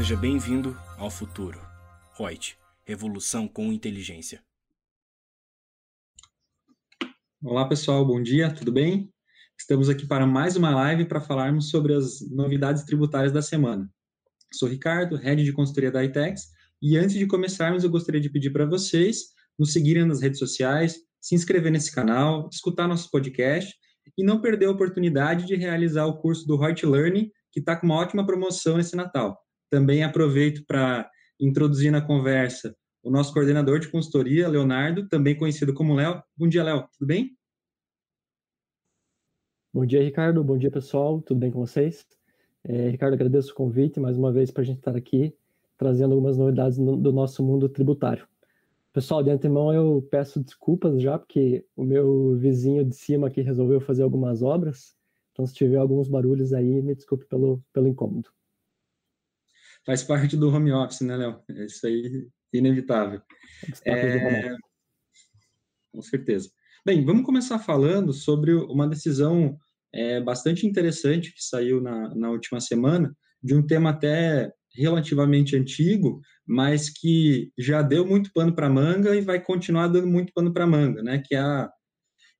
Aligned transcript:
Seja 0.00 0.16
bem-vindo 0.16 0.74
ao 0.96 1.10
futuro. 1.10 1.60
Reut, 2.16 2.56
revolução 2.86 3.46
com 3.46 3.70
inteligência. 3.70 4.42
Olá 7.44 7.68
pessoal, 7.68 8.02
bom 8.06 8.22
dia, 8.22 8.50
tudo 8.50 8.72
bem? 8.72 9.12
Estamos 9.58 9.90
aqui 9.90 10.06
para 10.06 10.26
mais 10.26 10.56
uma 10.56 10.74
live 10.74 11.04
para 11.04 11.20
falarmos 11.20 11.68
sobre 11.68 11.92
as 11.92 12.18
novidades 12.30 12.84
tributárias 12.84 13.30
da 13.30 13.42
semana. 13.42 13.92
Sou 14.50 14.66
Ricardo, 14.66 15.16
head 15.16 15.44
de 15.44 15.52
consultoria 15.52 15.90
da 15.92 16.02
ITEX, 16.02 16.44
e 16.80 16.96
antes 16.96 17.16
de 17.16 17.26
começarmos, 17.26 17.84
eu 17.84 17.90
gostaria 17.90 18.22
de 18.22 18.30
pedir 18.30 18.52
para 18.52 18.64
vocês 18.64 19.34
nos 19.58 19.70
seguirem 19.70 20.06
nas 20.06 20.22
redes 20.22 20.38
sociais, 20.38 20.96
se 21.20 21.34
inscrever 21.34 21.70
nesse 21.70 21.92
canal, 21.92 22.48
escutar 22.50 22.88
nosso 22.88 23.10
podcast 23.10 23.76
e 24.16 24.24
não 24.24 24.40
perder 24.40 24.64
a 24.64 24.70
oportunidade 24.70 25.44
de 25.44 25.56
realizar 25.56 26.06
o 26.06 26.16
curso 26.16 26.46
do 26.46 26.56
Reut 26.56 26.86
Learning, 26.86 27.30
que 27.52 27.60
está 27.60 27.76
com 27.76 27.84
uma 27.84 27.96
ótima 27.96 28.24
promoção 28.24 28.80
esse 28.80 28.96
Natal. 28.96 29.38
Também 29.70 30.02
aproveito 30.02 30.64
para 30.66 31.08
introduzir 31.38 31.90
na 31.90 32.00
conversa 32.00 32.76
o 33.02 33.10
nosso 33.10 33.32
coordenador 33.32 33.78
de 33.78 33.88
consultoria, 33.88 34.48
Leonardo, 34.48 35.08
também 35.08 35.36
conhecido 35.36 35.72
como 35.72 35.94
Léo. 35.94 36.22
Bom 36.36 36.48
dia, 36.48 36.62
Léo, 36.62 36.86
tudo 36.92 37.06
bem? 37.06 37.34
Bom 39.72 39.86
dia, 39.86 40.02
Ricardo. 40.02 40.42
Bom 40.44 40.58
dia, 40.58 40.70
pessoal. 40.70 41.22
Tudo 41.22 41.38
bem 41.38 41.50
com 41.50 41.60
vocês? 41.60 42.04
É, 42.64 42.90
Ricardo, 42.90 43.14
agradeço 43.14 43.52
o 43.52 43.54
convite 43.54 43.98
mais 43.98 44.18
uma 44.18 44.32
vez 44.32 44.50
para 44.50 44.62
a 44.62 44.66
gente 44.66 44.78
estar 44.78 44.96
aqui 44.96 45.34
trazendo 45.78 46.12
algumas 46.12 46.36
novidades 46.36 46.76
no, 46.76 46.94
do 46.94 47.10
nosso 47.10 47.42
mundo 47.42 47.66
tributário. 47.66 48.28
Pessoal, 48.92 49.22
de 49.22 49.30
antemão 49.30 49.72
eu 49.72 50.06
peço 50.10 50.42
desculpas 50.42 51.00
já, 51.00 51.18
porque 51.18 51.64
o 51.74 51.84
meu 51.84 52.36
vizinho 52.36 52.84
de 52.84 52.94
cima 52.94 53.28
aqui 53.28 53.40
resolveu 53.40 53.80
fazer 53.80 54.02
algumas 54.02 54.42
obras. 54.42 54.94
Então, 55.32 55.46
se 55.46 55.54
tiver 55.54 55.78
alguns 55.78 56.06
barulhos 56.06 56.52
aí, 56.52 56.82
me 56.82 56.94
desculpe 56.94 57.24
pelo, 57.24 57.62
pelo 57.72 57.88
incômodo. 57.88 58.28
Faz 59.84 60.02
parte 60.02 60.36
do 60.36 60.50
home 60.50 60.72
office, 60.72 61.00
né, 61.00 61.16
Léo? 61.16 61.42
É 61.50 61.64
isso 61.64 61.86
aí, 61.86 62.28
inevitável. 62.52 63.20
É... 63.84 64.54
Com 65.92 66.02
certeza. 66.02 66.50
Bem, 66.84 67.04
vamos 67.04 67.24
começar 67.24 67.58
falando 67.58 68.12
sobre 68.12 68.54
uma 68.54 68.88
decisão 68.88 69.56
é, 69.92 70.20
bastante 70.20 70.66
interessante 70.66 71.32
que 71.32 71.42
saiu 71.42 71.80
na, 71.80 72.14
na 72.14 72.30
última 72.30 72.60
semana, 72.60 73.14
de 73.42 73.54
um 73.54 73.66
tema 73.66 73.90
até 73.90 74.52
relativamente 74.74 75.56
antigo, 75.56 76.20
mas 76.46 76.88
que 76.88 77.50
já 77.58 77.82
deu 77.82 78.06
muito 78.06 78.30
pano 78.32 78.54
para 78.54 78.70
manga 78.70 79.16
e 79.16 79.20
vai 79.20 79.42
continuar 79.42 79.88
dando 79.88 80.06
muito 80.06 80.32
pano 80.32 80.52
para 80.52 80.66
manga, 80.66 81.02
né? 81.02 81.22
Que 81.24 81.34
é 81.34 81.40
a, 81.40 81.70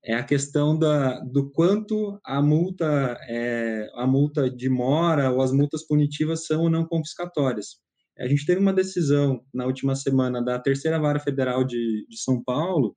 é 0.03 0.15
a 0.15 0.23
questão 0.23 0.77
da, 0.77 1.19
do 1.19 1.51
quanto 1.51 2.19
a 2.25 2.41
multa, 2.41 3.17
é, 3.29 3.87
a 3.95 4.07
multa 4.07 4.49
de 4.49 4.69
mora 4.69 5.31
ou 5.31 5.41
as 5.41 5.51
multas 5.51 5.85
punitivas 5.85 6.45
são 6.45 6.63
ou 6.63 6.69
não 6.69 6.85
confiscatórias. 6.85 7.77
A 8.19 8.27
gente 8.27 8.45
teve 8.45 8.59
uma 8.59 8.73
decisão 8.73 9.41
na 9.53 9.65
última 9.65 9.95
semana 9.95 10.43
da 10.43 10.59
Terceira 10.59 10.99
Vara 10.99 11.19
Federal 11.19 11.63
de, 11.63 12.05
de 12.09 12.17
São 12.21 12.43
Paulo, 12.43 12.95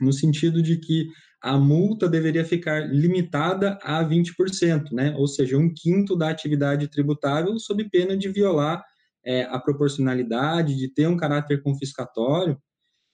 no 0.00 0.12
sentido 0.12 0.62
de 0.62 0.78
que 0.78 1.08
a 1.42 1.56
multa 1.56 2.08
deveria 2.08 2.44
ficar 2.44 2.88
limitada 2.88 3.78
a 3.82 4.04
20%, 4.04 4.92
né? 4.92 5.14
ou 5.16 5.26
seja, 5.26 5.56
um 5.56 5.72
quinto 5.72 6.16
da 6.16 6.30
atividade 6.30 6.88
tributável, 6.88 7.58
sob 7.58 7.88
pena 7.90 8.16
de 8.16 8.28
violar 8.28 8.82
é, 9.24 9.42
a 9.42 9.58
proporcionalidade, 9.58 10.76
de 10.76 10.92
ter 10.92 11.06
um 11.06 11.16
caráter 11.16 11.62
confiscatório. 11.62 12.58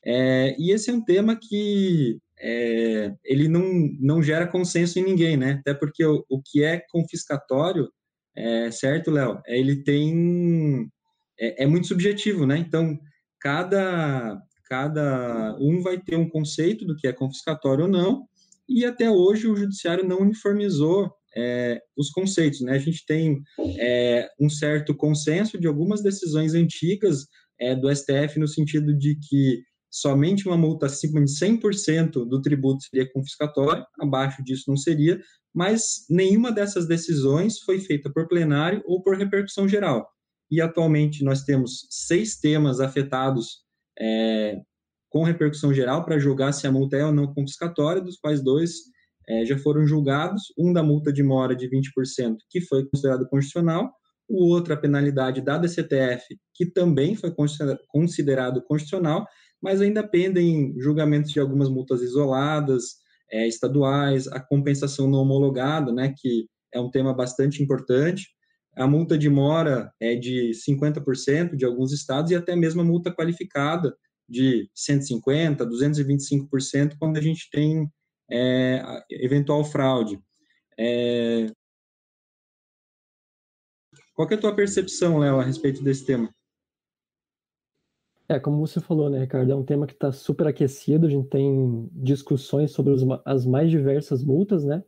É, 0.04 0.54
e 0.58 0.72
esse 0.72 0.90
é 0.90 0.94
um 0.94 1.04
tema 1.04 1.36
que 1.36 2.18
é, 2.46 3.10
ele 3.24 3.48
não, 3.48 3.64
não 3.98 4.22
gera 4.22 4.46
consenso 4.46 4.98
em 4.98 5.02
ninguém, 5.02 5.34
né? 5.34 5.52
Até 5.60 5.72
porque 5.72 6.04
o, 6.04 6.22
o 6.28 6.42
que 6.42 6.62
é 6.62 6.78
confiscatório, 6.90 7.88
é, 8.36 8.70
certo, 8.70 9.10
Léo? 9.10 9.40
É, 9.46 9.58
ele 9.58 9.82
tem. 9.82 10.86
É, 11.40 11.64
é 11.64 11.66
muito 11.66 11.86
subjetivo, 11.86 12.46
né? 12.46 12.58
Então, 12.58 12.98
cada, 13.40 14.38
cada 14.68 15.56
um 15.58 15.80
vai 15.80 15.98
ter 15.98 16.16
um 16.16 16.28
conceito 16.28 16.84
do 16.84 16.94
que 16.94 17.08
é 17.08 17.14
confiscatório 17.14 17.84
ou 17.84 17.90
não, 17.90 18.26
e 18.68 18.84
até 18.84 19.10
hoje 19.10 19.48
o 19.48 19.56
judiciário 19.56 20.06
não 20.06 20.18
uniformizou 20.18 21.10
é, 21.34 21.80
os 21.96 22.10
conceitos. 22.10 22.60
Né? 22.60 22.72
A 22.72 22.78
gente 22.78 23.06
tem 23.06 23.42
é, 23.78 24.28
um 24.38 24.50
certo 24.50 24.94
consenso 24.94 25.58
de 25.58 25.66
algumas 25.66 26.02
decisões 26.02 26.54
antigas 26.54 27.26
é, 27.58 27.74
do 27.74 27.94
STF 27.94 28.38
no 28.38 28.48
sentido 28.48 28.96
de 28.96 29.16
que 29.16 29.62
somente 29.94 30.48
uma 30.48 30.56
multa 30.56 30.86
acima 30.86 31.24
de 31.24 31.30
100% 31.30 32.26
do 32.26 32.42
tributo 32.42 32.82
seria 32.82 33.08
confiscatória, 33.12 33.86
abaixo 34.00 34.42
disso 34.42 34.64
não 34.66 34.76
seria, 34.76 35.20
mas 35.54 36.04
nenhuma 36.10 36.50
dessas 36.50 36.88
decisões 36.88 37.60
foi 37.60 37.78
feita 37.78 38.10
por 38.12 38.26
plenário 38.26 38.82
ou 38.86 39.00
por 39.00 39.16
repercussão 39.16 39.68
geral. 39.68 40.10
E 40.50 40.60
atualmente 40.60 41.22
nós 41.22 41.44
temos 41.44 41.86
seis 41.90 42.36
temas 42.40 42.80
afetados 42.80 43.62
é, 43.96 44.60
com 45.08 45.22
repercussão 45.22 45.72
geral 45.72 46.04
para 46.04 46.18
julgar 46.18 46.52
se 46.52 46.66
a 46.66 46.72
multa 46.72 46.96
é 46.96 47.06
ou 47.06 47.12
não 47.12 47.32
confiscatória, 47.32 48.02
dos 48.02 48.16
quais 48.16 48.42
dois 48.42 48.72
é, 49.28 49.44
já 49.46 49.56
foram 49.56 49.86
julgados, 49.86 50.52
um 50.58 50.72
da 50.72 50.82
multa 50.82 51.12
de 51.12 51.22
mora 51.22 51.54
de 51.54 51.70
20%, 51.70 52.36
que 52.50 52.60
foi 52.60 52.84
considerado 52.88 53.28
constitucional, 53.28 53.92
o 54.28 54.46
outro 54.46 54.74
a 54.74 54.76
penalidade 54.76 55.40
da 55.40 55.56
DCTF, 55.56 56.36
que 56.52 56.66
também 56.66 57.14
foi 57.14 57.32
considerado 57.88 58.60
constitucional, 58.66 59.24
mas 59.64 59.80
ainda 59.80 60.06
pendem 60.06 60.78
julgamentos 60.78 61.32
de 61.32 61.40
algumas 61.40 61.70
multas 61.70 62.02
isoladas, 62.02 62.96
é, 63.32 63.48
estaduais, 63.48 64.28
a 64.28 64.38
compensação 64.38 65.08
não 65.08 65.20
homologada, 65.20 65.90
né, 65.90 66.12
que 66.14 66.46
é 66.70 66.78
um 66.78 66.90
tema 66.90 67.14
bastante 67.14 67.62
importante, 67.62 68.28
a 68.76 68.86
multa 68.86 69.16
de 69.16 69.30
mora 69.30 69.90
é 69.98 70.14
de 70.16 70.50
50% 70.50 71.56
de 71.56 71.64
alguns 71.64 71.92
estados 71.92 72.30
e 72.30 72.34
até 72.34 72.54
mesmo 72.54 72.82
a 72.82 72.84
multa 72.84 73.10
qualificada 73.10 73.96
de 74.28 74.68
150%, 74.76 75.56
225% 75.66 76.96
quando 76.98 77.16
a 77.16 77.22
gente 77.22 77.48
tem 77.50 77.88
é, 78.30 78.82
eventual 79.10 79.64
fraude. 79.64 80.20
É... 80.78 81.46
Qual 84.12 84.28
é 84.30 84.34
a 84.34 84.38
tua 84.38 84.54
percepção, 84.54 85.16
Léo, 85.18 85.40
a 85.40 85.42
respeito 85.42 85.82
desse 85.82 86.04
tema? 86.04 86.30
É, 88.28 88.38
como 88.38 88.66
você 88.66 88.80
falou, 88.80 89.10
né, 89.10 89.20
Ricardo, 89.20 89.52
é 89.52 89.54
um 89.54 89.64
tema 89.64 89.86
que 89.86 89.92
está 89.92 90.10
super 90.10 90.46
aquecido, 90.46 91.06
a 91.06 91.10
gente 91.10 91.28
tem 91.28 91.88
discussões 91.92 92.70
sobre 92.70 92.92
os, 92.92 93.02
as 93.24 93.44
mais 93.44 93.70
diversas 93.70 94.24
multas, 94.24 94.64
né, 94.64 94.82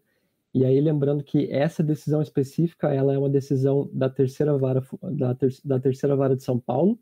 e 0.56 0.64
aí, 0.64 0.80
lembrando 0.80 1.22
que 1.22 1.52
essa 1.52 1.82
decisão 1.82 2.22
específica, 2.22 2.88
ela 2.88 3.12
é 3.12 3.18
uma 3.18 3.28
decisão 3.28 3.90
da 3.92 4.08
terceira 4.08 4.56
vara, 4.56 4.82
da, 5.02 5.34
ter, 5.34 5.54
da 5.62 5.78
terceira 5.78 6.16
vara 6.16 6.34
de 6.34 6.42
São 6.42 6.58
Paulo, 6.58 6.98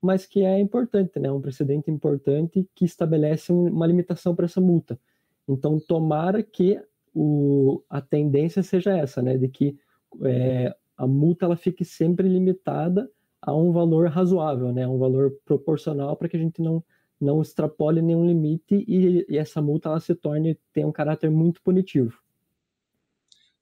mas 0.00 0.24
que 0.24 0.44
é 0.44 0.60
importante, 0.60 1.18
né? 1.18 1.28
Um 1.32 1.40
precedente 1.40 1.90
importante 1.90 2.64
que 2.76 2.84
estabelece 2.84 3.50
uma 3.50 3.88
limitação 3.88 4.36
para 4.36 4.44
essa 4.44 4.60
multa. 4.60 5.00
Então, 5.48 5.80
tomara 5.80 6.44
que 6.44 6.80
o, 7.12 7.82
a 7.90 8.00
tendência 8.00 8.62
seja 8.62 8.96
essa, 8.96 9.20
né? 9.20 9.36
De 9.36 9.48
que 9.48 9.76
é, 10.22 10.72
a 10.96 11.04
multa 11.04 11.46
ela 11.46 11.56
fique 11.56 11.84
sempre 11.84 12.28
limitada 12.28 13.10
a 13.42 13.54
um 13.54 13.72
valor 13.72 14.08
razoável, 14.08 14.72
né? 14.72 14.86
Um 14.86 14.98
valor 14.98 15.32
proporcional 15.44 16.16
para 16.16 16.28
que 16.28 16.36
a 16.36 16.40
gente 16.40 16.62
não 16.62 16.82
não 17.20 17.40
extrapole 17.40 18.02
nenhum 18.02 18.26
limite 18.26 18.84
e, 18.88 19.24
e 19.28 19.38
essa 19.38 19.62
multa 19.62 19.88
ela 19.88 20.00
se 20.00 20.12
torne 20.12 20.58
tenha 20.72 20.88
um 20.88 20.92
caráter 20.92 21.30
muito 21.30 21.62
punitivo. 21.62 22.18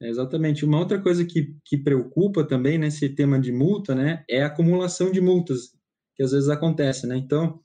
É, 0.01 0.09
exatamente. 0.09 0.65
Uma 0.65 0.79
outra 0.79 0.99
coisa 0.99 1.25
que, 1.27 1.55
que 1.63 1.77
preocupa 1.77 2.43
também 2.43 2.79
nesse 2.79 3.11
tema 3.11 3.39
de 3.39 3.53
multa, 3.53 3.95
né, 3.95 4.25
é 4.29 4.43
a 4.43 4.47
acumulação 4.47 5.13
de 5.13 5.21
multas, 5.21 5.75
que 6.17 6.23
às 6.23 6.33
vezes 6.33 6.49
acontece, 6.49 7.07
né? 7.07 7.19
Então, 7.19 7.61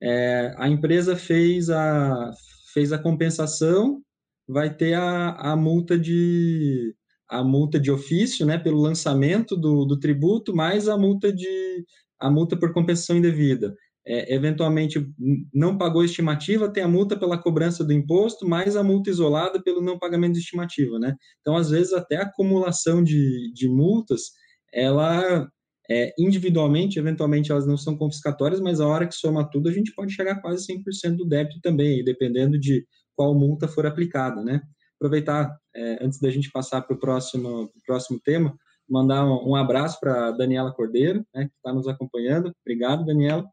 é, 0.00 0.54
a 0.56 0.68
empresa 0.68 1.16
fez 1.16 1.68
a, 1.68 2.30
fez 2.72 2.92
a 2.92 2.98
compensação, 2.98 4.00
vai 4.46 4.72
ter 4.72 4.94
a, 4.94 5.30
a 5.30 5.56
multa 5.56 5.98
de 5.98 6.94
a 7.38 7.44
multa 7.44 7.78
de 7.78 7.90
ofício, 7.90 8.46
né, 8.46 8.58
pelo 8.58 8.80
lançamento 8.80 9.56
do, 9.56 9.84
do 9.84 9.98
tributo, 9.98 10.54
mais 10.54 10.88
a 10.88 10.96
multa 10.96 11.32
de 11.32 11.84
a 12.20 12.30
multa 12.30 12.56
por 12.56 12.72
compensação 12.72 13.16
indevida 13.16 13.74
é, 14.06 14.34
eventualmente 14.34 15.06
não 15.52 15.78
pagou 15.78 16.04
estimativa, 16.04 16.70
tem 16.70 16.82
a 16.82 16.88
multa 16.88 17.18
pela 17.18 17.38
cobrança 17.38 17.82
do 17.82 17.92
imposto, 17.92 18.46
mais 18.46 18.76
a 18.76 18.82
multa 18.82 19.08
isolada 19.10 19.62
pelo 19.62 19.80
não 19.80 19.98
pagamento 19.98 20.34
de 20.34 20.40
estimativa, 20.40 20.98
né? 20.98 21.16
Então, 21.40 21.56
às 21.56 21.70
vezes, 21.70 21.92
até 21.92 22.16
a 22.16 22.22
acumulação 22.22 23.02
de, 23.02 23.50
de 23.54 23.66
multas, 23.66 24.32
ela, 24.72 25.48
é, 25.90 26.12
individualmente, 26.18 26.98
eventualmente, 26.98 27.50
elas 27.50 27.66
não 27.66 27.78
são 27.78 27.96
confiscatórias, 27.96 28.60
mas 28.60 28.80
a 28.80 28.86
hora 28.86 29.06
que 29.06 29.14
soma 29.14 29.48
tudo, 29.50 29.68
a 29.68 29.72
gente 29.72 29.94
pode 29.94 30.12
chegar 30.12 30.32
a 30.32 30.40
quase 30.40 30.66
100% 30.66 31.16
do 31.16 31.26
débito 31.26 31.60
também, 31.62 32.04
dependendo 32.04 32.58
de 32.60 32.86
qual 33.16 33.34
multa 33.34 33.66
for 33.66 33.86
aplicada, 33.86 34.42
né? 34.44 34.60
Aproveitar, 34.96 35.56
é, 35.74 36.04
antes 36.04 36.20
da 36.20 36.30
gente 36.30 36.50
passar 36.50 36.82
para 36.82 36.94
o 36.94 36.98
próximo, 36.98 37.72
próximo 37.86 38.20
tema, 38.20 38.56
mandar 38.88 39.24
um, 39.24 39.50
um 39.50 39.56
abraço 39.56 39.98
para 40.00 40.30
Daniela 40.32 40.72
Cordeiro, 40.72 41.24
né, 41.34 41.46
que 41.48 41.54
está 41.56 41.72
nos 41.72 41.88
acompanhando. 41.88 42.54
Obrigado, 42.62 43.04
Daniela. 43.04 43.48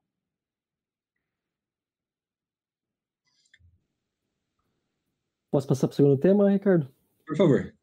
Posso 5.51 5.67
passar 5.67 5.87
para 5.87 5.93
o 5.93 5.95
segundo 5.95 6.17
tema, 6.17 6.49
Ricardo? 6.49 6.87
Por 7.25 7.35
favor. 7.35 7.73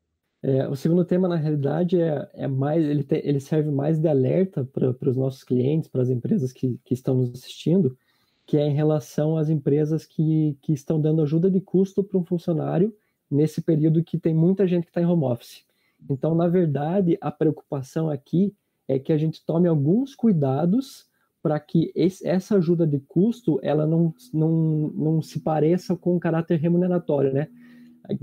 É, 0.43 0.69
o 0.69 0.77
segundo 0.77 1.05
tema, 1.05 1.27
na 1.27 1.37
realidade, 1.37 2.01
é, 2.01 2.31
é 2.33 2.47
mais, 2.47 2.85
ele, 2.85 3.03
te, 3.03 3.21
ele 3.25 3.41
serve 3.41 3.71
mais 3.71 3.99
de 3.99 4.09
alerta 4.09 4.65
para 4.65 5.11
os 5.11 5.17
nossos 5.17 5.43
clientes, 5.43 5.89
para 5.89 6.01
as 6.01 6.09
empresas 6.09 6.53
que, 6.53 6.79
que 6.85 6.95
estão 6.95 7.17
nos 7.17 7.31
assistindo, 7.33 7.99
que 8.47 8.57
é 8.57 8.67
em 8.67 8.75
relação 8.75 9.37
às 9.37 9.51
empresas 9.51 10.07
que, 10.07 10.57
que 10.63 10.73
estão 10.73 11.01
dando 11.01 11.23
ajuda 11.23 11.51
de 11.51 11.61
custo 11.61 12.03
para 12.05 12.19
um 12.19 12.25
funcionário 12.25 12.95
nesse 13.31 13.61
período 13.61 14.03
que 14.03 14.19
tem 14.19 14.35
muita 14.35 14.67
gente 14.67 14.85
que 14.85 14.91
está 14.91 15.01
em 15.01 15.07
home 15.07 15.25
office. 15.25 15.65
Então, 16.09 16.35
na 16.35 16.49
verdade, 16.49 17.19
a 17.21 17.31
preocupação 17.31 18.09
aqui 18.09 18.55
é 18.87 18.99
que 18.99 19.13
a 19.13 19.19
gente 19.19 19.45
tome 19.45 19.69
alguns 19.69 20.15
cuidados 20.15 21.07
para 21.43 21.59
que 21.61 21.93
esse, 21.95 22.27
essa 22.27 22.57
ajuda 22.57 22.87
de 22.87 22.99
custo 23.01 23.59
ela 23.63 23.87
não, 23.87 24.15
não, 24.33 24.93
não 24.95 25.23
se 25.23 25.41
pareça 25.41 25.97
com 25.97 26.17
o 26.17 26.21
caráter 26.21 26.59
remuneratório, 26.59 27.33
né? 27.33 27.49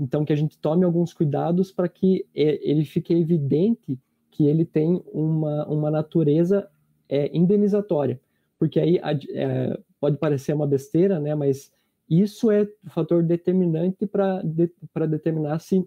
Então, 0.00 0.24
que 0.24 0.32
a 0.32 0.36
gente 0.36 0.58
tome 0.58 0.84
alguns 0.84 1.12
cuidados 1.12 1.70
para 1.70 1.88
que 1.88 2.26
ele 2.34 2.84
fique 2.84 3.14
evidente 3.14 3.98
que 4.30 4.46
ele 4.46 4.64
tem 4.64 5.02
uma, 5.12 5.66
uma 5.66 5.90
natureza 5.90 6.68
é, 7.08 7.34
indenizatória. 7.34 8.20
Porque 8.58 8.80
aí 8.80 8.98
é, 9.30 9.78
pode 10.00 10.16
parecer 10.18 10.52
uma 10.52 10.66
besteira, 10.66 11.20
né? 11.20 11.34
Mas 11.34 11.72
isso 12.08 12.50
é 12.50 12.62
o 12.62 12.90
fator 12.90 13.22
determinante 13.22 14.06
para 14.06 14.40
de, 14.42 14.70
determinar 15.08 15.58
se 15.58 15.86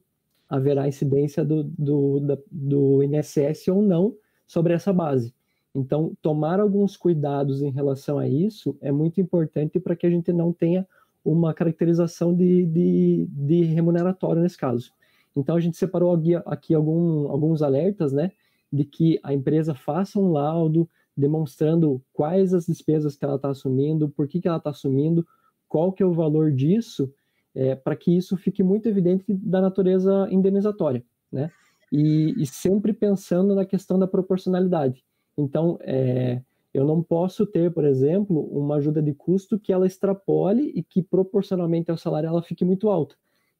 haverá 0.49 0.87
incidência 0.87 1.45
do, 1.45 1.63
do, 1.63 2.19
da, 2.19 2.37
do 2.51 3.03
INSS 3.03 3.67
ou 3.69 3.81
não 3.81 4.15
sobre 4.47 4.73
essa 4.73 4.91
base. 4.91 5.33
Então, 5.73 6.17
tomar 6.21 6.59
alguns 6.59 6.97
cuidados 6.97 7.61
em 7.61 7.69
relação 7.69 8.17
a 8.17 8.27
isso 8.27 8.75
é 8.81 8.91
muito 8.91 9.21
importante 9.21 9.79
para 9.79 9.95
que 9.95 10.07
a 10.07 10.09
gente 10.09 10.33
não 10.33 10.51
tenha 10.51 10.87
uma 11.23 11.53
caracterização 11.53 12.33
de, 12.33 12.65
de, 12.65 13.27
de, 13.29 13.61
remuneratório 13.63 14.41
nesse 14.41 14.57
caso. 14.57 14.91
Então, 15.35 15.55
a 15.55 15.59
gente 15.59 15.77
separou 15.77 16.19
aqui, 16.45 16.73
algum, 16.73 17.29
alguns 17.29 17.61
alertas, 17.61 18.11
né, 18.11 18.31
de 18.73 18.83
que 18.83 19.19
a 19.21 19.33
empresa 19.33 19.75
faça 19.75 20.19
um 20.19 20.31
laudo 20.31 20.89
demonstrando 21.15 22.01
quais 22.13 22.53
as 22.53 22.65
despesas 22.65 23.15
que 23.15 23.23
ela 23.23 23.35
está 23.35 23.49
assumindo, 23.49 24.09
por 24.09 24.27
que, 24.27 24.41
que 24.41 24.47
ela 24.47 24.57
está 24.57 24.71
assumindo, 24.71 25.25
qual 25.69 25.93
que 25.93 26.03
é 26.03 26.05
o 26.05 26.13
valor 26.13 26.51
disso, 26.51 27.13
é, 27.55 27.75
para 27.75 27.95
que 27.95 28.15
isso 28.15 28.35
fique 28.35 28.61
muito 28.61 28.89
evidente 28.89 29.25
da 29.33 29.61
natureza 29.61 30.27
indenizatória, 30.31 31.03
né? 31.31 31.49
E, 31.91 32.33
e 32.37 32.45
sempre 32.45 32.91
pensando 32.93 33.55
na 33.55 33.65
questão 33.65 33.97
da 33.97 34.07
proporcionalidade. 34.07 35.03
Então, 35.37 35.79
é, 35.81 36.41
eu 36.73 36.85
não 36.85 37.01
posso 37.01 37.45
ter, 37.47 37.71
por 37.71 37.83
exemplo, 37.83 38.41
uma 38.51 38.75
ajuda 38.75 39.01
de 39.01 39.13
custo 39.13 39.59
que 39.59 39.73
ela 39.73 39.87
extrapole 39.87 40.71
e 40.75 40.83
que 40.83 41.01
proporcionalmente 41.01 41.89
ao 41.89 41.97
salário 41.97 42.27
ela 42.27 42.43
fique 42.43 42.63
muito 42.63 42.89
alta. 42.89 43.15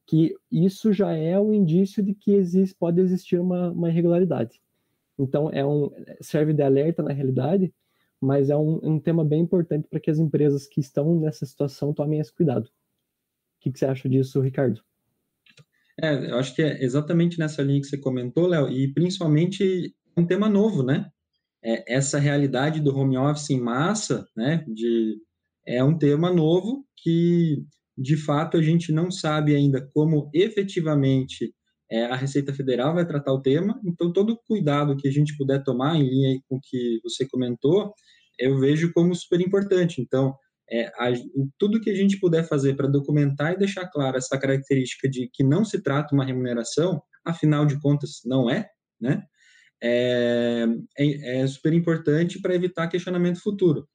Que 0.06 0.36
isso 0.50 0.92
já 0.92 1.12
é 1.12 1.38
um 1.38 1.52
indício 1.52 2.02
de 2.02 2.14
que 2.14 2.32
existe, 2.32 2.76
pode 2.78 3.00
existir 3.00 3.40
uma, 3.40 3.70
uma 3.70 3.88
irregularidade. 3.88 4.60
Então, 5.18 5.50
é 5.52 5.66
um, 5.66 5.90
serve 6.20 6.52
de 6.52 6.62
alerta 6.62 7.02
na 7.02 7.12
realidade, 7.12 7.74
mas 8.20 8.50
é 8.50 8.56
um, 8.56 8.80
um 8.82 9.00
tema 9.00 9.24
bem 9.24 9.42
importante 9.42 9.88
para 9.88 10.00
que 10.00 10.10
as 10.10 10.18
empresas 10.18 10.66
que 10.66 10.80
estão 10.80 11.18
nessa 11.20 11.46
situação 11.46 11.92
tomem 11.94 12.20
esse 12.20 12.32
cuidado. 12.32 12.66
O 12.66 12.70
que, 13.60 13.72
que 13.72 13.78
você 13.78 13.86
acha 13.86 14.08
disso, 14.08 14.40
Ricardo? 14.40 14.82
É, 16.00 16.30
eu 16.30 16.38
acho 16.38 16.54
que 16.54 16.62
é 16.62 16.82
exatamente 16.82 17.38
nessa 17.38 17.62
linha 17.62 17.80
que 17.80 17.86
você 17.86 17.98
comentou, 17.98 18.46
Léo, 18.46 18.68
e 18.70 18.92
principalmente 18.92 19.94
um 20.16 20.26
tema 20.26 20.48
novo, 20.48 20.82
né? 20.82 21.10
é, 21.62 21.94
essa 21.94 22.18
realidade 22.18 22.80
do 22.80 22.96
home 22.96 23.16
office 23.16 23.50
em 23.50 23.60
massa, 23.60 24.26
né, 24.36 24.64
de, 24.68 25.18
é 25.66 25.82
um 25.84 25.96
tema 25.96 26.32
novo 26.32 26.84
que, 26.96 27.62
de 27.96 28.16
fato, 28.16 28.56
a 28.56 28.62
gente 28.62 28.92
não 28.92 29.10
sabe 29.10 29.54
ainda 29.54 29.86
como 29.92 30.30
efetivamente 30.34 31.54
é, 31.90 32.04
a 32.04 32.16
Receita 32.16 32.52
Federal 32.54 32.94
vai 32.94 33.06
tratar 33.06 33.32
o 33.32 33.42
tema, 33.42 33.80
então 33.84 34.12
todo 34.12 34.40
cuidado 34.46 34.96
que 34.96 35.08
a 35.08 35.10
gente 35.10 35.36
puder 35.36 35.62
tomar 35.62 35.96
em 35.96 36.08
linha 36.08 36.40
com 36.48 36.56
o 36.56 36.60
que 36.60 37.00
você 37.02 37.26
comentou, 37.28 37.92
eu 38.38 38.58
vejo 38.58 38.92
como 38.92 39.14
super 39.14 39.40
importante. 39.40 40.00
Então, 40.00 40.34
é, 40.70 40.86
a, 40.86 41.12
tudo 41.58 41.80
que 41.80 41.90
a 41.90 41.94
gente 41.94 42.18
puder 42.20 42.46
fazer 42.46 42.74
para 42.74 42.86
documentar 42.86 43.52
e 43.52 43.58
deixar 43.58 43.88
clara 43.88 44.18
essa 44.18 44.38
característica 44.38 45.08
de 45.08 45.28
que 45.32 45.42
não 45.42 45.64
se 45.64 45.82
trata 45.82 46.14
uma 46.14 46.24
remuneração, 46.24 47.02
afinal 47.24 47.66
de 47.66 47.78
contas, 47.80 48.20
não 48.24 48.48
é, 48.48 48.68
né? 49.00 49.24
é, 49.82 50.66
é, 50.98 51.40
é 51.40 51.46
super 51.46 51.72
importante 51.72 52.40
para 52.40 52.54
evitar 52.54 52.88
questionamento 52.88 53.42
futuro. 53.42 53.88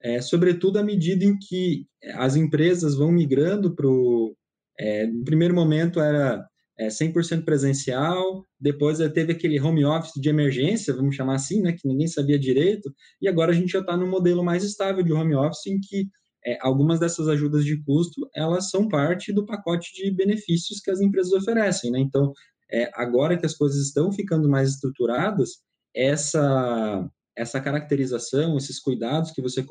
É, 0.00 0.20
sobretudo 0.20 0.78
à 0.78 0.82
medida 0.82 1.24
em 1.24 1.38
que 1.38 1.86
as 2.14 2.36
empresas 2.36 2.96
vão 2.96 3.12
migrando 3.12 3.74
para 3.74 3.86
o. 3.86 4.36
É, 4.78 5.06
no 5.06 5.24
primeiro 5.24 5.54
momento 5.54 6.00
era 6.00 6.44
é, 6.78 6.88
100% 6.88 7.44
presencial, 7.44 8.44
depois 8.60 8.98
teve 9.12 9.32
aquele 9.32 9.60
home 9.60 9.84
office 9.84 10.20
de 10.20 10.28
emergência, 10.28 10.94
vamos 10.94 11.14
chamar 11.14 11.34
assim, 11.34 11.60
né, 11.60 11.72
que 11.72 11.86
ninguém 11.86 12.08
sabia 12.08 12.38
direito, 12.38 12.92
e 13.20 13.28
agora 13.28 13.52
a 13.52 13.54
gente 13.54 13.72
já 13.72 13.80
está 13.80 13.96
no 13.96 14.06
modelo 14.06 14.42
mais 14.42 14.64
estável 14.64 15.02
de 15.02 15.12
home 15.12 15.34
office, 15.34 15.66
em 15.66 15.78
que 15.80 16.08
é, 16.44 16.58
algumas 16.60 16.98
dessas 16.98 17.28
ajudas 17.28 17.64
de 17.64 17.80
custo 17.84 18.28
elas 18.34 18.68
são 18.70 18.88
parte 18.88 19.32
do 19.32 19.46
pacote 19.46 19.92
de 19.94 20.10
benefícios 20.10 20.80
que 20.80 20.90
as 20.90 21.00
empresas 21.00 21.32
oferecem, 21.32 21.90
né? 21.90 22.00
Então, 22.00 22.32
é, 22.70 22.90
agora 22.94 23.38
que 23.38 23.46
as 23.46 23.54
coisas 23.54 23.78
estão 23.86 24.10
ficando 24.10 24.48
mais 24.48 24.70
estruturadas, 24.70 25.50
essa, 25.94 27.08
essa 27.36 27.60
caracterização, 27.60 28.56
esses 28.56 28.80
cuidados 28.80 29.30
que 29.30 29.42
você 29.42 29.64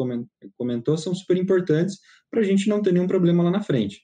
comentou 0.56 0.98
são 0.98 1.14
super 1.14 1.36
importantes 1.36 1.98
para 2.30 2.42
a 2.42 2.44
gente 2.44 2.70
não 2.70 2.82
ter 2.82 2.94
nenhum 2.94 3.08
problema 3.08 3.44
lá 3.44 3.52
na 3.52 3.64
frente. 3.64 4.02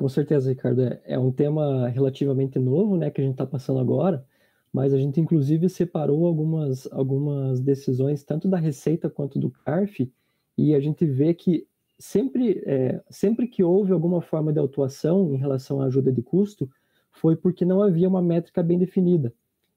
Com 0.00 0.08
certeza, 0.08 0.48
Ricardo. 0.48 0.80
É, 0.82 1.02
é 1.04 1.18
um 1.18 1.30
tema 1.30 1.86
relativamente 1.88 2.58
novo, 2.58 2.96
né, 2.96 3.10
que 3.10 3.20
a 3.20 3.24
gente 3.24 3.34
está 3.34 3.44
passando 3.44 3.80
agora, 3.80 4.24
mas 4.72 4.94
a 4.94 4.96
gente 4.96 5.20
inclusive 5.20 5.68
separou 5.68 6.24
algumas, 6.24 6.90
algumas 6.90 7.60
decisões, 7.60 8.24
tanto 8.24 8.48
da 8.48 8.56
Receita 8.56 9.10
quanto 9.10 9.38
do 9.38 9.50
CARF, 9.50 10.10
e 10.56 10.74
a 10.74 10.80
gente 10.80 11.04
vê 11.04 11.34
que 11.34 11.68
sempre, 11.98 12.62
é, 12.64 13.04
sempre 13.10 13.46
que 13.46 13.62
houve 13.62 13.92
alguma 13.92 14.22
forma 14.22 14.54
de 14.54 14.58
autuação 14.58 15.34
em 15.34 15.36
relação 15.36 15.82
à 15.82 15.84
ajuda 15.84 16.10
de 16.10 16.22
custo, 16.22 16.66
foi 17.12 17.36
porque 17.36 17.66
não 17.66 17.82
havia 17.82 18.08
uma 18.08 18.22
métrica 18.22 18.62
bem 18.62 18.78
definida. 18.78 19.34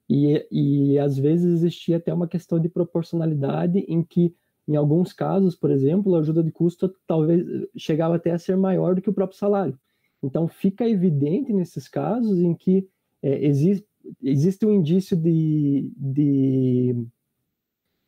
E, 0.08 0.46
e 0.50 0.98
às 0.98 1.18
vezes 1.18 1.52
existia 1.52 1.98
até 1.98 2.14
uma 2.14 2.26
questão 2.26 2.58
de 2.58 2.70
proporcionalidade 2.70 3.80
em 3.80 4.02
que, 4.02 4.34
em 4.66 4.74
alguns 4.74 5.12
casos, 5.12 5.54
por 5.54 5.70
exemplo, 5.70 6.14
a 6.14 6.20
ajuda 6.20 6.42
de 6.42 6.50
custo 6.50 6.94
talvez 7.06 7.44
chegava 7.76 8.16
até 8.16 8.30
a 8.30 8.38
ser 8.38 8.56
maior 8.56 8.94
do 8.94 9.02
que 9.02 9.10
o 9.10 9.14
próprio 9.14 9.38
salário. 9.38 9.78
Então 10.24 10.48
fica 10.48 10.88
evidente 10.88 11.52
nesses 11.52 11.86
casos 11.86 12.38
em 12.38 12.54
que 12.54 12.88
é, 13.22 13.46
existe, 13.46 13.86
existe 14.22 14.64
um 14.66 14.72
indício 14.72 15.16
de, 15.16 15.92
de, 15.96 17.06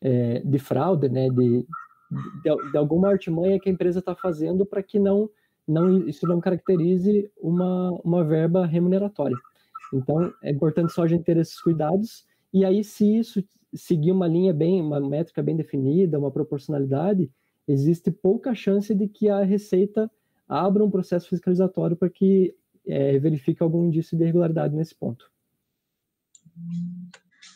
é, 0.00 0.40
de 0.40 0.58
fraude, 0.58 1.08
né, 1.08 1.28
de, 1.28 1.66
de, 2.42 2.70
de 2.73 2.76
alguma 2.76 3.08
artimanha 3.08 3.61
que 3.61 3.68
a 3.68 3.73
empresa 3.73 3.99
está 3.99 4.14
fazendo 4.14 4.64
para 4.64 4.82
que 4.82 4.99
não 4.99 5.30
não, 5.66 6.06
isso 6.06 6.26
não 6.28 6.40
caracterize 6.40 7.28
uma, 7.37 7.90
uma 8.04 8.23
verba 8.23 8.64
remuneratória. 8.64 9.37
Então, 9.92 10.32
é 10.42 10.50
importante 10.50 10.92
só 10.92 11.02
a 11.02 11.08
gente 11.08 11.25
ter 11.25 11.37
esses 11.37 11.61
cuidados, 11.61 12.25
e 12.52 12.64
aí, 12.64 12.85
se 12.85 13.18
isso 13.18 13.42
seguir 13.75 14.12
uma 14.12 14.28
linha 14.28 14.54
bem, 14.54 14.80
uma 14.80 15.00
métrica 15.00 15.42
bem 15.42 15.56
definida, 15.56 16.18
uma 16.18 16.30
proporcionalidade, 16.30 17.30
existe 17.66 18.11
pouca 18.11 18.54
chance 18.54 18.94
de 18.94 19.08
que 19.08 19.28
a 19.28 19.42
Receita 19.42 20.11
abra 20.49 20.85
um 20.85 20.91
processo 20.91 21.29
fiscalizatório 21.29 21.97
para 21.97 22.11
que 22.11 22.55
é, 22.87 23.19
verifique 23.19 23.62
algum 23.62 23.87
indício 23.87 24.17
de 24.17 24.23
irregularidade 24.23 24.75
nesse 24.75 24.95
ponto. 24.95 25.31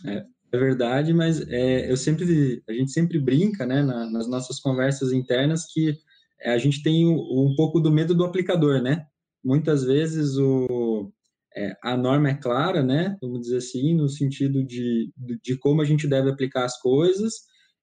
É, 0.04 0.26
é 0.52 0.58
verdade, 0.58 1.14
mas 1.14 1.40
é, 1.48 1.90
eu 1.90 1.96
sempre, 1.96 2.62
a 2.68 2.72
gente 2.72 2.90
sempre 2.90 3.18
brinca, 3.18 3.64
né, 3.64 3.82
na, 3.82 4.10
nas 4.10 4.28
nossas 4.28 4.58
conversas 4.58 5.12
internas 5.12 5.64
que 5.72 5.96
a 6.44 6.58
gente 6.58 6.82
tem 6.82 7.06
um, 7.06 7.54
pouco 7.56 7.80
do 7.80 7.90
medo 7.90 8.14
do 8.14 8.24
aplicador, 8.24 8.80
né? 8.80 9.06
Muitas 9.44 9.84
vezes 9.84 10.36
o, 10.38 11.12
é, 11.54 11.76
a 11.82 11.96
norma 11.96 12.30
é 12.30 12.34
clara, 12.34 12.82
né? 12.82 13.16
Vamos 13.20 13.42
dizer 13.42 13.58
assim, 13.58 13.94
no 13.94 14.08
sentido 14.08 14.64
de, 14.64 15.12
de 15.42 15.58
como 15.58 15.82
a 15.82 15.84
gente 15.84 16.08
deve 16.08 16.30
aplicar 16.30 16.64
as 16.64 16.80
coisas. 16.80 17.34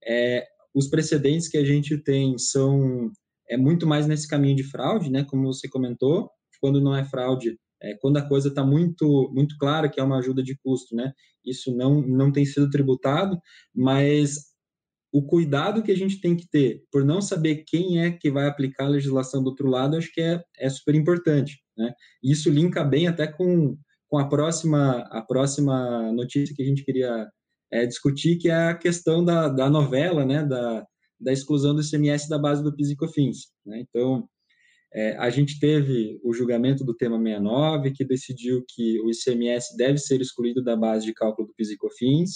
É, 0.04 0.44
os 0.74 0.88
precedentes 0.90 1.48
que 1.48 1.58
a 1.58 1.64
gente 1.64 1.98
tem 1.98 2.38
são 2.38 3.12
é 3.50 3.58
muito 3.58 3.88
mais 3.88 4.08
nesse 4.08 4.28
caminho 4.28 4.56
de 4.56 4.64
fraude, 4.64 5.10
né? 5.12 5.24
Como 5.24 5.46
você 5.46 5.68
comentou, 5.70 6.30
quando 6.62 6.82
não 6.82 6.96
é 6.96 7.06
fraude, 7.06 7.58
é, 7.82 7.96
quando 8.02 8.18
a 8.18 8.28
coisa 8.28 8.50
está 8.50 8.66
muito 8.66 9.32
muito 9.34 9.56
clara 9.58 9.90
que 9.90 10.00
é 10.00 10.04
uma 10.04 10.20
ajuda 10.20 10.44
de 10.44 10.58
custo, 10.64 10.96
né? 10.96 11.12
Isso 11.46 11.76
não 11.76 12.02
não 12.02 12.32
tem 12.32 12.46
sido 12.46 12.70
tributado, 12.70 13.38
mas 13.74 14.48
o 15.12 15.26
cuidado 15.26 15.82
que 15.82 15.92
a 15.92 15.96
gente 15.96 16.20
tem 16.20 16.36
que 16.36 16.48
ter 16.50 16.84
por 16.92 17.04
não 17.06 17.22
saber 17.22 17.64
quem 17.66 18.04
é 18.04 18.12
que 18.12 18.30
vai 18.30 18.48
aplicar 18.48 18.86
a 18.86 18.90
legislação 18.90 19.42
do 19.42 19.50
outro 19.50 19.68
lado, 19.68 19.98
acho 19.98 20.12
que 20.14 20.22
é, 20.22 20.42
é 20.58 20.70
super 20.70 20.96
importante. 20.96 21.60
Né? 21.78 21.92
Isso 22.24 22.50
linka 22.50 22.84
bem 22.84 23.08
até 23.08 23.28
com, 23.28 23.78
com 24.08 24.18
a, 24.18 24.28
próxima, 24.28 25.00
a 25.10 25.22
próxima 25.22 26.12
notícia 26.12 26.54
que 26.56 26.62
a 26.62 26.66
gente 26.66 26.84
queria 26.84 27.28
é, 27.72 27.86
discutir, 27.86 28.38
que 28.38 28.50
é 28.50 28.70
a 28.70 28.76
questão 28.76 29.24
da, 29.24 29.48
da 29.48 29.70
novela, 29.70 30.26
né? 30.26 30.44
da, 30.44 30.86
da 31.20 31.32
exclusão 31.32 31.74
do 31.76 31.82
ICMS 31.82 32.30
da 32.30 32.38
base 32.38 32.64
do 32.64 32.76
PIS 32.76 32.92
e 32.92 32.96
COFINS. 32.96 33.48
Né? 33.66 33.82
Então, 33.82 34.28
é, 34.94 35.18
a 35.18 35.30
gente 35.30 35.60
teve 35.60 36.20
o 36.24 36.34
julgamento 36.34 36.84
do 36.84 36.96
tema 36.96 37.18
69, 37.18 37.92
que 37.92 38.06
decidiu 38.06 38.64
que 38.68 39.00
o 39.02 39.10
ICMS 39.10 39.76
deve 39.76 39.98
ser 39.98 40.22
excluído 40.22 40.64
da 40.64 40.76
base 40.76 41.06
de 41.06 41.14
cálculo 41.14 41.48
do 41.48 41.54
PIS 41.54 41.72
e 41.72 41.78
COFINS. 41.78 42.30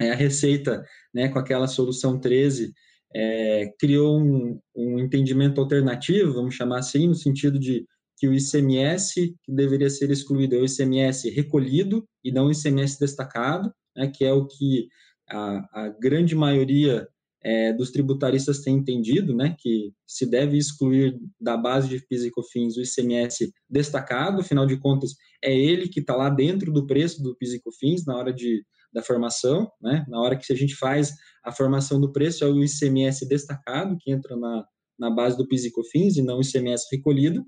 É, 0.00 0.10
a 0.10 0.14
Receita, 0.14 0.84
né, 1.12 1.28
com 1.28 1.38
aquela 1.38 1.66
solução 1.66 2.18
13, 2.18 2.72
é, 3.14 3.72
criou 3.78 4.20
um, 4.20 4.60
um 4.74 4.98
entendimento 4.98 5.60
alternativo, 5.60 6.32
vamos 6.32 6.54
chamar 6.54 6.80
assim, 6.80 7.06
no 7.06 7.14
sentido 7.14 7.58
de 7.58 7.86
que 8.16 8.28
o 8.28 8.34
ICMS 8.34 9.34
que 9.42 9.52
deveria 9.52 9.90
ser 9.90 10.10
excluído 10.10 10.56
é 10.56 10.58
o 10.58 10.64
ICMS 10.64 11.30
recolhido 11.30 12.06
e 12.24 12.32
não 12.32 12.46
o 12.46 12.52
ICMS 12.52 12.98
destacado, 12.98 13.72
né, 13.96 14.10
que 14.12 14.24
é 14.24 14.32
o 14.32 14.46
que 14.46 14.88
a, 15.28 15.84
a 15.84 15.88
grande 16.00 16.34
maioria 16.34 17.08
é, 17.44 17.72
dos 17.74 17.90
tributaristas 17.90 18.60
têm 18.60 18.76
entendido, 18.76 19.36
né, 19.36 19.54
que 19.58 19.92
se 20.06 20.24
deve 20.24 20.56
excluir 20.56 21.18
da 21.38 21.56
base 21.56 21.88
de 21.88 22.04
PIS 22.06 22.24
e 22.24 22.30
COFINS 22.30 22.76
o 22.76 22.80
ICMS 22.80 23.52
destacado, 23.68 24.40
afinal 24.40 24.66
de 24.66 24.78
contas, 24.78 25.12
é 25.42 25.54
ele 25.54 25.88
que 25.88 26.00
está 26.00 26.16
lá 26.16 26.30
dentro 26.30 26.72
do 26.72 26.86
preço 26.86 27.22
do 27.22 27.36
PIS 27.36 27.52
e 27.52 27.60
COFINS 27.60 28.06
na 28.06 28.16
hora 28.16 28.32
de, 28.32 28.64
da 28.90 29.02
formação, 29.02 29.70
né, 29.82 30.04
na 30.08 30.20
hora 30.20 30.36
que 30.36 30.50
a 30.50 30.56
gente 30.56 30.74
faz 30.74 31.12
a 31.44 31.52
formação 31.52 32.00
do 32.00 32.10
preço, 32.10 32.44
é 32.44 32.48
o 32.48 32.64
ICMS 32.64 33.28
destacado 33.28 33.96
que 34.00 34.10
entra 34.10 34.34
na, 34.36 34.64
na 34.98 35.10
base 35.10 35.36
do 35.36 35.46
PIS 35.46 35.66
e 35.66 35.70
COFINS 35.70 36.16
e 36.16 36.22
não 36.22 36.38
o 36.38 36.42
ICMS 36.42 36.86
recolhido, 36.90 37.44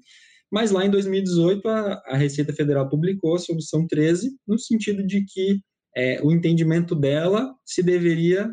mas 0.52 0.70
lá 0.70 0.84
em 0.84 0.90
2018 0.90 1.66
a, 1.68 2.02
a 2.06 2.16
Receita 2.18 2.52
Federal 2.52 2.88
publicou 2.88 3.34
a 3.34 3.38
solução 3.38 3.86
13 3.86 4.36
no 4.46 4.58
sentido 4.58 5.04
de 5.04 5.24
que 5.24 5.58
é, 5.96 6.20
o 6.22 6.30
entendimento 6.30 6.94
dela 6.94 7.50
se 7.64 7.82
deveria 7.82 8.46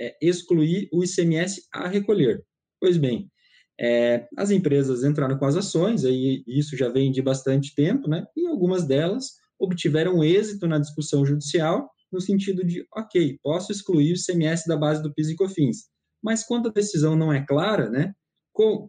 é, 0.00 0.16
excluir 0.20 0.88
o 0.92 1.02
ICMS 1.02 1.62
a 1.72 1.88
recolher. 1.88 2.42
Pois 2.80 2.96
bem, 2.96 3.30
é, 3.78 4.26
as 4.36 4.50
empresas 4.50 5.04
entraram 5.04 5.38
com 5.38 5.44
as 5.44 5.56
ações, 5.56 6.04
aí 6.04 6.42
isso 6.46 6.76
já 6.76 6.88
vem 6.88 7.10
de 7.10 7.20
bastante 7.20 7.74
tempo, 7.74 8.08
né? 8.08 8.24
E 8.36 8.46
algumas 8.46 8.86
delas 8.86 9.32
obtiveram 9.58 10.24
êxito 10.24 10.66
na 10.66 10.78
discussão 10.78 11.24
judicial, 11.24 11.90
no 12.12 12.20
sentido 12.20 12.64
de, 12.64 12.86
ok, 12.94 13.38
posso 13.42 13.72
excluir 13.72 14.12
o 14.12 14.16
ICMS 14.16 14.64
da 14.66 14.76
base 14.76 15.02
do 15.02 15.12
PIS 15.12 15.30
e 15.30 15.36
COFINS, 15.36 15.76
mas 16.22 16.44
quando 16.44 16.68
a 16.68 16.72
decisão 16.72 17.16
não 17.16 17.32
é 17.32 17.44
clara, 17.44 17.90
né? 17.90 18.12
Com, 18.52 18.88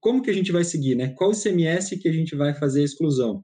como 0.00 0.22
que 0.22 0.30
a 0.30 0.34
gente 0.34 0.50
vai 0.50 0.64
seguir, 0.64 0.94
né? 0.94 1.14
Qual 1.16 1.32
ICMS 1.32 1.98
que 1.98 2.08
a 2.08 2.12
gente 2.12 2.34
vai 2.34 2.54
fazer 2.54 2.80
a 2.80 2.84
exclusão? 2.84 3.42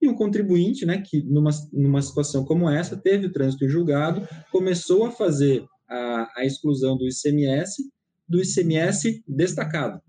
E 0.00 0.08
um 0.08 0.14
contribuinte, 0.14 0.86
né, 0.86 1.02
que 1.04 1.24
numa, 1.24 1.50
numa 1.72 2.00
situação 2.00 2.44
como 2.44 2.70
essa, 2.70 2.96
teve 2.96 3.26
o 3.26 3.32
trânsito 3.32 3.68
julgado, 3.68 4.26
começou 4.52 5.04
a 5.04 5.10
fazer 5.10 5.64
a, 5.88 6.40
a 6.40 6.44
exclusão 6.44 6.96
do 6.96 7.06
ICMS, 7.06 7.82
do 8.28 8.40
ICMS 8.42 9.22
destacado. 9.26 10.00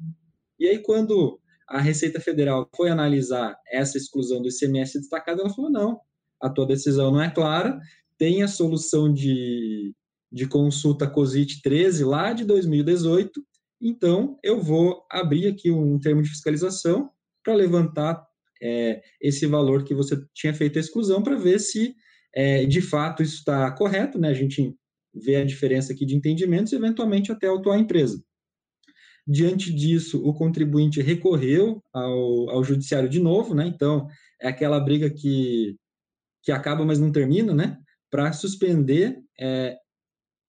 E 0.59 0.67
aí, 0.67 0.79
quando 0.79 1.39
a 1.67 1.79
Receita 1.79 2.19
Federal 2.19 2.69
foi 2.75 2.89
analisar 2.89 3.55
essa 3.71 3.97
exclusão 3.97 4.41
do 4.41 4.49
ICMS 4.49 4.99
destacado, 4.99 5.41
ela 5.41 5.53
falou: 5.53 5.71
não, 5.71 5.99
a 6.41 6.49
tua 6.49 6.65
decisão 6.65 7.11
não 7.11 7.21
é 7.21 7.29
clara, 7.29 7.79
tem 8.17 8.43
a 8.43 8.47
solução 8.47 9.11
de, 9.11 9.93
de 10.31 10.47
consulta 10.47 11.07
COSIT 11.07 11.61
13 11.61 12.03
lá 12.03 12.33
de 12.33 12.43
2018, 12.43 13.41
então 13.81 14.37
eu 14.43 14.61
vou 14.61 15.05
abrir 15.09 15.47
aqui 15.47 15.71
um 15.71 15.97
termo 15.99 16.21
de 16.21 16.29
fiscalização 16.29 17.09
para 17.43 17.53
levantar 17.53 18.21
é, 18.61 19.01
esse 19.21 19.45
valor 19.45 19.83
que 19.83 19.93
você 19.93 20.21
tinha 20.33 20.53
feito 20.53 20.77
a 20.77 20.81
exclusão 20.81 21.23
para 21.23 21.37
ver 21.37 21.59
se 21.59 21.95
é, 22.35 22.65
de 22.65 22.81
fato 22.81 23.23
isso 23.23 23.37
está 23.37 23.71
correto, 23.71 24.19
né? 24.19 24.29
A 24.29 24.33
gente 24.33 24.75
ver 25.13 25.37
a 25.37 25.45
diferença 25.45 25.93
aqui 25.93 26.05
de 26.05 26.15
entendimentos 26.15 26.71
e, 26.71 26.75
eventualmente, 26.75 27.31
até 27.31 27.47
autuar 27.47 27.77
a 27.77 27.81
empresa. 27.81 28.23
Diante 29.27 29.71
disso, 29.71 30.23
o 30.25 30.33
contribuinte 30.33 31.01
recorreu 31.01 31.83
ao, 31.93 32.49
ao 32.49 32.63
judiciário 32.63 33.09
de 33.09 33.19
novo, 33.19 33.53
né? 33.53 33.67
Então, 33.67 34.07
é 34.41 34.47
aquela 34.47 34.79
briga 34.79 35.09
que, 35.09 35.75
que 36.41 36.51
acaba, 36.51 36.83
mas 36.83 36.99
não 36.99 37.11
termina, 37.11 37.53
né? 37.53 37.77
Para 38.09 38.33
suspender 38.33 39.19
é, 39.39 39.77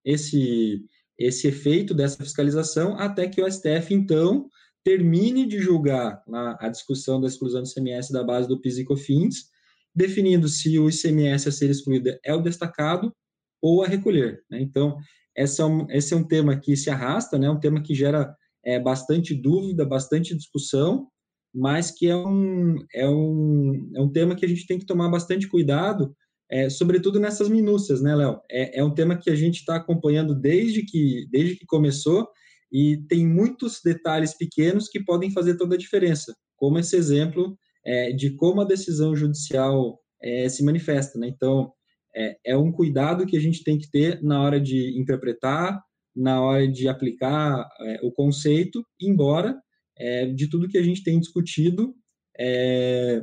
esse, 0.04 0.82
esse 1.18 1.48
efeito 1.48 1.92
dessa 1.92 2.22
fiscalização 2.22 2.96
até 2.98 3.28
que 3.28 3.42
o 3.42 3.50
STF, 3.50 3.92
então, 3.92 4.48
termine 4.82 5.46
de 5.46 5.58
julgar 5.58 6.22
a, 6.32 6.66
a 6.66 6.68
discussão 6.68 7.20
da 7.20 7.26
exclusão 7.26 7.62
do 7.62 7.68
ICMS 7.68 8.12
da 8.12 8.24
base 8.24 8.48
do 8.48 8.60
PIS 8.60 8.78
e 8.78 8.84
COFINS, 8.84 9.50
definindo 9.94 10.48
se 10.48 10.78
o 10.78 10.88
ICMS 10.88 11.48
a 11.48 11.52
ser 11.52 11.68
excluído 11.68 12.18
é 12.24 12.34
o 12.34 12.40
destacado 12.40 13.14
ou 13.60 13.82
a 13.82 13.86
recolher. 13.86 14.42
Né? 14.50 14.60
Então, 14.60 14.96
esse 15.36 15.60
é, 15.60 15.64
um, 15.64 15.86
esse 15.90 16.14
é 16.14 16.16
um 16.16 16.26
tema 16.26 16.58
que 16.58 16.76
se 16.76 16.90
arrasta, 16.90 17.38
né? 17.38 17.50
um 17.50 17.60
tema 17.60 17.82
que 17.82 17.94
gera 17.94 18.34
é, 18.64 18.78
bastante 18.78 19.34
dúvida, 19.34 19.84
bastante 19.84 20.36
discussão, 20.36 21.08
mas 21.54 21.90
que 21.90 22.06
é 22.08 22.16
um, 22.16 22.76
é, 22.94 23.08
um, 23.08 23.90
é 23.96 24.00
um 24.00 24.10
tema 24.10 24.34
que 24.34 24.44
a 24.44 24.48
gente 24.48 24.66
tem 24.66 24.78
que 24.78 24.86
tomar 24.86 25.08
bastante 25.08 25.48
cuidado, 25.48 26.14
é, 26.50 26.68
sobretudo 26.68 27.20
nessas 27.20 27.48
minúcias, 27.48 28.02
né, 28.02 28.14
Léo? 28.14 28.40
É, 28.50 28.80
é 28.80 28.84
um 28.84 28.92
tema 28.92 29.16
que 29.16 29.30
a 29.30 29.36
gente 29.36 29.60
está 29.60 29.76
acompanhando 29.76 30.34
desde 30.34 30.82
que, 30.82 31.26
desde 31.30 31.56
que 31.56 31.66
começou 31.66 32.28
e 32.72 32.98
tem 33.08 33.26
muitos 33.26 33.80
detalhes 33.84 34.36
pequenos 34.36 34.88
que 34.88 35.02
podem 35.02 35.30
fazer 35.30 35.56
toda 35.56 35.74
a 35.74 35.78
diferença, 35.78 36.34
como 36.56 36.78
esse 36.78 36.96
exemplo 36.96 37.56
é, 37.84 38.12
de 38.12 38.30
como 38.30 38.60
a 38.60 38.64
decisão 38.64 39.14
judicial 39.14 39.98
é, 40.22 40.48
se 40.48 40.64
manifesta. 40.64 41.18
Né? 41.18 41.28
Então, 41.28 41.72
é, 42.14 42.38
é 42.44 42.56
um 42.56 42.72
cuidado 42.72 43.26
que 43.26 43.36
a 43.36 43.40
gente 43.40 43.62
tem 43.62 43.78
que 43.78 43.90
ter 43.90 44.22
na 44.22 44.42
hora 44.42 44.60
de 44.60 44.98
interpretar, 44.98 45.82
na 46.14 46.42
hora 46.42 46.66
de 46.66 46.88
aplicar 46.88 47.68
é, 47.80 48.00
o 48.02 48.10
conceito, 48.10 48.84
embora 49.00 49.60
é, 49.96 50.26
de 50.26 50.48
tudo 50.48 50.68
que 50.68 50.78
a 50.78 50.82
gente 50.82 51.02
tem 51.04 51.20
discutido, 51.20 51.94
é, 52.38 53.22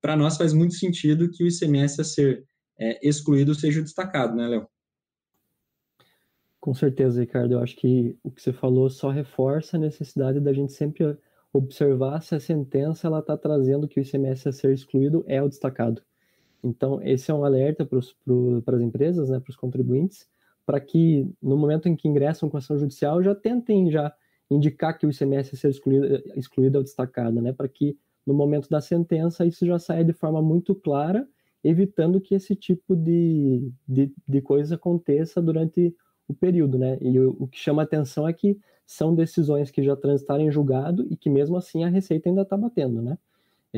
para 0.00 0.16
nós 0.16 0.36
faz 0.36 0.52
muito 0.52 0.74
sentido 0.74 1.30
que 1.30 1.42
o 1.42 1.48
ICMS 1.48 2.00
a 2.00 2.04
ser 2.04 2.44
é, 2.78 3.06
excluído 3.06 3.54
seja 3.54 3.80
destacado, 3.80 4.36
né, 4.36 4.46
Léo? 4.46 4.68
Com 6.60 6.74
certeza, 6.74 7.20
Ricardo. 7.20 7.52
Eu 7.52 7.60
acho 7.60 7.76
que 7.76 8.18
o 8.22 8.30
que 8.30 8.42
você 8.42 8.52
falou 8.52 8.90
só 8.90 9.10
reforça 9.10 9.76
a 9.76 9.80
necessidade 9.80 10.40
da 10.40 10.52
gente 10.52 10.72
sempre 10.72 11.16
observar 11.52 12.20
se 12.22 12.34
a 12.34 12.40
sentença 12.40 13.06
ela 13.06 13.20
está 13.20 13.36
trazendo 13.36 13.88
que 13.88 14.00
o 14.00 14.02
ICMS 14.02 14.48
a 14.48 14.52
ser 14.52 14.72
excluído 14.72 15.24
é 15.26 15.40
o 15.42 15.48
destacado. 15.48 16.02
Então, 16.62 17.00
esse 17.02 17.30
é 17.30 17.34
um 17.34 17.44
alerta 17.44 17.84
para 17.84 17.98
as 17.98 18.82
empresas, 18.82 19.28
né, 19.28 19.40
para 19.40 19.50
os 19.50 19.56
contribuintes, 19.56 20.28
para 20.64 20.80
que 20.80 21.28
no 21.40 21.56
momento 21.56 21.88
em 21.88 21.94
que 21.94 22.08
ingressam 22.08 22.48
com 22.48 22.56
ação 22.56 22.78
judicial 22.78 23.22
já 23.22 23.34
tentem 23.34 23.90
já 23.90 24.12
indicar 24.50 24.96
que 24.96 25.06
o 25.06 25.10
ICMS 25.10 25.56
ser 25.56 25.70
excluído, 25.70 26.06
excluído 26.34 26.78
ou 26.78 26.84
destacado, 26.84 27.40
né, 27.40 27.52
para 27.52 27.68
que 27.68 27.96
no 28.26 28.34
momento 28.34 28.68
da 28.68 28.80
sentença 28.80 29.46
isso 29.46 29.64
já 29.64 29.78
saia 29.78 30.04
de 30.04 30.12
forma 30.12 30.42
muito 30.42 30.74
clara, 30.74 31.26
evitando 31.62 32.20
que 32.20 32.34
esse 32.34 32.54
tipo 32.54 32.96
de, 32.96 33.70
de, 33.86 34.12
de 34.26 34.40
coisa 34.40 34.74
aconteça 34.74 35.40
durante 35.40 35.94
o 36.28 36.34
período, 36.34 36.78
né? 36.78 36.98
E 37.00 37.18
o, 37.18 37.36
o 37.40 37.48
que 37.48 37.58
chama 37.58 37.82
atenção 37.82 38.26
é 38.26 38.32
que 38.32 38.58
são 38.86 39.14
decisões 39.14 39.70
que 39.70 39.82
já 39.82 39.96
transitaram 39.96 40.44
em 40.44 40.50
julgado 40.50 41.06
e 41.10 41.16
que 41.16 41.28
mesmo 41.28 41.56
assim 41.56 41.84
a 41.84 41.88
Receita 41.88 42.28
ainda 42.28 42.42
está 42.42 42.56
batendo, 42.56 43.02
né? 43.02 43.18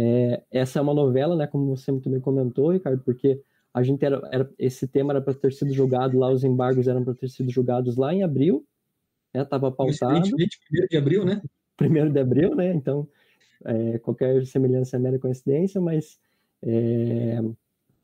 É, 0.01 0.43
essa 0.53 0.79
é 0.79 0.83
uma 0.83 0.95
novela, 0.95 1.35
né, 1.35 1.47
como 1.47 1.75
você 1.75 1.91
muito 1.91 2.09
bem 2.09 2.21
comentou, 2.21 2.71
Ricardo, 2.71 3.03
porque 3.03 3.43
a 3.75 3.83
gente 3.83 4.05
era, 4.05 4.21
era 4.31 4.49
esse 4.57 4.87
tema 4.87 5.13
era 5.13 5.21
para 5.21 5.35
ter 5.35 5.53
sido 5.53 5.73
julgado 5.73 6.17
lá, 6.17 6.31
os 6.31 6.45
embargos 6.45 6.87
eram 6.87 7.03
para 7.03 7.15
ter 7.15 7.29
sido 7.29 7.51
julgados 7.51 7.97
lá 7.97 8.15
em 8.15 8.23
abril, 8.23 8.65
né, 9.35 9.43
estava 9.43 9.73
pautado. 9.73 10.23
Primeiro 10.23 10.89
de 10.89 10.97
abril, 10.97 11.25
né? 11.25 11.43
Primeiro 11.77 12.13
de 12.13 12.21
abril, 12.21 12.55
né? 12.55 12.73
Então, 12.73 13.09
é, 13.65 13.99
qualquer 13.99 14.47
semelhança 14.47 14.97
é 14.97 15.01
mera 15.01 15.19
coincidência, 15.19 15.81
mas 15.81 16.19
é, 16.63 17.41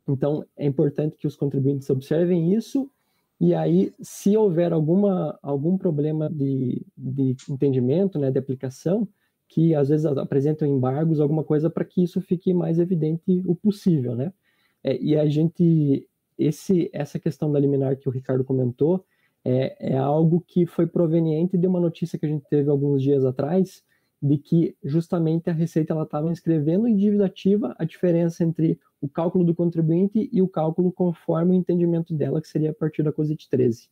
então 0.09 0.45
é 0.57 0.67
importante 0.67 1.17
que 1.17 1.29
os 1.29 1.37
contribuintes 1.37 1.89
observem 1.91 2.55
isso 2.55 2.91
e 3.41 3.55
aí, 3.55 3.93
se 4.01 4.37
houver 4.37 4.73
alguma, 4.73 5.39
algum 5.43 5.77
problema 5.77 6.31
de, 6.31 6.85
de 6.97 7.37
entendimento, 7.49 8.19
né, 8.19 8.31
de 8.31 8.39
aplicação, 8.39 9.07
que 9.49 9.75
às 9.75 9.89
vezes 9.89 10.07
apresentam 10.07 10.67
embargos, 10.67 11.21
alguma 11.21 11.45
coisa 11.45 11.71
para 11.71 11.85
que 11.85 12.03
isso 12.03 12.21
fique 12.21 12.53
mais 12.53 12.79
evidente 12.79 13.43
o 13.47 13.55
possível, 13.55 14.15
né? 14.15 14.33
É, 14.83 14.97
e 15.01 15.17
a 15.17 15.27
gente, 15.27 16.09
esse, 16.39 16.91
essa 16.93 17.19
questão 17.19 17.51
da 17.51 17.59
liminar 17.59 17.97
que 17.97 18.09
o 18.09 18.13
Ricardo 18.13 18.45
comentou, 18.45 19.05
é, 19.45 19.95
é 19.95 19.97
algo 19.97 20.43
que 20.47 20.67
foi 20.67 20.87
proveniente 20.87 21.57
de 21.57 21.67
uma 21.67 21.81
notícia 21.81 22.19
que 22.19 22.27
a 22.27 22.29
gente 22.29 22.47
teve 22.49 22.71
alguns 22.71 23.03
dias 23.03 23.25
atrás, 23.25 23.83
de 24.21 24.39
que 24.39 24.75
justamente 24.83 25.51
a 25.51 25.53
Receita 25.53 25.93
ela 25.93 26.05
estava 26.05 26.31
inscrevendo 26.31 26.89
em 26.89 26.97
dívida 26.97 27.27
ativa 27.27 27.75
a 27.79 27.85
diferença 27.85 28.43
entre 28.43 28.79
o 29.01 29.09
cálculo 29.09 29.45
do 29.45 29.55
contribuinte 29.55 30.31
e 30.33 30.41
o 30.41 30.49
cálculo 30.49 30.91
conforme 30.91 31.53
o 31.53 31.55
entendimento 31.55 32.15
dela, 32.15 32.41
que 32.41 32.49
seria 32.49 32.71
a 32.71 32.75
partir 32.75 33.03
da 33.03 33.13
COSIT 33.13 33.49
13. 33.51 33.89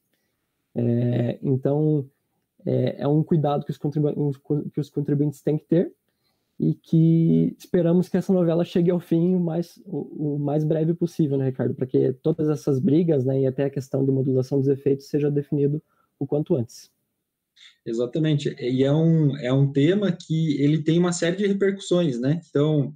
É, 0.75 1.39
então, 1.43 2.09
é, 2.67 3.03
é 3.03 3.09
um 3.09 3.23
cuidado 3.23 3.65
que 3.65 3.71
os, 3.71 3.79
que 4.73 4.81
os 4.81 4.91
contribuintes 4.91 5.43
têm 5.43 5.59
que 5.59 5.65
ter 5.65 5.93
e 6.59 6.75
que 6.75 7.57
esperamos 7.59 8.09
que 8.09 8.17
essa 8.17 8.33
novela 8.33 8.65
chegue 8.65 8.91
ao 8.91 9.01
fim 9.01 9.35
o 9.35 9.41
mais, 9.41 9.81
o, 9.85 10.37
o 10.37 10.39
mais 10.39 10.65
breve 10.65 10.95
possível, 10.95 11.37
né, 11.37 11.47
Ricardo? 11.47 11.75
Para 11.75 11.87
que 11.87 12.13
todas 12.23 12.49
essas 12.49 12.79
brigas 12.79 13.25
né, 13.25 13.41
e 13.41 13.47
até 13.47 13.65
a 13.65 13.71
questão 13.71 14.05
de 14.05 14.13
modulação 14.13 14.59
dos 14.59 14.69
efeitos 14.69 15.09
seja 15.09 15.31
definido 15.31 15.83
o 16.19 16.27
quanto 16.27 16.55
antes. 16.55 16.91
Exatamente. 17.85 18.55
E 18.61 18.85
é 18.85 18.93
um, 18.93 19.37
é 19.39 19.53
um 19.53 19.73
tema 19.73 20.13
que 20.13 20.61
ele 20.63 20.83
tem 20.83 20.99
uma 20.99 21.13
série 21.13 21.37
de 21.37 21.47
repercussões, 21.47 22.21
né? 22.21 22.41
Então, 22.49 22.93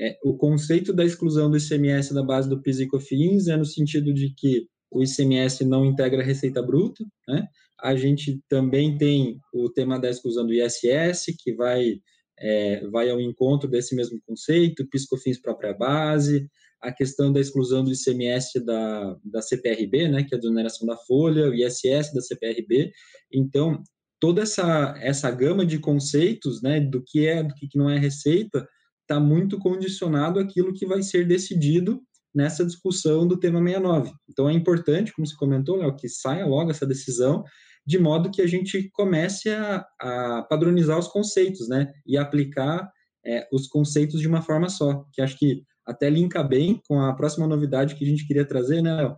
é, 0.00 0.18
o 0.24 0.34
conceito 0.34 0.92
da 0.92 1.04
exclusão 1.04 1.50
do 1.50 1.58
ICMS 1.58 2.14
da 2.14 2.22
base 2.22 2.48
do 2.48 2.60
PIS 2.60 2.80
e 2.80 2.86
COFINS 2.86 3.48
é 3.48 3.56
no 3.56 3.66
sentido 3.66 4.14
de 4.14 4.30
que 4.30 4.66
o 4.90 5.02
ICMS 5.02 5.64
não 5.64 5.84
integra 5.84 6.22
a 6.22 6.24
receita 6.24 6.62
bruta, 6.62 7.04
né? 7.28 7.46
A 7.82 7.96
gente 7.96 8.40
também 8.48 8.96
tem 8.96 9.38
o 9.52 9.68
tema 9.70 9.98
da 9.98 10.10
exclusão 10.10 10.46
do 10.46 10.52
ISS, 10.52 11.34
que 11.38 11.54
vai, 11.54 12.00
é, 12.38 12.86
vai 12.88 13.10
ao 13.10 13.20
encontro 13.20 13.68
desse 13.68 13.94
mesmo 13.94 14.20
conceito, 14.26 14.86
PIS, 14.88 15.06
COFINS 15.06 15.40
própria 15.40 15.72
base, 15.72 16.48
a 16.80 16.90
questão 16.90 17.32
da 17.32 17.40
exclusão 17.40 17.84
do 17.84 17.92
ICMS 17.92 18.64
da, 18.64 19.16
da 19.24 19.42
CPRB, 19.42 20.08
né, 20.08 20.24
que 20.24 20.34
é 20.34 20.38
a 20.38 20.40
desoneração 20.40 20.86
da 20.86 20.96
folha, 20.96 21.50
o 21.50 21.54
ISS 21.54 22.12
da 22.12 22.22
CPRB. 22.22 22.90
Então, 23.32 23.82
toda 24.18 24.42
essa, 24.42 24.94
essa 24.98 25.30
gama 25.30 25.64
de 25.64 25.78
conceitos, 25.78 26.62
né, 26.62 26.80
do 26.80 27.02
que 27.04 27.26
é, 27.26 27.42
do 27.42 27.54
que 27.54 27.68
não 27.76 27.90
é 27.90 27.98
receita, 27.98 28.66
está 29.02 29.20
muito 29.20 29.58
condicionado 29.58 30.38
àquilo 30.38 30.72
que 30.72 30.86
vai 30.86 31.02
ser 31.02 31.26
decidido 31.26 32.00
nessa 32.34 32.64
discussão 32.64 33.26
do 33.26 33.38
tema 33.38 33.60
69. 33.60 34.12
Então, 34.28 34.48
é 34.48 34.52
importante, 34.52 35.12
como 35.12 35.26
você 35.26 35.34
comentou, 35.36 35.76
Léo, 35.76 35.96
que 35.96 36.08
saia 36.08 36.46
logo 36.46 36.70
essa 36.70 36.86
decisão, 36.86 37.44
de 37.86 37.98
modo 37.98 38.30
que 38.30 38.42
a 38.42 38.46
gente 38.46 38.90
comece 38.92 39.50
a, 39.50 39.84
a 40.00 40.46
padronizar 40.48 40.98
os 40.98 41.08
conceitos, 41.08 41.68
né, 41.68 41.92
e 42.06 42.16
aplicar 42.16 42.90
é, 43.24 43.46
os 43.52 43.66
conceitos 43.66 44.20
de 44.20 44.28
uma 44.28 44.42
forma 44.42 44.68
só, 44.68 45.04
que 45.12 45.20
acho 45.20 45.38
que 45.38 45.64
até 45.86 46.08
linka 46.08 46.42
bem 46.42 46.80
com 46.86 47.00
a 47.00 47.14
próxima 47.14 47.46
novidade 47.46 47.94
que 47.94 48.04
a 48.04 48.08
gente 48.08 48.26
queria 48.26 48.44
trazer, 48.44 48.82
né, 48.82 48.94
Léo? 48.94 49.16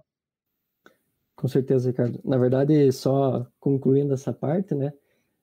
Com 1.37 1.49
certeza, 1.49 1.90
Ricardo. 1.90 2.21
Na 2.25 2.38
verdade, 2.38 2.90
só 2.92 3.47
concluindo 3.59 4.14
essa 4.14 4.33
parte, 4.33 4.75
né, 4.75 4.92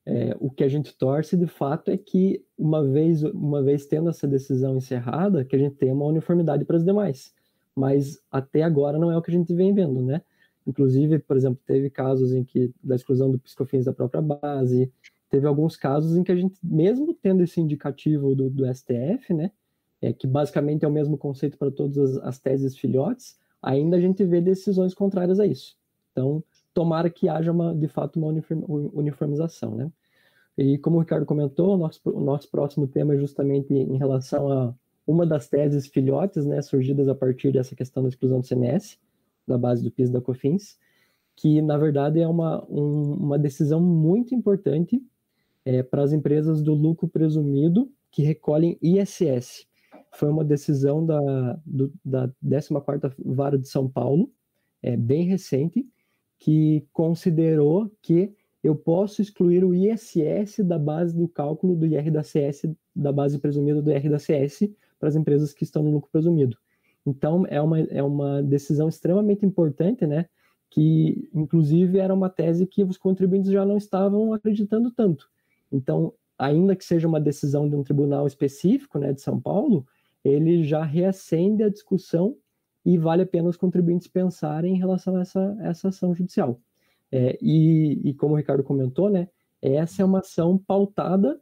é, 0.06 0.34
o 0.40 0.50
que 0.50 0.64
a 0.64 0.68
gente 0.68 0.96
torce 0.96 1.36
de 1.36 1.46
fato 1.46 1.90
é 1.90 1.96
que 1.96 2.42
uma 2.58 2.84
vez, 2.84 3.22
uma 3.22 3.62
vez 3.62 3.86
tendo 3.86 4.08
essa 4.08 4.26
decisão 4.26 4.76
encerrada, 4.76 5.44
que 5.44 5.54
a 5.54 5.58
gente 5.58 5.76
tenha 5.76 5.94
uma 5.94 6.06
uniformidade 6.06 6.64
para 6.64 6.76
as 6.76 6.84
demais. 6.84 7.32
Mas 7.76 8.18
até 8.30 8.62
agora 8.62 8.98
não 8.98 9.10
é 9.12 9.16
o 9.16 9.22
que 9.22 9.30
a 9.30 9.34
gente 9.34 9.54
vem 9.54 9.72
vendo, 9.72 10.02
né? 10.02 10.22
Inclusive, 10.70 11.18
por 11.18 11.36
exemplo, 11.36 11.60
teve 11.66 11.90
casos 11.90 12.32
em 12.32 12.44
que 12.44 12.72
da 12.82 12.94
exclusão 12.94 13.30
do 13.30 13.38
piscofins 13.38 13.84
da 13.84 13.92
própria 13.92 14.22
base, 14.22 14.92
teve 15.28 15.46
alguns 15.46 15.76
casos 15.76 16.16
em 16.16 16.22
que 16.22 16.30
a 16.30 16.36
gente, 16.36 16.56
mesmo 16.62 17.12
tendo 17.12 17.42
esse 17.42 17.60
indicativo 17.60 18.34
do, 18.34 18.48
do 18.48 18.64
STF, 18.72 19.34
né, 19.34 19.50
é, 20.00 20.12
que 20.12 20.26
basicamente 20.26 20.84
é 20.84 20.88
o 20.88 20.92
mesmo 20.92 21.18
conceito 21.18 21.58
para 21.58 21.70
todas 21.70 21.98
as, 21.98 22.16
as 22.24 22.38
teses 22.38 22.76
filhotes, 22.76 23.36
ainda 23.60 23.96
a 23.96 24.00
gente 24.00 24.24
vê 24.24 24.40
decisões 24.40 24.94
contrárias 24.94 25.40
a 25.40 25.46
isso. 25.46 25.76
Então, 26.12 26.42
tomara 26.72 27.10
que 27.10 27.28
haja 27.28 27.50
uma, 27.50 27.74
de 27.74 27.88
fato 27.88 28.16
uma 28.18 28.28
uniformização, 28.92 29.74
né? 29.74 29.90
E 30.56 30.78
como 30.78 30.96
o 30.96 31.00
Ricardo 31.00 31.26
comentou, 31.26 31.74
o 31.74 31.76
nosso, 31.76 32.00
o 32.04 32.20
nosso 32.20 32.48
próximo 32.48 32.86
tema 32.86 33.14
é 33.14 33.18
justamente 33.18 33.72
em 33.72 33.96
relação 33.96 34.50
a 34.50 34.74
uma 35.06 35.26
das 35.26 35.48
teses 35.48 35.86
filhotes, 35.86 36.46
né, 36.46 36.62
surgidas 36.62 37.08
a 37.08 37.14
partir 37.14 37.52
dessa 37.52 37.74
questão 37.74 38.02
da 38.02 38.08
exclusão 38.08 38.40
do 38.40 38.46
CMS, 38.46 38.98
da 39.50 39.58
base 39.58 39.82
do 39.82 39.90
PIS 39.90 40.10
da 40.10 40.20
COFINS, 40.20 40.78
que 41.36 41.60
na 41.60 41.76
verdade 41.76 42.20
é 42.20 42.28
uma, 42.28 42.64
um, 42.70 43.14
uma 43.14 43.38
decisão 43.38 43.80
muito 43.80 44.34
importante 44.34 45.02
é, 45.64 45.82
para 45.82 46.02
as 46.02 46.12
empresas 46.12 46.62
do 46.62 46.72
lucro 46.72 47.08
presumido 47.08 47.90
que 48.10 48.22
recolhem 48.22 48.78
ISS, 48.82 49.66
foi 50.12 50.28
uma 50.28 50.44
decisão 50.44 51.04
da, 51.04 51.60
do, 51.64 51.92
da 52.04 52.28
14ª 52.44 53.14
Vara 53.18 53.58
de 53.58 53.68
São 53.68 53.88
Paulo, 53.88 54.30
é, 54.82 54.96
bem 54.96 55.24
recente, 55.24 55.86
que 56.38 56.86
considerou 56.92 57.90
que 58.02 58.34
eu 58.62 58.74
posso 58.74 59.22
excluir 59.22 59.64
o 59.64 59.74
ISS 59.74 60.58
da 60.64 60.78
base 60.78 61.16
do 61.16 61.28
cálculo 61.28 61.76
do 61.76 61.86
IR 61.86 62.10
da 62.10 62.22
CS, 62.22 62.62
da 62.94 63.12
base 63.12 63.38
presumida 63.38 63.80
do 63.80 63.90
IR 63.90 64.10
da 64.10 64.18
CS, 64.18 64.70
para 64.98 65.08
as 65.08 65.16
empresas 65.16 65.52
que 65.52 65.64
estão 65.64 65.82
no 65.82 65.90
lucro 65.90 66.10
presumido. 66.10 66.56
Então, 67.06 67.44
é 67.48 67.60
uma, 67.60 67.80
é 67.80 68.02
uma 68.02 68.42
decisão 68.42 68.88
extremamente 68.88 69.44
importante, 69.44 70.06
né? 70.06 70.26
Que, 70.70 71.28
inclusive, 71.34 71.98
era 71.98 72.14
uma 72.14 72.28
tese 72.28 72.66
que 72.66 72.84
os 72.84 72.96
contribuintes 72.96 73.50
já 73.50 73.64
não 73.64 73.76
estavam 73.76 74.32
acreditando 74.32 74.90
tanto. 74.90 75.28
Então, 75.72 76.12
ainda 76.38 76.74
que 76.74 76.84
seja 76.84 77.06
uma 77.06 77.20
decisão 77.20 77.68
de 77.68 77.76
um 77.76 77.82
tribunal 77.82 78.26
específico, 78.26 78.98
né, 78.98 79.12
de 79.12 79.20
São 79.20 79.40
Paulo, 79.40 79.86
ele 80.24 80.64
já 80.64 80.82
reacende 80.82 81.62
a 81.62 81.68
discussão 81.68 82.36
e 82.84 82.96
vale 82.96 83.22
a 83.22 83.26
pena 83.26 83.48
os 83.48 83.56
contribuintes 83.56 84.08
pensarem 84.08 84.74
em 84.74 84.78
relação 84.78 85.16
a 85.16 85.20
essa, 85.20 85.56
essa 85.60 85.88
ação 85.88 86.14
judicial. 86.14 86.58
É, 87.12 87.36
e, 87.42 88.00
e, 88.08 88.14
como 88.14 88.34
o 88.34 88.36
Ricardo 88.36 88.62
comentou, 88.62 89.10
né, 89.10 89.28
essa 89.60 90.02
é 90.02 90.04
uma 90.04 90.20
ação 90.20 90.56
pautada 90.56 91.38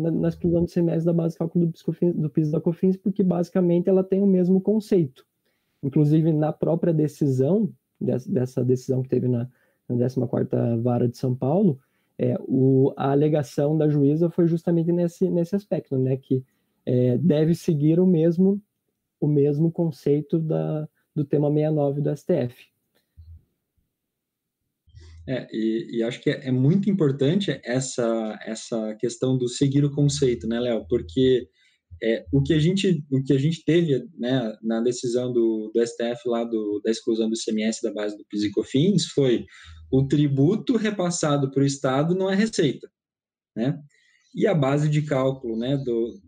na, 0.00 0.10
na 0.10 0.28
exclusão 0.28 0.64
do 0.64 0.70
CMS 0.70 1.04
da 1.04 1.12
base 1.12 1.34
de 1.34 1.38
cálculo 1.38 1.66
do, 1.66 2.12
do 2.14 2.30
PIS 2.30 2.50
da 2.50 2.60
COFINS, 2.60 2.96
porque 2.96 3.22
basicamente 3.22 3.88
ela 3.88 4.02
tem 4.02 4.22
o 4.22 4.26
mesmo 4.26 4.60
conceito. 4.60 5.26
Inclusive, 5.82 6.32
na 6.32 6.52
própria 6.52 6.92
decisão, 6.92 7.72
dessa, 8.00 8.30
dessa 8.30 8.64
decisão 8.64 9.02
que 9.02 9.08
teve 9.08 9.28
na, 9.28 9.48
na 9.88 9.96
14ª 9.96 10.80
Vara 10.80 11.08
de 11.08 11.16
São 11.16 11.34
Paulo, 11.34 11.78
é, 12.18 12.36
o, 12.40 12.92
a 12.96 13.12
alegação 13.12 13.76
da 13.78 13.88
juíza 13.88 14.28
foi 14.28 14.46
justamente 14.46 14.92
nesse, 14.92 15.30
nesse 15.30 15.56
aspecto, 15.56 15.96
né, 15.96 16.16
que 16.16 16.44
é, 16.84 17.16
deve 17.16 17.54
seguir 17.54 17.98
o 17.98 18.06
mesmo, 18.06 18.60
o 19.18 19.26
mesmo 19.26 19.70
conceito 19.70 20.38
da, 20.38 20.88
do 21.14 21.24
tema 21.24 21.48
69 21.48 22.00
do 22.00 22.16
STF. 22.16 22.70
É, 25.30 25.46
e, 25.52 25.98
e, 25.98 26.02
acho 26.02 26.20
que 26.20 26.28
é, 26.28 26.48
é, 26.48 26.50
muito 26.50 26.90
importante 26.90 27.60
essa, 27.62 28.36
essa 28.44 28.96
questão 28.96 29.38
do 29.38 29.46
seguir 29.46 29.84
o 29.84 29.94
conceito, 29.94 30.48
né, 30.48 30.58
Léo? 30.58 30.84
Porque 30.88 31.46
é, 32.02 32.26
o, 32.32 32.42
que 32.42 32.52
a 32.52 32.58
gente, 32.58 33.04
o 33.12 33.22
que 33.22 33.32
a 33.32 33.38
gente 33.38 33.64
teve 33.64 34.04
né, 34.18 34.52
na 34.60 34.80
decisão 34.80 35.32
do, 35.32 35.70
do 35.72 35.86
STF 35.86 36.26
lá 36.26 36.42
do, 36.42 36.80
da 36.84 36.90
exclusão 36.90 37.30
do 37.30 37.36
ICMS 37.36 37.80
da 37.80 37.92
base 37.92 38.16
do 38.16 38.24
PIS 38.28 38.42
e 38.42 38.50
COFINS 38.50 39.06
foi 39.14 39.44
o 39.92 40.08
tributo 40.08 40.76
repassado 40.76 41.48
para 41.52 41.62
o 41.62 41.66
Estado 41.66 42.12
não 42.12 42.28
é 42.28 42.34
receita, 42.34 42.90
né? 43.56 43.78
E 44.34 44.48
a 44.48 44.54
base 44.54 44.88
de 44.88 45.02
cálculo 45.02 45.56
né, 45.56 45.76
do, 45.76 46.20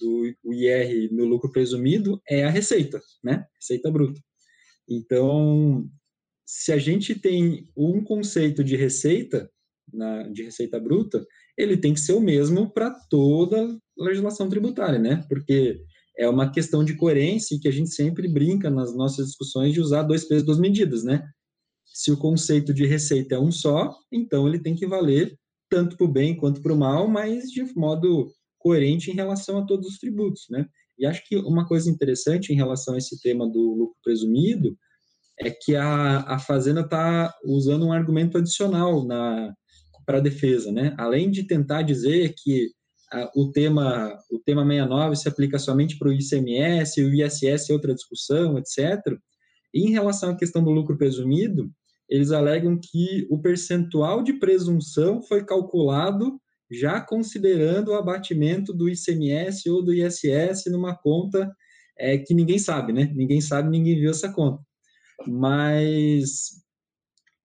do 0.00 0.54
IR 0.54 1.12
no 1.12 1.26
lucro 1.26 1.50
presumido 1.50 2.22
é 2.26 2.44
a 2.44 2.50
receita, 2.50 3.00
né? 3.22 3.44
Receita 3.60 3.90
bruta. 3.90 4.18
Então, 4.88 5.86
se 6.46 6.72
a 6.72 6.78
gente 6.78 7.14
tem 7.14 7.68
um 7.76 8.02
conceito 8.02 8.62
de 8.62 8.76
receita, 8.76 9.50
na, 9.92 10.24
de 10.24 10.42
receita 10.42 10.78
bruta, 10.78 11.24
ele 11.56 11.76
tem 11.76 11.94
que 11.94 12.00
ser 12.00 12.12
o 12.12 12.20
mesmo 12.20 12.70
para 12.72 12.90
toda 13.08 13.62
a 13.64 14.04
legislação 14.04 14.48
tributária, 14.48 14.98
né? 14.98 15.24
Porque 15.28 15.80
é 16.18 16.28
uma 16.28 16.50
questão 16.50 16.84
de 16.84 16.96
coerência 16.96 17.58
que 17.60 17.68
a 17.68 17.72
gente 17.72 17.90
sempre 17.90 18.28
brinca 18.28 18.70
nas 18.70 18.94
nossas 18.94 19.26
discussões 19.26 19.72
de 19.72 19.80
usar 19.80 20.02
dois 20.02 20.24
pesos, 20.24 20.44
duas 20.44 20.58
medidas, 20.58 21.04
né? 21.04 21.26
Se 21.86 22.10
o 22.10 22.16
conceito 22.16 22.74
de 22.74 22.86
receita 22.86 23.36
é 23.36 23.38
um 23.38 23.52
só, 23.52 23.94
então 24.12 24.48
ele 24.48 24.58
tem 24.58 24.74
que 24.74 24.86
valer 24.86 25.36
tanto 25.70 25.96
para 25.96 26.06
o 26.06 26.12
bem 26.12 26.36
quanto 26.36 26.60
para 26.60 26.72
o 26.72 26.76
mal, 26.76 27.08
mas 27.08 27.50
de 27.50 27.64
modo 27.74 28.32
coerente 28.58 29.10
em 29.10 29.14
relação 29.14 29.58
a 29.58 29.66
todos 29.66 29.88
os 29.88 29.98
tributos, 29.98 30.46
né? 30.50 30.66
E 30.98 31.06
acho 31.06 31.26
que 31.26 31.36
uma 31.36 31.66
coisa 31.66 31.90
interessante 31.90 32.52
em 32.52 32.56
relação 32.56 32.94
a 32.94 32.98
esse 32.98 33.20
tema 33.20 33.48
do 33.48 33.74
lucro 33.74 33.96
presumido 34.02 34.76
é 35.38 35.50
que 35.50 35.74
a, 35.74 36.20
a 36.20 36.38
Fazenda 36.38 36.80
está 36.80 37.32
usando 37.44 37.86
um 37.86 37.92
argumento 37.92 38.38
adicional 38.38 39.06
para 40.06 40.18
a 40.18 40.20
defesa, 40.20 40.70
né? 40.70 40.94
Além 40.98 41.30
de 41.30 41.44
tentar 41.44 41.82
dizer 41.82 42.34
que 42.36 42.70
a, 43.12 43.30
o 43.36 43.50
tema 43.50 44.16
o 44.30 44.38
tema 44.38 44.62
69 44.62 45.16
se 45.16 45.28
aplica 45.28 45.58
somente 45.58 45.98
para 45.98 46.08
o 46.08 46.12
ICMS, 46.12 47.02
o 47.02 47.14
ISS 47.14 47.70
é 47.70 47.72
outra 47.72 47.94
discussão, 47.94 48.58
etc. 48.58 49.00
Em 49.74 49.90
relação 49.90 50.30
à 50.30 50.36
questão 50.36 50.62
do 50.62 50.70
lucro 50.70 50.96
presumido, 50.96 51.70
eles 52.08 52.30
alegam 52.30 52.78
que 52.80 53.26
o 53.30 53.40
percentual 53.40 54.22
de 54.22 54.34
presunção 54.34 55.22
foi 55.22 55.44
calculado 55.44 56.38
já 56.70 57.00
considerando 57.00 57.88
o 57.88 57.94
abatimento 57.94 58.72
do 58.72 58.88
ICMS 58.88 59.68
ou 59.68 59.82
do 59.82 59.92
ISS 59.92 60.64
numa 60.70 60.96
conta 60.96 61.50
é, 61.98 62.18
que 62.18 62.34
ninguém 62.34 62.58
sabe, 62.58 62.92
né? 62.92 63.10
Ninguém 63.14 63.40
sabe, 63.40 63.70
ninguém 63.70 63.98
viu 63.98 64.10
essa 64.10 64.32
conta. 64.32 64.62
Mas 65.26 66.62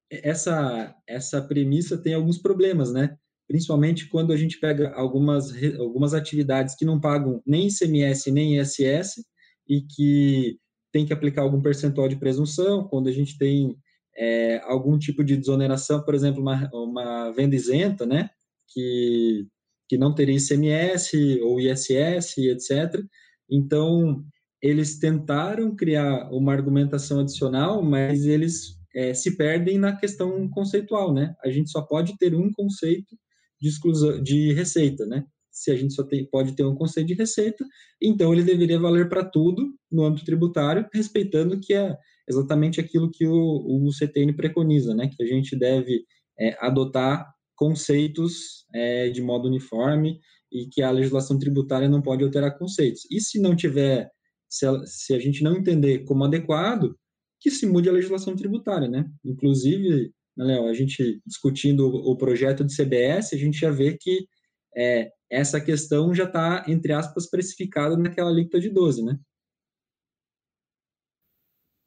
essa, 0.09 0.95
essa 1.07 1.41
premissa 1.41 1.97
tem 1.97 2.13
alguns 2.13 2.37
problemas, 2.37 2.91
né? 2.91 3.15
Principalmente 3.47 4.07
quando 4.07 4.31
a 4.31 4.37
gente 4.37 4.59
pega 4.59 4.93
algumas, 4.93 5.51
algumas 5.79 6.13
atividades 6.13 6.75
que 6.75 6.85
não 6.85 6.99
pagam 6.99 7.41
nem 7.45 7.67
ICMS 7.67 8.31
nem 8.31 8.59
ISS 8.59 9.23
e 9.67 9.81
que 9.81 10.57
tem 10.91 11.05
que 11.05 11.13
aplicar 11.13 11.43
algum 11.43 11.61
percentual 11.61 12.07
de 12.07 12.15
presunção, 12.17 12.87
quando 12.87 13.09
a 13.09 13.11
gente 13.11 13.37
tem 13.37 13.77
é, 14.17 14.59
algum 14.65 14.97
tipo 14.97 15.23
de 15.23 15.37
desoneração, 15.37 16.03
por 16.03 16.15
exemplo, 16.15 16.41
uma, 16.41 16.69
uma 16.73 17.31
venda 17.31 17.55
isenta, 17.55 18.05
né, 18.05 18.29
que, 18.67 19.47
que 19.87 19.97
não 19.97 20.13
teria 20.13 20.35
ICMS 20.35 21.39
ou 21.41 21.59
ISS, 21.59 22.37
etc. 22.37 23.01
Então, 23.49 24.23
eles 24.61 24.99
tentaram 24.99 25.75
criar 25.75 26.29
uma 26.31 26.53
argumentação 26.53 27.19
adicional, 27.19 27.81
mas 27.81 28.25
eles 28.25 28.77
é, 28.93 29.13
se 29.13 29.37
perdem 29.37 29.77
na 29.77 29.95
questão 29.95 30.49
conceitual, 30.49 31.13
né? 31.13 31.35
A 31.43 31.49
gente 31.49 31.69
só 31.69 31.81
pode 31.81 32.17
ter 32.17 32.35
um 32.35 32.51
conceito 32.51 33.15
de 33.61 33.69
exclusão 33.69 34.21
de 34.21 34.53
receita, 34.53 35.05
né? 35.05 35.23
Se 35.51 35.71
a 35.71 35.75
gente 35.75 35.93
só 35.93 36.03
tem, 36.03 36.25
pode 36.25 36.53
ter 36.53 36.63
um 36.63 36.75
conceito 36.75 37.07
de 37.07 37.13
receita, 37.13 37.65
então 38.01 38.33
ele 38.33 38.43
deveria 38.43 38.79
valer 38.79 39.09
para 39.09 39.23
tudo 39.23 39.73
no 39.91 40.03
âmbito 40.03 40.25
tributário, 40.25 40.87
respeitando 40.93 41.59
que 41.59 41.73
é 41.73 41.95
exatamente 42.27 42.79
aquilo 42.79 43.09
que 43.11 43.25
o, 43.25 43.87
o 43.87 43.91
CTN 43.91 44.33
preconiza, 44.33 44.93
né? 44.93 45.09
Que 45.15 45.23
a 45.23 45.27
gente 45.27 45.57
deve 45.57 46.03
é, 46.39 46.57
adotar 46.59 47.27
conceitos 47.55 48.65
é, 48.73 49.09
de 49.09 49.21
modo 49.21 49.47
uniforme 49.47 50.19
e 50.51 50.67
que 50.67 50.81
a 50.81 50.91
legislação 50.91 51.37
tributária 51.37 51.89
não 51.89 52.01
pode 52.01 52.23
alterar 52.23 52.57
conceitos. 52.57 53.01
E 53.11 53.19
se 53.19 53.39
não 53.39 53.55
tiver, 53.55 54.09
se 54.49 54.65
a, 54.65 54.85
se 54.85 55.13
a 55.13 55.19
gente 55.19 55.43
não 55.43 55.55
entender 55.55 56.05
como 56.05 56.23
adequado, 56.23 56.95
que 57.39 57.51
se 57.51 57.65
mude 57.65 57.87
a 57.87 57.93
legislação 57.93 58.35
tributária, 58.35 58.87
né? 58.87 59.09
Inclusive, 59.23 60.11
né, 60.35 60.45
Léo, 60.45 60.67
a 60.67 60.73
gente 60.73 61.21
discutindo 61.25 61.87
o 61.87 62.17
projeto 62.17 62.63
de 62.65 62.75
CBS, 62.75 63.33
a 63.33 63.37
gente 63.37 63.59
já 63.59 63.71
vê 63.71 63.97
que 63.97 64.27
é, 64.75 65.11
essa 65.29 65.61
questão 65.61 66.13
já 66.13 66.25
está, 66.25 66.65
entre 66.67 66.93
aspas, 66.93 67.29
precificada 67.29 67.95
naquela 67.95 68.29
alíquota 68.29 68.59
de 68.59 68.69
12, 68.69 69.03
né? 69.03 69.19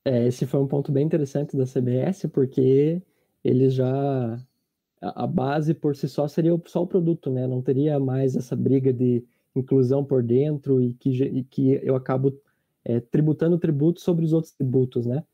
É, 0.04 0.26
esse 0.26 0.46
foi 0.46 0.60
um 0.60 0.66
ponto 0.66 0.90
bem 0.90 1.06
interessante 1.06 1.56
da 1.56 1.64
CBS, 1.64 2.26
porque 2.32 3.00
eles 3.44 3.74
já. 3.74 4.38
A 5.00 5.26
base 5.26 5.74
por 5.74 5.96
si 5.96 6.08
só 6.08 6.28
seria 6.28 6.52
só 6.66 6.82
o 6.82 6.86
produto, 6.86 7.30
né? 7.30 7.46
Não 7.46 7.60
teria 7.60 7.98
mais 7.98 8.36
essa 8.36 8.54
briga 8.54 8.92
de 8.92 9.24
inclusão 9.54 10.04
por 10.04 10.22
dentro 10.22 10.80
e 10.80 10.94
que, 10.94 11.10
e 11.10 11.44
que 11.44 11.80
eu 11.82 11.96
acabo 11.96 12.32
é, 12.84 13.00
tributando 13.00 13.58
tributo 13.58 14.00
sobre 14.00 14.24
os 14.24 14.32
outros 14.32 14.52
tributos, 14.52 15.06
né? 15.06 15.24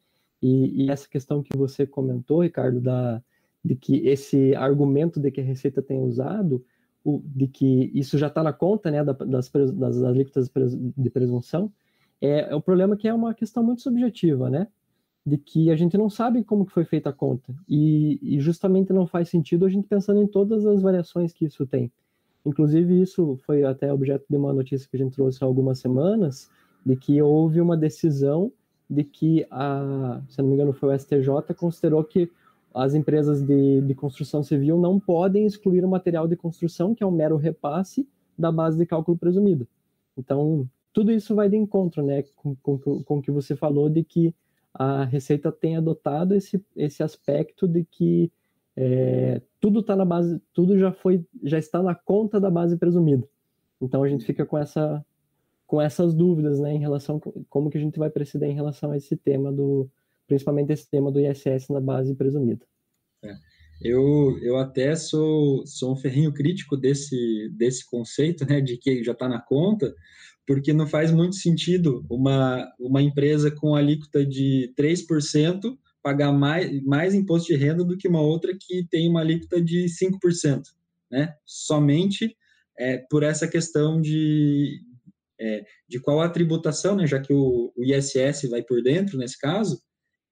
E, 0.40 0.84
e, 0.84 0.90
essa 0.90 1.08
questão 1.08 1.42
que 1.42 1.56
você 1.56 1.86
comentou, 1.86 2.42
Ricardo, 2.42 2.80
da, 2.80 3.22
de 3.64 3.74
que 3.74 4.06
esse 4.06 4.54
argumento 4.54 5.18
de 5.18 5.30
que 5.30 5.40
a 5.40 5.44
Receita 5.44 5.82
tem 5.82 6.00
usado, 6.00 6.64
o, 7.04 7.20
de 7.24 7.48
que 7.48 7.90
isso 7.94 8.16
já 8.16 8.28
está 8.28 8.42
na 8.42 8.52
conta 8.52 8.90
né, 8.90 9.02
das, 9.02 9.50
das, 9.50 9.72
das 9.72 10.02
alíquotas 10.02 10.50
de 10.96 11.10
presunção, 11.10 11.72
é, 12.20 12.50
é 12.50 12.54
o 12.54 12.60
problema 12.60 12.96
que 12.96 13.08
é 13.08 13.14
uma 13.14 13.34
questão 13.34 13.62
muito 13.62 13.82
subjetiva, 13.82 14.48
né? 14.48 14.68
De 15.26 15.36
que 15.36 15.70
a 15.70 15.76
gente 15.76 15.98
não 15.98 16.08
sabe 16.08 16.44
como 16.44 16.64
que 16.64 16.72
foi 16.72 16.84
feita 16.84 17.10
a 17.10 17.12
conta. 17.12 17.54
E, 17.68 18.18
e 18.22 18.40
justamente 18.40 18.92
não 18.92 19.06
faz 19.06 19.28
sentido 19.28 19.66
a 19.66 19.68
gente 19.68 19.86
pensando 19.88 20.20
em 20.20 20.26
todas 20.26 20.64
as 20.64 20.80
variações 20.80 21.32
que 21.32 21.44
isso 21.44 21.66
tem. 21.66 21.90
Inclusive, 22.46 23.02
isso 23.02 23.36
foi 23.44 23.64
até 23.64 23.92
objeto 23.92 24.24
de 24.28 24.36
uma 24.36 24.52
notícia 24.52 24.88
que 24.88 24.96
a 24.96 24.98
gente 25.00 25.14
trouxe 25.14 25.42
há 25.42 25.46
algumas 25.46 25.80
semanas, 25.80 26.50
de 26.84 26.96
que 26.96 27.20
houve 27.20 27.60
uma 27.60 27.76
decisão 27.76 28.52
de 28.88 29.04
que, 29.04 29.46
a, 29.50 30.20
se 30.28 30.38
não 30.38 30.48
me 30.48 30.54
engano, 30.54 30.72
foi 30.72 30.94
o 30.94 30.98
STJ, 30.98 31.54
considerou 31.56 32.02
que 32.02 32.30
as 32.74 32.94
empresas 32.94 33.42
de, 33.42 33.80
de 33.82 33.94
construção 33.94 34.42
civil 34.42 34.78
não 34.78 34.98
podem 34.98 35.46
excluir 35.46 35.84
o 35.84 35.88
material 35.88 36.26
de 36.26 36.36
construção, 36.36 36.94
que 36.94 37.02
é 37.02 37.06
um 37.06 37.10
mero 37.10 37.36
repasse 37.36 38.08
da 38.38 38.52
base 38.52 38.78
de 38.78 38.86
cálculo 38.86 39.18
presumida. 39.18 39.66
Então, 40.16 40.68
tudo 40.92 41.12
isso 41.12 41.34
vai 41.34 41.48
de 41.48 41.56
encontro 41.56 42.02
né, 42.02 42.24
com, 42.36 42.54
com, 42.56 42.78
com 43.02 43.18
o 43.18 43.22
que 43.22 43.30
você 43.30 43.54
falou 43.54 43.90
de 43.90 44.02
que 44.02 44.34
a 44.72 45.04
Receita 45.04 45.50
tem 45.50 45.76
adotado 45.76 46.34
esse, 46.34 46.64
esse 46.76 47.02
aspecto 47.02 47.66
de 47.66 47.84
que 47.84 48.30
é, 48.76 49.42
tudo 49.60 49.80
está 49.80 49.96
na 49.96 50.04
base, 50.04 50.40
tudo 50.54 50.78
já 50.78 50.92
foi, 50.92 51.24
já 51.42 51.58
está 51.58 51.82
na 51.82 51.94
conta 51.94 52.38
da 52.40 52.48
base 52.48 52.76
presumida. 52.76 53.28
Então 53.80 54.02
a 54.04 54.08
gente 54.08 54.24
fica 54.24 54.46
com 54.46 54.56
essa 54.56 55.04
com 55.68 55.80
essas 55.80 56.14
dúvidas, 56.14 56.58
né, 56.58 56.72
em 56.72 56.80
relação 56.80 57.20
como 57.50 57.68
que 57.68 57.76
a 57.76 57.80
gente 57.80 57.98
vai 57.98 58.08
proceder 58.08 58.48
em 58.48 58.54
relação 58.54 58.90
a 58.90 58.96
esse 58.96 59.14
tema 59.14 59.52
do, 59.52 59.88
principalmente 60.26 60.72
esse 60.72 60.90
tema 60.90 61.12
do 61.12 61.20
ISS 61.20 61.68
na 61.68 61.78
base 61.78 62.14
presumida. 62.14 62.64
É. 63.22 63.34
Eu, 63.80 64.38
eu 64.42 64.56
até 64.56 64.96
sou, 64.96 65.64
sou 65.66 65.92
um 65.92 65.96
ferrinho 65.96 66.32
crítico 66.32 66.74
desse, 66.74 67.50
desse 67.54 67.88
conceito, 67.88 68.46
né, 68.46 68.62
de 68.62 68.78
que 68.78 69.04
já 69.04 69.12
está 69.12 69.28
na 69.28 69.40
conta, 69.40 69.94
porque 70.46 70.72
não 70.72 70.86
faz 70.86 71.12
muito 71.12 71.36
sentido 71.36 72.02
uma, 72.08 72.66
uma 72.80 73.02
empresa 73.02 73.50
com 73.50 73.76
alíquota 73.76 74.24
de 74.24 74.72
3% 74.76 75.76
pagar 76.02 76.32
mais, 76.32 76.82
mais 76.82 77.14
imposto 77.14 77.52
de 77.52 77.58
renda 77.58 77.84
do 77.84 77.96
que 77.96 78.08
uma 78.08 78.22
outra 78.22 78.56
que 78.58 78.86
tem 78.88 79.06
uma 79.06 79.20
alíquota 79.20 79.60
de 79.60 79.84
5%, 79.84 80.62
né? 81.10 81.34
Somente 81.44 82.34
é, 82.78 82.96
por 83.10 83.22
essa 83.22 83.46
questão 83.46 84.00
de, 84.00 84.80
é, 85.40 85.64
de 85.88 86.00
qual 86.00 86.20
a 86.20 86.28
tributação, 86.28 86.96
né, 86.96 87.06
já 87.06 87.20
que 87.20 87.32
o, 87.32 87.72
o, 87.76 87.84
ISS 87.84 88.48
vai 88.50 88.62
por 88.62 88.82
dentro 88.82 89.18
nesse 89.18 89.38
caso, 89.38 89.80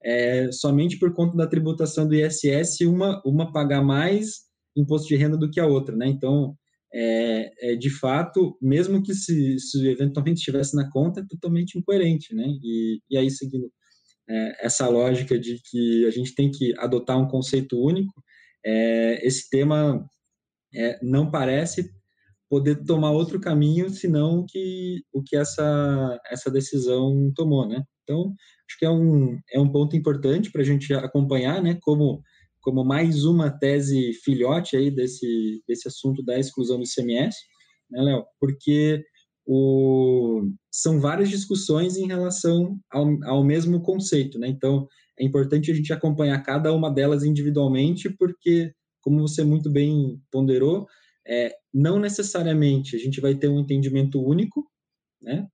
é, 0.03 0.51
somente 0.53 0.99
por 0.99 1.13
conta 1.15 1.37
da 1.37 1.47
tributação 1.47 2.07
do 2.07 2.15
ISS, 2.15 2.81
uma, 2.83 3.23
uma 3.25 3.53
pagar 3.53 3.83
mais 3.83 4.47
imposto 4.77 5.09
de 5.09 5.17
renda 5.17 5.37
do 5.37 5.51
que 5.51 5.59
a 5.59 5.67
outra, 5.67 5.97
né? 5.97 6.07
Então, 6.07 6.55
é, 6.93 7.73
é 7.73 7.77
de 7.77 7.91
fato, 7.91 8.57
mesmo 8.61 9.03
que 9.03 9.15
se, 9.15 9.59
se, 9.59 9.89
eventualmente 9.89 10.39
estivesse 10.39 10.77
na 10.77 10.91
conta, 10.91 11.21
é 11.21 11.27
totalmente 11.29 11.79
incoerente, 11.79 12.35
né? 12.35 12.45
E, 12.63 13.01
e 13.11 13.17
aí, 13.17 13.31
seguindo 13.31 13.71
é, 14.29 14.67
essa 14.67 14.87
lógica 14.89 15.39
de 15.39 15.61
que 15.71 16.07
a 16.07 16.11
gente 16.11 16.35
tem 16.35 16.51
que 16.51 16.75
adotar 16.79 17.19
um 17.19 17.29
conceito 17.29 17.81
único, 17.81 18.13
é, 18.65 19.27
esse 19.27 19.49
tema 19.49 20.05
não 21.01 21.31
parece 21.31 21.91
poder 22.49 22.85
tomar 22.85 23.11
outro 23.11 23.41
caminho 23.41 23.91
senão 23.91 24.41
o 24.41 24.47
que, 24.47 25.03
o 25.13 25.23
que 25.23 25.37
essa, 25.37 26.21
essa 26.31 26.51
decisão 26.51 27.33
tomou, 27.35 27.67
né? 27.67 27.83
Então, 28.03 28.35
acho 28.69 28.79
que 28.79 28.85
é 28.85 28.91
um, 28.91 29.39
é 29.53 29.61
um 29.61 29.71
ponto 29.71 29.97
importante 29.97 30.51
para 30.51 30.63
a 30.63 30.65
gente 30.65 30.93
acompanhar, 30.95 31.63
né? 31.63 31.77
Como, 31.83 32.23
como 32.61 32.85
mais 32.85 33.25
uma 33.25 33.51
tese 33.51 34.13
filhote 34.25 34.77
aí 34.77 34.91
desse, 34.91 35.63
desse 35.67 35.89
assunto 35.89 36.25
da 36.25 36.39
exclusão 36.39 36.79
do 36.79 36.85
ICMS, 36.85 37.37
né, 37.91 38.03
Léo? 38.03 38.25
Porque 38.39 39.03
o, 39.45 40.49
são 40.71 41.01
várias 41.01 41.29
discussões 41.29 41.97
em 41.97 42.07
relação 42.07 42.79
ao, 42.91 43.07
ao 43.25 43.45
mesmo 43.45 43.83
conceito, 43.83 44.39
né? 44.39 44.49
Então, 44.49 44.87
é 45.19 45.25
importante 45.25 45.71
a 45.71 45.75
gente 45.75 45.93
acompanhar 45.93 46.43
cada 46.43 46.73
uma 46.73 46.91
delas 46.91 47.25
individualmente, 47.25 48.09
porque, 48.11 48.73
como 49.01 49.21
você 49.21 49.43
muito 49.43 49.71
bem 49.71 50.21
ponderou, 50.31 50.87
é, 51.27 51.55
não 51.73 51.99
necessariamente 51.99 52.97
a 52.97 52.99
gente 52.99 53.21
vai 53.21 53.35
ter 53.35 53.49
um 53.49 53.61
entendimento 53.61 54.23
único, 54.23 54.65
né? 55.21 55.47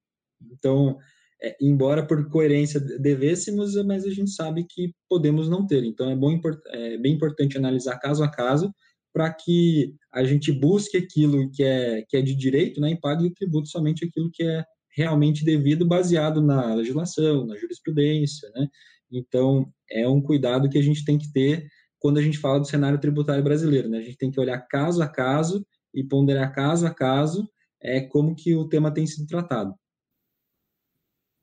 Então, 0.52 0.98
é, 1.42 1.56
embora 1.60 2.06
por 2.06 2.28
coerência 2.28 2.78
devêssemos, 2.80 3.74
mas 3.84 4.04
a 4.04 4.10
gente 4.10 4.30
sabe 4.30 4.64
que 4.68 4.94
podemos 5.08 5.48
não 5.48 5.66
ter. 5.66 5.84
Então, 5.84 6.10
é, 6.10 6.16
bom, 6.16 6.38
é 6.68 6.96
bem 6.98 7.14
importante 7.14 7.56
analisar 7.56 7.98
caso 7.98 8.22
a 8.22 8.30
caso 8.30 8.72
para 9.12 9.32
que 9.32 9.94
a 10.12 10.24
gente 10.24 10.50
busque 10.52 10.96
aquilo 10.96 11.50
que 11.50 11.62
é, 11.62 12.02
que 12.08 12.16
é 12.16 12.22
de 12.22 12.34
direito 12.34 12.80
né, 12.80 12.92
e 12.92 13.00
pague 13.00 13.26
o 13.26 13.34
tributo 13.34 13.68
somente 13.68 14.04
aquilo 14.04 14.30
que 14.32 14.42
é 14.42 14.64
realmente 14.94 15.44
devido, 15.44 15.86
baseado 15.86 16.40
na 16.40 16.74
legislação, 16.74 17.46
na 17.46 17.56
jurisprudência. 17.56 18.50
Né? 18.54 18.68
Então, 19.10 19.70
é 19.90 20.08
um 20.08 20.20
cuidado 20.20 20.68
que 20.68 20.78
a 20.78 20.82
gente 20.82 21.04
tem 21.04 21.18
que 21.18 21.30
ter 21.32 21.66
quando 22.02 22.18
a 22.18 22.22
gente 22.22 22.36
fala 22.36 22.58
do 22.58 22.66
cenário 22.66 22.98
tributário 22.98 23.44
brasileiro. 23.44 23.88
Né? 23.88 23.98
A 23.98 24.02
gente 24.02 24.18
tem 24.18 24.28
que 24.28 24.40
olhar 24.40 24.58
caso 24.58 25.00
a 25.00 25.06
caso 25.06 25.64
e 25.94 26.02
ponderar 26.02 26.52
caso 26.52 26.84
a 26.84 26.90
caso 26.92 27.48
é, 27.80 28.00
como 28.00 28.34
que 28.34 28.56
o 28.56 28.68
tema 28.68 28.92
tem 28.92 29.06
sido 29.06 29.28
tratado. 29.28 29.72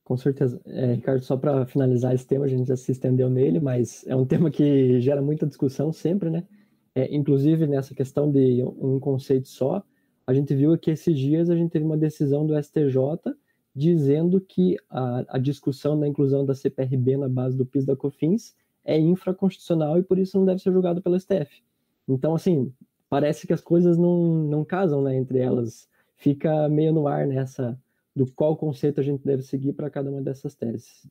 Com 0.04 0.18
certeza. 0.18 0.62
É, 0.66 0.96
Ricardo, 0.96 1.24
só 1.24 1.38
para 1.38 1.66
finalizar 1.66 2.14
esse 2.14 2.28
tema, 2.28 2.44
a 2.44 2.48
gente 2.50 2.68
já 2.68 2.76
se 2.76 2.92
estendeu 2.92 3.30
nele, 3.30 3.62
mas 3.62 4.06
é 4.06 4.14
um 4.14 4.26
tema 4.28 4.52
que 4.52 5.00
gera 5.00 5.22
muita 5.22 5.48
discussão 5.48 5.94
sempre, 5.94 6.30
né? 6.30 6.46
É, 6.94 7.16
inclusive 7.16 7.66
nessa 7.66 7.96
questão 7.96 8.30
de 8.30 8.62
um 8.64 9.00
conceito 9.00 9.48
só, 9.48 9.82
a 10.28 10.34
gente 10.34 10.54
viu 10.54 10.78
que 10.78 10.92
esses 10.92 11.18
dias 11.18 11.50
a 11.50 11.56
gente 11.56 11.72
teve 11.72 11.86
uma 11.86 11.98
decisão 11.98 12.46
do 12.46 12.62
STJ 12.62 13.34
dizendo 13.74 14.42
que 14.42 14.76
a, 14.90 15.38
a 15.38 15.38
discussão 15.38 15.98
da 15.98 16.06
inclusão 16.06 16.46
da 16.46 16.54
CPRB 16.54 17.16
na 17.16 17.30
base 17.30 17.56
do 17.56 17.66
PIS 17.66 17.86
da 17.86 17.96
COFINS 17.96 18.54
é 18.90 19.00
infraconstitucional 19.00 20.00
e 20.00 20.04
por 20.04 20.18
isso 20.18 20.38
não 20.38 20.46
deve 20.46 20.62
ser 20.62 20.72
julgado 20.72 21.02
pelo 21.02 21.20
STF. 21.20 21.62
Então, 22.08 22.34
assim, 22.34 22.74
parece 23.08 23.46
que 23.46 23.54
as 23.54 23.62
coisas 23.62 23.98
não, 23.98 24.44
não 24.44 24.66
casam 24.66 25.04
né, 25.04 25.16
entre 25.16 25.38
elas. 25.38 25.88
Fica 26.16 26.68
meio 26.68 26.92
no 26.92 27.08
ar 27.08 27.28
nessa 27.28 27.80
do 28.16 28.26
qual 28.26 28.58
conceito 28.58 29.00
a 29.00 29.04
gente 29.04 29.24
deve 29.24 29.44
seguir 29.44 29.74
para 29.74 29.90
cada 29.90 30.10
uma 30.10 30.22
dessas 30.22 30.56
teses. 30.56 31.08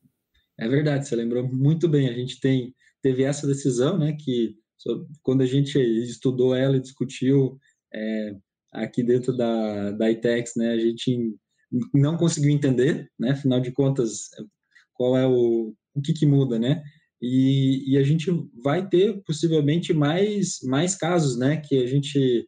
É 0.59 0.69
verdade, 0.69 1.07
você 1.07 1.15
lembrou 1.15 1.49
muito 1.49 1.89
bem. 1.89 2.09
A 2.09 2.13
gente 2.13 2.41
tem 2.41 2.75
teve 3.01 3.23
essa 3.23 3.47
decisão, 3.47 3.97
né, 3.97 4.13
que 4.13 4.57
quando 5.23 5.43
a 5.43 5.47
gente 5.47 5.79
estudou 5.79 6.55
ela 6.55 6.77
e 6.77 6.81
discutiu 6.81 7.59
é, 7.95 8.37
aqui 8.73 9.05
dentro 9.05 9.37
da, 9.37 9.93
da 9.93 10.11
ITEX, 10.11 10.55
né, 10.57 10.73
a 10.73 10.79
gente 10.79 11.37
não 11.95 12.17
conseguiu 12.17 12.51
entender, 12.51 13.09
né, 13.17 13.31
afinal 13.31 13.61
de 13.61 13.71
contas, 13.71 14.31
qual 14.95 15.17
é 15.17 15.25
o, 15.27 15.73
o 15.95 16.03
que, 16.03 16.13
que 16.13 16.27
muda, 16.27 16.59
né? 16.59 16.83
E, 17.21 17.93
e, 17.93 17.99
a 17.99 18.03
gente 18.03 18.31
vai 18.63 18.89
ter 18.89 19.21
possivelmente 19.25 19.93
mais, 19.93 20.59
mais 20.63 20.95
casos, 20.95 21.37
né, 21.37 21.57
que 21.57 21.83
a 21.83 21.87
gente 21.87 22.47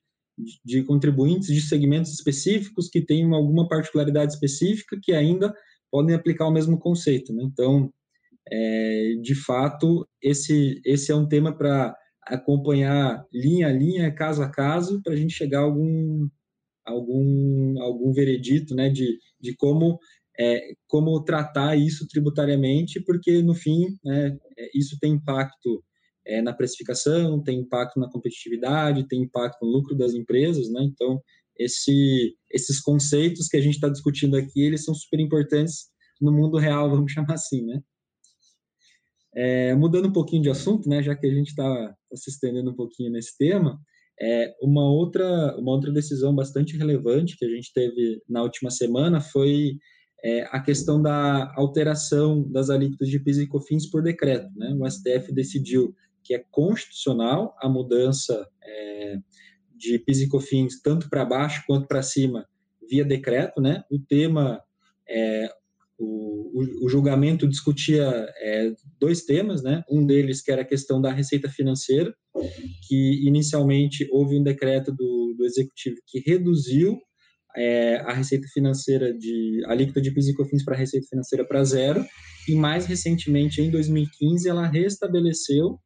de 0.64 0.83
contribuintes 0.85 1.48
de 1.48 1.61
segmentos 1.61 2.12
específicos 2.12 2.88
que 2.88 3.04
têm 3.04 3.24
alguma 3.35 3.68
particularidade 3.68 4.33
específica 4.33 4.98
que 5.02 5.12
ainda 5.12 5.52
podem 5.90 6.14
aplicar 6.14 6.46
o 6.46 6.52
mesmo 6.52 6.78
conceito. 6.78 7.33
Né? 7.33 7.42
Então, 7.44 7.92
é, 8.50 9.14
de 9.20 9.35
fato, 9.35 10.09
esse, 10.22 10.80
esse 10.85 11.12
é 11.12 11.14
um 11.14 11.28
tema 11.28 11.56
para 11.56 11.94
acompanhar 12.26 13.24
linha 13.33 13.68
a 13.68 13.72
linha, 13.72 14.14
caso 14.14 14.42
a 14.42 14.48
caso, 14.48 15.02
para 15.02 15.12
a 15.12 15.16
gente 15.16 15.35
chegar 15.35 15.61
a 15.61 15.64
algum, 15.64 16.28
algum, 16.85 17.83
algum 17.83 18.12
veredito 18.12 18.74
né, 18.74 18.88
de, 18.88 19.18
de 19.40 19.54
como, 19.56 19.98
é, 20.40 20.72
como 20.88 21.22
tratar 21.22 21.76
isso 21.76 22.09
tributariamente, 22.09 22.98
porque, 23.05 23.42
no 23.42 23.55
fim, 23.55 23.98
né, 24.03 24.35
é, 24.59 24.70
isso 24.74 24.96
tem 24.98 25.12
impacto 25.12 25.85
é, 26.26 26.40
na 26.40 26.55
precificação, 26.55 27.42
tem 27.42 27.61
impacto 27.61 28.00
na 28.00 28.11
competitividade, 28.11 29.07
tem 29.07 29.22
impacto 29.22 29.59
no 29.62 29.70
lucro 29.70 29.94
das 29.94 30.14
empresas, 30.14 30.70
né? 30.70 30.83
Então, 30.85 31.20
esse, 31.59 32.35
esses 32.50 32.81
conceitos 32.81 33.48
que 33.48 33.57
a 33.59 33.61
gente 33.61 33.74
está 33.74 33.90
discutindo 33.90 34.35
aqui, 34.35 34.62
eles 34.62 34.83
são 34.83 34.94
super 34.94 35.20
importantes 35.20 35.90
no 36.18 36.33
mundo 36.33 36.57
real, 36.57 36.88
vamos 36.90 37.12
chamar 37.12 37.35
assim, 37.35 37.62
né? 37.66 37.81
É, 39.35 39.74
mudando 39.74 40.09
um 40.09 40.12
pouquinho 40.12 40.42
de 40.42 40.50
assunto, 40.50 40.88
né, 40.88 41.03
já 41.03 41.14
que 41.14 41.26
a 41.26 41.33
gente 41.33 41.48
está 41.48 41.64
tá 41.64 42.16
se 42.16 42.31
estendendo 42.31 42.70
um 42.70 42.74
pouquinho 42.74 43.12
nesse 43.12 43.37
tema, 43.38 43.79
é, 44.20 44.53
uma, 44.61 44.90
outra, 44.90 45.57
uma 45.57 45.70
outra 45.70 45.92
decisão 45.92 46.35
bastante 46.35 46.76
relevante 46.76 47.37
que 47.37 47.44
a 47.44 47.48
gente 47.48 47.72
teve 47.72 48.20
na 48.29 48.42
última 48.42 48.70
semana 48.70 49.20
foi 49.20 49.76
é, 50.22 50.42
a 50.50 50.61
questão 50.61 51.00
da 51.00 51.52
alteração 51.56 52.42
das 52.50 52.70
alíquotas 52.70 53.09
de 53.09 53.18
PIS 53.18 53.38
e 53.38 53.46
COFINS 53.46 53.87
por 53.90 54.02
decreto. 54.02 54.50
Né? 54.56 54.76
O 54.78 54.88
STF 54.88 55.33
decidiu 55.33 55.94
que 56.22 56.35
é 56.35 56.44
constitucional 56.50 57.54
a 57.61 57.68
mudança 57.68 58.46
é, 58.62 59.16
de 59.74 59.98
PIS 59.98 60.20
e 60.20 60.28
COFINS 60.28 60.83
tanto 60.83 61.09
para 61.09 61.24
baixo 61.24 61.64
quanto 61.66 61.87
para 61.87 62.02
cima 62.02 62.46
via 62.90 63.04
decreto, 63.04 63.61
né? 63.61 63.85
O 63.88 64.00
tema, 64.00 64.61
é, 65.09 65.48
o, 65.96 66.85
o, 66.85 66.88
julgamento 66.88 67.46
discutia 67.46 68.04
é, 68.38 68.72
dois 68.98 69.24
temas, 69.24 69.62
né? 69.62 69.85
Um 69.88 70.04
deles 70.04 70.42
que 70.42 70.50
era 70.50 70.62
a 70.62 70.66
questão 70.66 71.00
da 71.00 71.12
receita 71.12 71.48
financeira, 71.48 72.12
que 72.88 73.26
inicialmente 73.26 74.09
houve 74.11 74.37
um 74.37 74.42
decreto 74.42 74.92
do, 74.92 75.35
do 75.38 75.44
executivo 75.44 75.96
que 76.06 76.18
reduziu 76.18 76.98
é, 77.56 77.96
a 77.96 78.12
receita 78.12 78.46
financeira 78.52 79.12
de 79.12 79.62
a 79.66 79.72
alíquota 79.72 80.00
de 80.00 80.12
PIS 80.12 80.28
e 80.28 80.34
COFINS 80.34 80.64
para 80.64 80.76
receita 80.76 81.06
financeira 81.08 81.44
para 81.46 81.64
zero 81.64 82.04
e 82.48 82.54
mais 82.54 82.86
recentemente 82.86 83.60
em 83.60 83.70
2015 83.70 84.48
ela 84.48 84.66
restabeleceu 84.66 85.78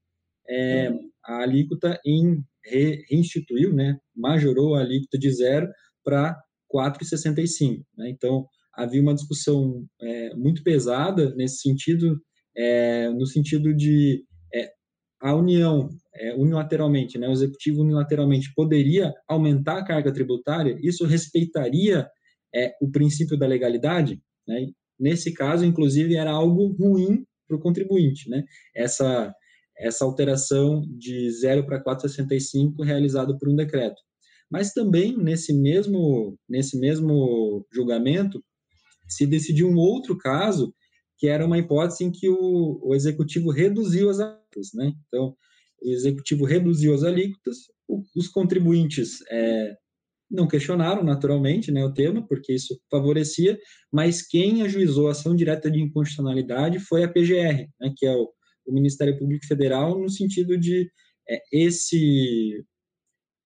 é, 0.48 0.92
a 1.24 1.42
alíquota 1.42 1.98
em 2.05 2.42
reinstituiu, 2.64 3.74
né, 3.74 3.96
majorou 4.14 4.74
a 4.74 4.81
alíquota 4.81 5.18
de 5.18 5.31
zero 5.31 5.68
para 6.03 6.38
4,65. 6.72 7.83
Né? 7.96 8.11
Então, 8.11 8.46
havia 8.74 9.00
uma 9.00 9.14
discussão 9.14 9.85
é, 10.00 10.35
muito 10.35 10.62
pesada 10.62 11.35
nesse 11.35 11.59
sentido, 11.59 12.18
é, 12.57 13.11
no 13.11 13.27
sentido 13.27 13.74
de 13.74 14.24
a 15.25 15.35
União, 15.35 15.89
é, 16.15 16.35
unilateralmente, 16.35 17.19
né, 17.19 17.27
o 17.27 17.33
Executivo 17.33 17.81
unilateralmente 17.81 18.53
poderia 18.55 19.11
aumentar 19.27 19.79
a 19.79 19.85
carga 19.85 20.13
tributária, 20.13 20.79
isso 20.83 21.07
respeitaria 21.07 22.07
é, 22.55 22.75
o 22.79 22.91
princípio 22.91 23.35
da 23.39 23.47
legalidade? 23.47 24.21
Né? 24.47 24.67
Nesse 25.01 25.33
caso, 25.33 25.65
inclusive, 25.65 26.15
era 26.15 26.31
algo 26.31 26.67
ruim 26.79 27.25
para 27.49 27.57
o 27.57 27.61
contribuinte. 27.61 28.29
Né? 28.29 28.45
Essa 28.77 29.35
essa 29.77 30.05
alteração 30.05 30.83
de 30.87 31.29
0 31.33 31.67
para 31.67 31.83
4,65 31.83 32.85
realizado 32.85 33.37
por 33.37 33.49
um 33.49 33.57
decreto. 33.57 34.01
Mas 34.49 34.73
também 34.73 35.17
nesse 35.17 35.53
mesmo 35.53 36.39
nesse 36.49 36.79
mesmo 36.79 37.67
julgamento 37.73 38.41
se 39.09 39.27
decidiu 39.27 39.69
um 39.69 39.77
outro 39.77 40.17
caso 40.17 40.73
que 41.25 41.29
era 41.29 41.47
uma 41.47 41.57
hipótese 41.57 42.05
em 42.05 42.11
que 42.11 42.29
o, 42.29 42.79
o 42.83 42.95
executivo 42.95 43.51
reduziu 43.51 44.11
as 44.11 44.21
alíquotas, 44.21 44.75
né? 44.75 44.93
Então 45.09 45.35
o 45.83 45.89
executivo 45.89 46.45
reduziu 46.45 46.93
as 46.93 47.03
alíquotas, 47.03 47.57
os 48.15 48.29
contribuintes 48.29 49.23
é, 49.31 49.75
não 50.31 50.47
questionaram 50.47 51.03
naturalmente, 51.03 51.73
né, 51.73 51.83
o 51.83 51.95
tema, 51.95 52.27
porque 52.27 52.53
isso 52.53 52.79
favorecia, 52.91 53.59
mas 53.91 54.21
quem 54.21 54.61
ajuizou 54.61 55.09
a 55.09 55.13
ação 55.13 55.35
direta 55.35 55.71
de 55.71 55.81
inconstitucionalidade 55.81 56.79
foi 56.79 57.05
a 57.05 57.09
PGR, 57.09 57.69
né, 57.81 57.95
que 57.97 58.05
é 58.05 58.15
o 58.15 58.31
o 58.67 58.73
Ministério 58.73 59.19
Público 59.19 59.47
Federal 59.47 59.99
no 59.99 60.09
sentido 60.09 60.57
de 60.57 60.91
é, 61.29 61.39
esse 61.53 62.65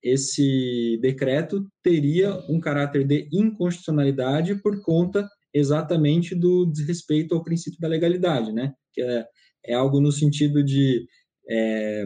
esse 0.00 0.96
decreto 1.02 1.66
teria 1.82 2.32
um 2.48 2.60
caráter 2.60 3.04
de 3.04 3.28
inconstitucionalidade 3.32 4.54
por 4.62 4.80
conta 4.82 5.28
exatamente 5.52 6.34
do 6.34 6.66
desrespeito 6.66 7.34
ao 7.34 7.42
princípio 7.42 7.80
da 7.80 7.88
legalidade, 7.88 8.52
né? 8.52 8.72
Que 8.92 9.02
é, 9.02 9.26
é 9.66 9.74
algo 9.74 10.00
no 10.00 10.12
sentido 10.12 10.62
de 10.62 11.06
é, 11.48 12.04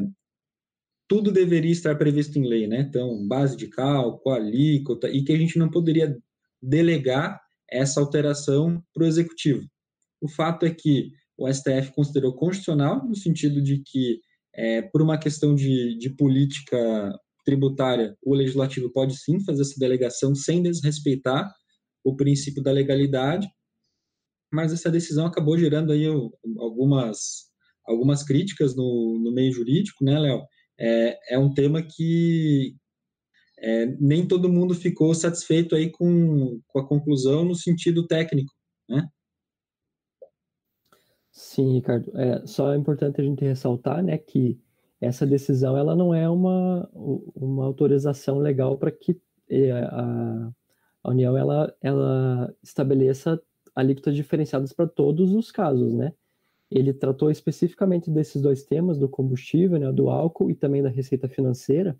tudo 1.08 1.30
deveria 1.30 1.72
estar 1.72 1.96
previsto 1.96 2.38
em 2.38 2.48
lei, 2.48 2.66
né? 2.66 2.80
Então, 2.88 3.26
base 3.26 3.56
de 3.56 3.68
cálculo, 3.68 4.34
alíquota, 4.34 5.08
e 5.08 5.22
que 5.22 5.32
a 5.32 5.36
gente 5.36 5.58
não 5.58 5.70
poderia 5.70 6.16
delegar 6.62 7.40
essa 7.70 8.00
alteração 8.00 8.82
para 8.94 9.04
o 9.04 9.06
executivo. 9.06 9.66
O 10.20 10.28
fato 10.28 10.64
é 10.64 10.70
que 10.70 11.10
o 11.36 11.52
STF 11.52 11.92
considerou 11.94 12.34
constitucional, 12.34 13.06
no 13.06 13.16
sentido 13.16 13.60
de 13.60 13.82
que, 13.84 14.20
é, 14.54 14.82
por 14.82 15.02
uma 15.02 15.18
questão 15.18 15.54
de, 15.54 15.98
de 15.98 16.10
política 16.10 17.12
tributária, 17.44 18.16
o 18.22 18.34
legislativo 18.34 18.90
pode 18.90 19.18
sim 19.18 19.40
fazer 19.44 19.62
essa 19.62 19.78
delegação 19.78 20.34
sem 20.34 20.62
desrespeitar 20.62 21.52
o 22.04 22.16
princípio 22.16 22.62
da 22.62 22.72
legalidade, 22.72 23.48
mas 24.52 24.72
essa 24.72 24.90
decisão 24.90 25.26
acabou 25.26 25.56
gerando 25.56 25.92
aí 25.92 26.06
algumas, 26.58 27.50
algumas 27.86 28.22
críticas 28.22 28.76
no, 28.76 29.18
no 29.22 29.32
meio 29.32 29.52
jurídico, 29.52 30.04
né, 30.04 30.18
Léo? 30.18 30.42
É, 30.78 31.34
é 31.34 31.38
um 31.38 31.52
tema 31.52 31.82
que 31.82 32.74
é, 33.58 33.86
nem 34.00 34.26
todo 34.26 34.52
mundo 34.52 34.74
ficou 34.74 35.14
satisfeito 35.14 35.74
aí 35.74 35.90
com, 35.90 36.60
com 36.66 36.78
a 36.80 36.86
conclusão 36.86 37.44
no 37.44 37.54
sentido 37.54 38.06
técnico, 38.06 38.52
né? 38.88 39.08
Sim, 41.30 41.74
Ricardo. 41.74 42.12
É, 42.18 42.46
só 42.46 42.74
é 42.74 42.76
importante 42.76 43.20
a 43.20 43.24
gente 43.24 43.42
ressaltar, 43.42 44.02
né, 44.02 44.18
que 44.18 44.60
essa 45.00 45.26
decisão 45.26 45.76
ela 45.76 45.96
não 45.96 46.14
é 46.14 46.28
uma, 46.28 46.88
uma 46.92 47.64
autorização 47.64 48.38
legal 48.38 48.76
para 48.76 48.92
que 48.92 49.18
é, 49.48 49.72
a, 49.72 50.52
a 51.02 51.10
União 51.10 51.36
ela, 51.36 51.74
ela 51.80 52.54
estabeleça 52.62 53.40
alíquotas 53.74 54.14
diferenciadas 54.14 54.72
para 54.72 54.86
todos 54.86 55.34
os 55.34 55.50
casos, 55.50 55.92
né? 55.92 56.12
Ele 56.70 56.92
tratou 56.92 57.30
especificamente 57.30 58.10
desses 58.10 58.40
dois 58.40 58.62
temas, 58.62 58.98
do 58.98 59.08
combustível, 59.08 59.78
né, 59.78 59.92
do 59.92 60.08
álcool 60.08 60.50
e 60.50 60.54
também 60.54 60.82
da 60.82 60.88
receita 60.88 61.28
financeira, 61.28 61.98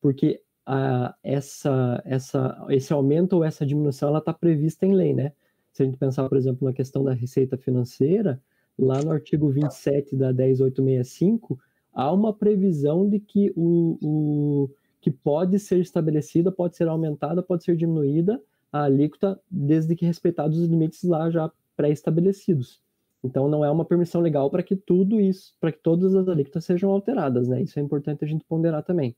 porque 0.00 0.40
a, 0.64 1.14
essa, 1.22 2.00
essa, 2.04 2.66
esse 2.70 2.92
aumento 2.92 3.34
ou 3.34 3.44
essa 3.44 3.66
diminuição 3.66 4.08
ela 4.08 4.18
está 4.18 4.32
prevista 4.32 4.86
em 4.86 4.94
lei, 4.94 5.12
né? 5.12 5.32
Se 5.72 5.82
a 5.82 5.86
gente 5.86 5.96
pensar, 5.96 6.28
por 6.28 6.36
exemplo, 6.36 6.66
na 6.66 6.72
questão 6.72 7.02
da 7.02 7.12
receita 7.12 7.56
financeira, 7.56 8.40
lá 8.78 9.02
no 9.02 9.10
artigo 9.10 9.48
27 9.48 10.14
da 10.14 10.32
10865, 10.32 11.58
há 11.92 12.12
uma 12.12 12.32
previsão 12.32 13.08
de 13.08 13.18
que 13.18 13.52
o, 13.56 13.98
o 14.00 14.70
que 15.02 15.10
pode 15.10 15.58
ser 15.58 15.80
estabelecida, 15.80 16.52
pode 16.52 16.76
ser 16.76 16.86
aumentada, 16.88 17.42
pode 17.42 17.64
ser 17.64 17.76
diminuída 17.76 18.40
a 18.72 18.84
alíquota, 18.84 19.38
desde 19.50 19.96
que 19.96 20.06
respeitados 20.06 20.58
os 20.58 20.68
limites 20.68 21.02
lá 21.02 21.28
já 21.28 21.50
pré-estabelecidos. 21.76 22.80
Então 23.22 23.48
não 23.48 23.64
é 23.64 23.70
uma 23.70 23.84
permissão 23.84 24.20
legal 24.20 24.48
para 24.48 24.62
que 24.62 24.76
tudo 24.76 25.20
isso, 25.20 25.54
para 25.60 25.72
que 25.72 25.80
todas 25.80 26.14
as 26.14 26.28
alíquotas 26.28 26.64
sejam 26.64 26.90
alteradas, 26.90 27.48
né? 27.48 27.60
Isso 27.60 27.78
é 27.78 27.82
importante 27.82 28.24
a 28.24 28.28
gente 28.28 28.44
ponderar 28.44 28.84
também. 28.84 29.14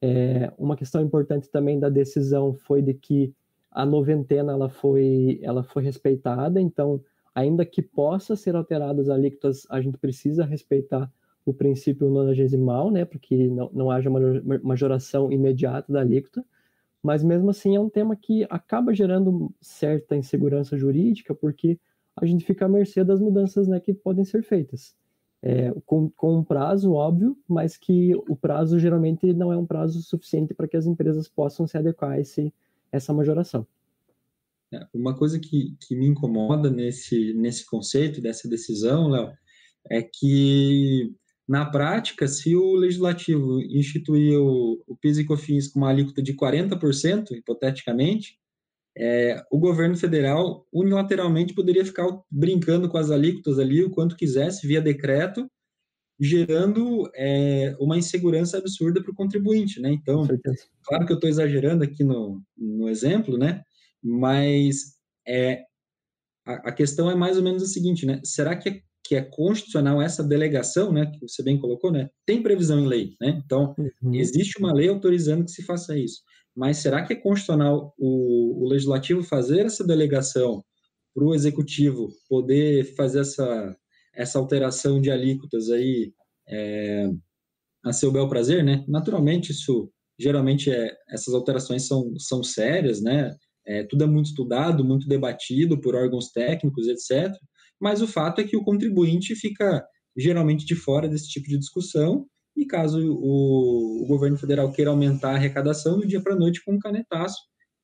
É, 0.00 0.52
uma 0.56 0.76
questão 0.76 1.02
importante 1.02 1.50
também 1.50 1.78
da 1.78 1.88
decisão 1.88 2.54
foi 2.54 2.80
de 2.80 2.94
que 2.94 3.34
a 3.70 3.84
noventena 3.84 4.52
ela 4.52 4.68
foi, 4.68 5.40
ela 5.42 5.62
foi 5.64 5.82
respeitada, 5.82 6.60
então 6.60 7.00
ainda 7.34 7.66
que 7.66 7.82
possa 7.82 8.36
ser 8.36 8.54
alteradas 8.54 9.08
alíquotas, 9.10 9.66
a 9.68 9.80
gente 9.80 9.98
precisa 9.98 10.44
respeitar 10.44 11.10
o 11.50 11.54
princípio 11.54 12.08
nonagesimal, 12.08 12.90
né, 12.90 13.04
para 13.04 13.18
que 13.18 13.48
não, 13.48 13.70
não 13.72 13.90
haja 13.90 14.08
uma 14.10 14.20
majoração 14.62 15.32
imediata 15.32 15.92
da 15.92 16.00
alíquota, 16.00 16.44
mas 17.02 17.22
mesmo 17.22 17.50
assim 17.50 17.76
é 17.76 17.80
um 17.80 17.88
tema 17.88 18.16
que 18.16 18.46
acaba 18.50 18.94
gerando 18.94 19.52
certa 19.60 20.16
insegurança 20.16 20.76
jurídica, 20.76 21.34
porque 21.34 21.78
a 22.16 22.26
gente 22.26 22.44
fica 22.44 22.66
à 22.66 22.68
mercê 22.68 23.04
das 23.04 23.20
mudanças 23.20 23.68
né, 23.68 23.78
que 23.80 23.94
podem 23.94 24.24
ser 24.24 24.42
feitas. 24.42 24.96
É, 25.40 25.72
com, 25.86 26.10
com 26.10 26.38
um 26.38 26.42
prazo 26.42 26.92
óbvio, 26.92 27.38
mas 27.46 27.76
que 27.76 28.12
o 28.28 28.34
prazo 28.34 28.76
geralmente 28.76 29.32
não 29.32 29.52
é 29.52 29.56
um 29.56 29.64
prazo 29.64 30.02
suficiente 30.02 30.52
para 30.52 30.66
que 30.66 30.76
as 30.76 30.84
empresas 30.84 31.28
possam 31.28 31.64
se 31.64 31.78
adequar 31.78 32.12
a 32.12 32.20
esse, 32.20 32.52
essa 32.90 33.12
majoração. 33.12 33.64
É, 34.72 34.84
uma 34.92 35.16
coisa 35.16 35.38
que, 35.38 35.76
que 35.80 35.94
me 35.94 36.06
incomoda 36.06 36.68
nesse, 36.70 37.32
nesse 37.34 37.64
conceito, 37.64 38.20
dessa 38.20 38.48
decisão, 38.48 39.08
Léo, 39.08 39.32
é 39.88 40.02
que, 40.02 41.14
na 41.48 41.64
prática, 41.64 42.28
se 42.28 42.54
o 42.54 42.74
legislativo 42.74 43.60
instituir 43.62 44.38
o, 44.38 44.82
o 44.86 44.94
PIS 44.96 45.18
e 45.18 45.24
COFINS 45.24 45.68
com 45.68 45.78
uma 45.78 45.88
alíquota 45.88 46.22
de 46.22 46.34
40%, 46.34 47.30
hipoteticamente, 47.32 48.38
é, 48.96 49.42
o 49.50 49.58
governo 49.58 49.96
federal 49.96 50.66
unilateralmente 50.72 51.54
poderia 51.54 51.84
ficar 51.84 52.06
brincando 52.30 52.88
com 52.88 52.98
as 52.98 53.10
alíquotas 53.10 53.58
ali 53.58 53.82
o 53.82 53.90
quanto 53.90 54.16
quisesse 54.16 54.66
via 54.66 54.80
decreto, 54.80 55.48
gerando 56.20 57.08
é, 57.14 57.74
uma 57.78 57.96
insegurança 57.96 58.58
absurda 58.58 59.00
para 59.00 59.12
o 59.12 59.14
contribuinte, 59.14 59.80
né? 59.80 59.90
Então, 59.92 60.26
claro 60.82 61.06
que 61.06 61.12
eu 61.12 61.14
estou 61.14 61.30
exagerando 61.30 61.84
aqui 61.84 62.02
no, 62.02 62.42
no 62.56 62.88
exemplo, 62.88 63.38
né? 63.38 63.62
Mas 64.02 64.96
é, 65.26 65.62
a, 66.44 66.54
a, 66.68 66.72
questão 66.72 67.08
é 67.08 67.14
mais 67.14 67.36
ou 67.36 67.42
menos 67.42 67.62
a 67.62 67.66
seguinte, 67.66 68.04
né? 68.04 68.20
Será 68.24 68.56
que 68.56 68.68
é, 68.68 68.82
que 69.08 69.16
é 69.16 69.22
constitucional 69.22 70.02
essa 70.02 70.22
delegação, 70.22 70.92
né? 70.92 71.06
Que 71.06 71.26
você 71.26 71.42
bem 71.42 71.58
colocou, 71.58 71.90
né? 71.90 72.10
Tem 72.26 72.42
previsão 72.42 72.78
em 72.78 72.86
lei, 72.86 73.16
né? 73.18 73.40
Então, 73.42 73.74
uhum. 74.02 74.14
existe 74.14 74.58
uma 74.58 74.70
lei 74.70 74.86
autorizando 74.86 75.46
que 75.46 75.50
se 75.50 75.62
faça 75.62 75.96
isso. 75.96 76.20
Mas 76.54 76.76
será 76.76 77.02
que 77.02 77.14
é 77.14 77.16
constitucional 77.16 77.94
o, 77.96 78.64
o 78.64 78.68
legislativo 78.68 79.22
fazer 79.22 79.64
essa 79.64 79.82
delegação 79.82 80.62
para 81.14 81.24
o 81.24 81.34
executivo 81.34 82.10
poder 82.28 82.94
fazer 82.94 83.20
essa 83.20 83.74
essa 84.14 84.38
alteração 84.38 85.00
de 85.00 85.10
alíquotas 85.10 85.70
aí 85.70 86.12
é, 86.48 87.08
a 87.84 87.92
seu 87.92 88.12
bel 88.12 88.28
prazer, 88.28 88.62
né? 88.62 88.84
Naturalmente, 88.86 89.52
isso 89.52 89.90
geralmente 90.18 90.70
é, 90.70 90.94
essas 91.08 91.32
alterações 91.32 91.86
são, 91.86 92.12
são 92.18 92.42
sérias, 92.42 93.00
né? 93.00 93.34
É, 93.66 93.84
tudo 93.84 94.04
é 94.04 94.06
muito 94.06 94.26
estudado, 94.26 94.84
muito 94.84 95.08
debatido 95.08 95.80
por 95.80 95.94
órgãos 95.94 96.30
técnicos, 96.30 96.88
etc. 96.88 97.32
Mas 97.80 98.02
o 98.02 98.06
fato 98.06 98.40
é 98.40 98.44
que 98.44 98.56
o 98.56 98.64
contribuinte 98.64 99.34
fica 99.34 99.84
geralmente 100.16 100.66
de 100.66 100.74
fora 100.74 101.08
desse 101.08 101.28
tipo 101.28 101.48
de 101.48 101.58
discussão 101.58 102.26
e 102.56 102.66
caso 102.66 102.98
o, 103.00 104.02
o 104.02 104.06
governo 104.06 104.36
federal 104.36 104.72
queira 104.72 104.90
aumentar 104.90 105.30
a 105.30 105.34
arrecadação 105.34 105.98
do 105.98 106.06
dia 106.06 106.20
para 106.20 106.34
a 106.34 106.38
noite 106.38 106.62
com 106.64 106.74
um 106.74 106.78
canetaço, 106.78 107.38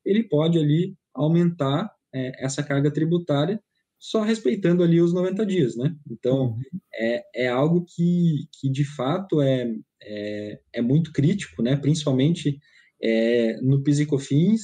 ele 0.04 0.24
pode 0.24 0.58
ali 0.58 0.96
aumentar 1.14 1.92
é, 2.12 2.44
essa 2.44 2.62
carga 2.62 2.90
tributária 2.90 3.60
só 3.98 4.20
respeitando 4.20 4.82
ali 4.82 5.00
os 5.00 5.14
90 5.14 5.46
dias, 5.46 5.76
né? 5.76 5.94
Então, 6.10 6.58
é, 6.94 7.44
é 7.44 7.48
algo 7.48 7.86
que, 7.88 8.48
que 8.52 8.68
de 8.68 8.84
fato 8.84 9.40
é, 9.40 9.72
é, 10.02 10.60
é 10.74 10.82
muito 10.82 11.12
crítico, 11.12 11.62
né? 11.62 11.76
Principalmente 11.76 12.58
é, 13.00 13.58
no 13.62 13.82
PIS 13.82 14.00
e 14.00 14.06
COFINS, 14.06 14.60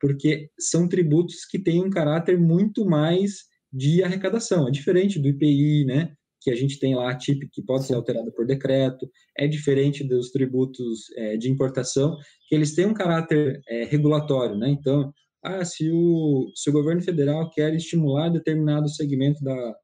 porque 0.00 0.48
são 0.58 0.88
tributos 0.88 1.44
que 1.44 1.58
têm 1.58 1.84
um 1.84 1.90
caráter 1.90 2.38
muito 2.38 2.86
mais 2.86 3.49
de 3.72 4.02
arrecadação. 4.02 4.68
É 4.68 4.70
diferente 4.70 5.18
do 5.18 5.28
IPI, 5.28 5.84
né? 5.84 6.12
Que 6.40 6.50
a 6.50 6.56
gente 6.56 6.78
tem 6.78 6.94
lá 6.94 7.10
a 7.10 7.16
TIP, 7.16 7.48
que 7.52 7.62
pode 7.62 7.84
ser 7.86 7.94
alterada 7.94 8.30
por 8.32 8.46
decreto, 8.46 9.08
é 9.36 9.46
diferente 9.46 10.02
dos 10.02 10.30
tributos 10.30 11.10
é, 11.16 11.36
de 11.36 11.50
importação, 11.50 12.16
que 12.48 12.54
eles 12.54 12.74
têm 12.74 12.86
um 12.86 12.94
caráter 12.94 13.60
é, 13.68 13.84
regulatório, 13.84 14.56
né? 14.56 14.70
Então, 14.70 15.12
ah, 15.42 15.64
se 15.64 15.90
o, 15.90 16.50
se 16.54 16.70
o 16.70 16.72
governo 16.72 17.02
federal 17.02 17.50
quer 17.50 17.74
estimular 17.74 18.28
determinado 18.28 18.88
segmento 18.88 19.42
da, 19.42 19.74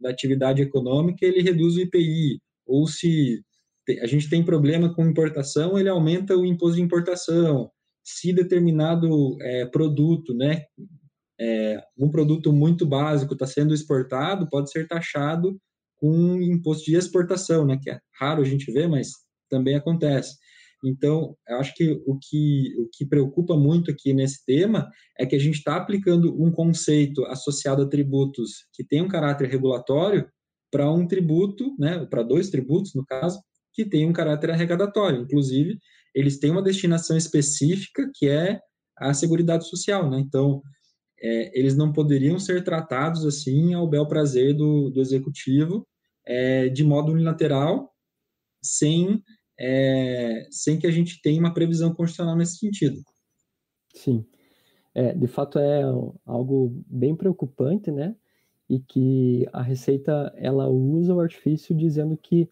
da 0.00 0.10
atividade 0.10 0.62
econômica, 0.62 1.24
ele 1.24 1.42
reduz 1.42 1.76
o 1.76 1.80
IPI, 1.80 2.40
ou 2.66 2.86
se 2.86 3.42
a 4.00 4.06
gente 4.06 4.30
tem 4.30 4.44
problema 4.44 4.94
com 4.94 5.06
importação, 5.06 5.78
ele 5.78 5.88
aumenta 5.88 6.36
o 6.36 6.46
imposto 6.46 6.76
de 6.76 6.82
importação. 6.82 7.70
Se 8.02 8.32
determinado 8.32 9.36
é, 9.42 9.66
produto, 9.66 10.34
né, 10.34 10.64
é, 11.40 11.82
um 11.98 12.10
produto 12.10 12.52
muito 12.52 12.86
básico 12.86 13.34
está 13.34 13.46
sendo 13.46 13.74
exportado, 13.74 14.48
pode 14.48 14.70
ser 14.70 14.86
taxado 14.86 15.58
com 15.96 16.40
imposto 16.40 16.84
de 16.84 16.96
exportação, 16.96 17.66
né, 17.66 17.78
que 17.82 17.90
é 17.90 17.98
raro 18.18 18.42
a 18.42 18.44
gente 18.44 18.70
ver, 18.72 18.88
mas 18.88 19.10
também 19.48 19.74
acontece. 19.74 20.36
Então, 20.84 21.34
eu 21.48 21.56
acho 21.56 21.74
que 21.74 22.02
o 22.06 22.18
que, 22.20 22.74
o 22.78 22.88
que 22.92 23.06
preocupa 23.06 23.56
muito 23.56 23.90
aqui 23.90 24.12
nesse 24.12 24.44
tema 24.44 24.90
é 25.18 25.24
que 25.24 25.34
a 25.34 25.38
gente 25.38 25.56
está 25.56 25.76
aplicando 25.76 26.34
um 26.40 26.52
conceito 26.52 27.24
associado 27.26 27.82
a 27.82 27.88
tributos 27.88 28.66
que 28.74 28.84
tem 28.84 29.00
um 29.00 29.08
caráter 29.08 29.48
regulatório 29.48 30.28
para 30.70 30.90
um 30.90 31.06
tributo, 31.06 31.74
né, 31.78 32.04
para 32.04 32.22
dois 32.22 32.50
tributos, 32.50 32.94
no 32.94 33.04
caso, 33.06 33.40
que 33.72 33.84
tem 33.84 34.06
um 34.06 34.12
caráter 34.12 34.50
arrecadatório. 34.50 35.22
Inclusive, 35.22 35.78
eles 36.14 36.38
têm 36.38 36.50
uma 36.50 36.62
destinação 36.62 37.16
específica 37.16 38.10
que 38.14 38.28
é 38.28 38.60
a 38.98 39.14
Seguridade 39.14 39.68
Social. 39.68 40.10
Né? 40.10 40.20
Então, 40.20 40.62
é, 41.26 41.58
eles 41.58 41.74
não 41.74 41.90
poderiam 41.90 42.38
ser 42.38 42.62
tratados 42.62 43.24
assim 43.24 43.72
ao 43.72 43.88
bel 43.88 44.06
prazer 44.06 44.54
do, 44.54 44.90
do 44.90 45.00
executivo 45.00 45.86
é, 46.26 46.68
de 46.68 46.84
modo 46.84 47.12
unilateral, 47.12 47.90
sem 48.62 49.22
é, 49.58 50.46
sem 50.50 50.78
que 50.78 50.86
a 50.86 50.90
gente 50.90 51.22
tenha 51.22 51.40
uma 51.40 51.54
previsão 51.54 51.94
constitucional 51.94 52.36
nesse 52.36 52.58
sentido. 52.58 53.00
Sim, 53.94 54.26
é, 54.94 55.14
de 55.14 55.26
fato 55.26 55.58
é 55.58 55.82
algo 56.26 56.84
bem 56.86 57.16
preocupante, 57.16 57.90
né? 57.90 58.14
E 58.68 58.80
que 58.80 59.46
a 59.52 59.62
Receita 59.62 60.30
ela 60.36 60.68
usa 60.68 61.14
o 61.14 61.20
artifício 61.20 61.74
dizendo 61.74 62.18
que 62.18 62.50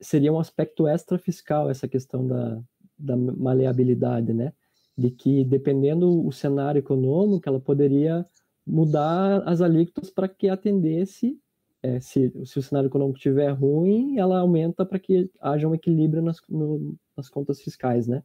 seria 0.00 0.32
um 0.32 0.40
aspecto 0.40 0.88
extra 0.88 1.16
fiscal 1.18 1.70
essa 1.70 1.86
questão 1.86 2.26
da, 2.26 2.60
da 2.98 3.16
maleabilidade, 3.16 4.32
né? 4.32 4.52
De 5.00 5.10
que 5.10 5.44
dependendo 5.44 6.26
o 6.26 6.30
cenário 6.30 6.78
econômico, 6.78 7.48
ela 7.48 7.58
poderia 7.58 8.26
mudar 8.66 9.42
as 9.48 9.62
alíquotas 9.62 10.10
para 10.10 10.28
que 10.28 10.48
atendesse 10.48 11.40
é, 11.82 11.98
se, 12.00 12.30
se, 12.44 12.58
o 12.58 12.62
cenário 12.62 12.88
econômico 12.88 13.16
estiver 13.16 13.50
ruim, 13.52 14.18
ela 14.18 14.40
aumenta 14.40 14.84
para 14.84 14.98
que 14.98 15.30
haja 15.40 15.66
um 15.66 15.74
equilíbrio 15.74 16.22
nas, 16.22 16.36
no, 16.48 16.94
nas 17.16 17.28
contas 17.30 17.62
fiscais, 17.62 18.06
né? 18.06 18.22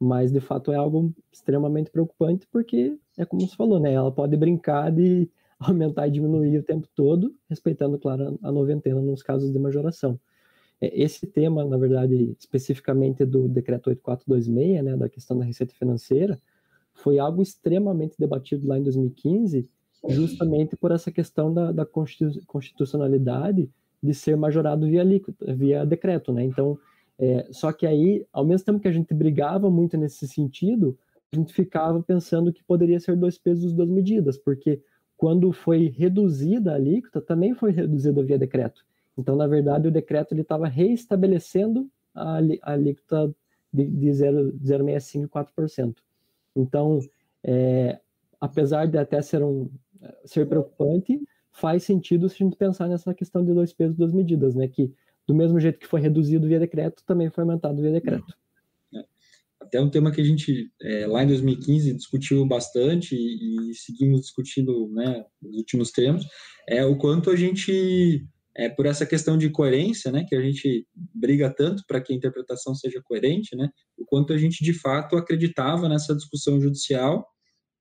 Mas, 0.00 0.32
de 0.32 0.40
fato, 0.40 0.72
é 0.72 0.76
algo 0.76 1.12
extremamente 1.30 1.90
preocupante, 1.90 2.46
porque 2.50 2.98
é 3.18 3.26
como 3.26 3.46
você 3.46 3.54
falou, 3.54 3.78
né? 3.78 3.92
Ela 3.92 4.10
pode 4.10 4.36
brincar 4.36 4.90
de 4.90 5.30
aumentar 5.60 6.08
e 6.08 6.10
diminuir 6.10 6.58
o 6.58 6.62
tempo 6.62 6.88
todo, 6.94 7.34
respeitando, 7.48 7.98
claro, 7.98 8.38
a 8.42 8.50
noventena 8.50 9.00
nos 9.00 9.22
casos 9.22 9.52
de 9.52 9.58
majoração. 9.58 10.18
É, 10.80 11.02
esse 11.02 11.26
tema, 11.26 11.64
na 11.64 11.76
verdade, 11.76 12.36
especificamente 12.38 13.24
do 13.24 13.48
decreto 13.48 13.88
8426, 13.88 14.84
né, 14.84 14.96
da 14.96 15.08
questão 15.08 15.38
da 15.38 15.44
receita 15.44 15.74
financeira, 15.74 16.40
foi 16.92 17.18
algo 17.18 17.42
extremamente 17.42 18.16
debatido 18.18 18.66
lá 18.66 18.78
em 18.78 18.82
2015 18.82 19.68
justamente 20.08 20.76
por 20.76 20.92
essa 20.92 21.10
questão 21.10 21.52
da, 21.52 21.72
da 21.72 21.86
constitucionalidade 22.46 23.68
de 24.02 24.14
ser 24.14 24.36
majorado 24.36 24.86
via 24.86 25.02
via 25.54 25.84
decreto, 25.84 26.32
né? 26.32 26.44
Então, 26.44 26.78
é, 27.18 27.48
só 27.50 27.72
que 27.72 27.86
aí, 27.86 28.24
ao 28.32 28.44
mesmo 28.44 28.66
tempo 28.66 28.80
que 28.80 28.88
a 28.88 28.92
gente 28.92 29.12
brigava 29.14 29.70
muito 29.70 29.96
nesse 29.96 30.28
sentido, 30.28 30.96
a 31.32 31.36
gente 31.36 31.52
ficava 31.52 32.02
pensando 32.02 32.52
que 32.52 32.62
poderia 32.62 33.00
ser 33.00 33.16
dois 33.16 33.38
pesos, 33.38 33.72
duas 33.72 33.88
medidas, 33.88 34.38
porque 34.38 34.80
quando 35.16 35.50
foi 35.50 35.88
reduzida 35.88 36.72
a 36.72 36.74
alíquota, 36.74 37.20
também 37.20 37.54
foi 37.54 37.72
reduzida 37.72 38.22
via 38.22 38.38
decreto. 38.38 38.84
Então, 39.16 39.36
na 39.36 39.46
verdade, 39.46 39.88
o 39.88 39.92
decreto 39.92 40.32
ele 40.32 40.42
estava 40.42 40.66
reestabelecendo 40.66 41.90
a, 42.14 42.38
alíquota 42.62 43.34
de, 43.72 43.86
de 43.86 44.08
0,65 44.08 45.24
e 45.24 45.28
4%. 45.28 45.96
Então, 46.54 47.00
é, 47.44 47.98
apesar 48.40 48.86
de 48.86 48.98
até 48.98 49.20
ser 49.22 49.42
um, 49.42 49.70
ser 50.24 50.46
preocupante, 50.46 51.20
faz 51.52 51.84
sentido 51.84 52.28
se 52.28 52.36
a 52.42 52.44
gente 52.44 52.56
pensar 52.56 52.88
nessa 52.88 53.14
questão 53.14 53.44
de 53.44 53.52
dois 53.52 53.72
pesos, 53.72 53.96
duas 53.96 54.12
medidas, 54.12 54.54
né? 54.54 54.68
Que 54.68 54.92
do 55.26 55.34
mesmo 55.34 55.58
jeito 55.58 55.78
que 55.78 55.86
foi 55.86 56.00
reduzido 56.00 56.46
via 56.46 56.60
decreto, 56.60 57.02
também 57.04 57.30
foi 57.30 57.42
aumentado 57.42 57.80
via 57.80 57.92
decreto. 57.92 58.32
É. 58.94 59.04
Até 59.60 59.80
um 59.80 59.90
tema 59.90 60.12
que 60.12 60.20
a 60.20 60.24
gente, 60.24 60.70
é, 60.80 61.06
lá 61.06 61.24
em 61.24 61.26
2015, 61.26 61.94
discutiu 61.94 62.46
bastante 62.46 63.16
e, 63.16 63.70
e 63.70 63.74
seguimos 63.74 64.20
discutindo 64.20 64.88
né, 64.92 65.24
nos 65.42 65.56
últimos 65.56 65.90
tempos, 65.90 66.26
é 66.68 66.84
o 66.84 66.96
quanto 66.96 67.30
a 67.30 67.36
gente, 67.36 68.24
é, 68.56 68.68
por 68.68 68.86
essa 68.86 69.04
questão 69.04 69.36
de 69.36 69.50
coerência, 69.50 70.10
né, 70.10 70.24
que 70.26 70.34
a 70.34 70.40
gente 70.40 70.86
briga 71.14 71.52
tanto 71.54 71.82
para 71.86 72.00
que 72.00 72.12
a 72.12 72.16
interpretação 72.16 72.74
seja 72.74 73.02
coerente, 73.04 73.54
né, 73.54 73.68
o 73.98 74.04
quanto 74.06 74.32
a 74.32 74.38
gente, 74.38 74.64
de 74.64 74.72
fato, 74.72 75.16
acreditava 75.16 75.88
nessa 75.88 76.14
discussão 76.14 76.60
judicial 76.60 77.26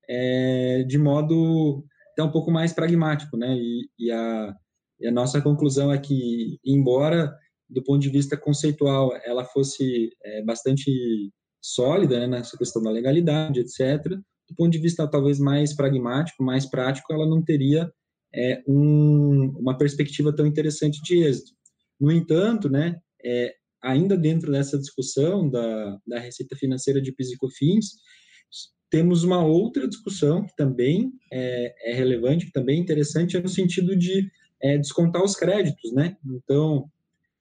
é, 0.10 0.84
de 0.88 0.98
modo 0.98 1.84
até 2.12 2.24
um 2.24 2.32
pouco 2.32 2.52
mais 2.52 2.72
pragmático, 2.72 3.36
né? 3.38 3.56
E, 3.56 3.90
e, 4.00 4.12
a, 4.12 4.54
e, 5.00 5.08
a, 5.08 5.12
nossa 5.12 5.42
conclusão 5.42 5.92
é 5.92 5.98
que, 5.98 6.58
embora 6.64 7.36
do 7.70 7.84
ponto 7.84 8.00
de 8.00 8.10
vista 8.10 8.38
conceitual 8.38 9.12
ela 9.26 9.44
fosse 9.44 10.10
é, 10.24 10.44
bastante 10.44 10.92
sólida 11.62 12.20
né, 12.20 12.28
nessa 12.28 12.58
questão 12.58 12.82
da 12.82 12.92
legalidade, 12.92 13.60
etc., 13.60 14.04
do 14.48 14.56
ponto 14.56 14.72
de 14.72 14.78
vista 14.78 15.10
talvez 15.10 15.40
mais 15.40 15.76
pragmático, 15.76 16.44
mais 16.44 16.70
prático, 16.70 17.12
ela 17.12 17.28
não 17.28 17.44
teria 17.44 17.92
é, 18.34 18.64
um, 18.68 19.54
uma 19.58 19.78
perspectiva 19.78 20.36
tão 20.36 20.46
interessante 20.46 21.02
de 21.02 21.24
êxito. 21.24 21.52
No 22.00 22.12
entanto, 22.12 22.70
né, 22.70 23.00
é, 23.24 23.54
ainda 23.82 24.18
dentro 24.18 24.52
dessa 24.52 24.78
discussão 24.78 25.50
da, 25.50 25.98
da 26.06 26.20
receita 26.20 26.56
financeira 26.56 27.02
de 27.02 27.12
PIS 27.12 27.38
temos 28.90 29.24
uma 29.24 29.44
outra 29.44 29.88
discussão 29.88 30.46
que 30.46 30.56
também 30.56 31.12
é, 31.32 31.92
é 31.92 31.94
relevante, 31.94 32.46
que 32.46 32.52
também 32.52 32.78
é 32.78 32.82
interessante, 32.82 33.36
é 33.36 33.42
no 33.42 33.50
sentido 33.50 33.96
de 33.96 34.30
é, 34.62 34.78
descontar 34.78 35.24
os 35.24 35.36
créditos, 35.36 35.92
né? 35.94 36.16
Então, 36.26 36.90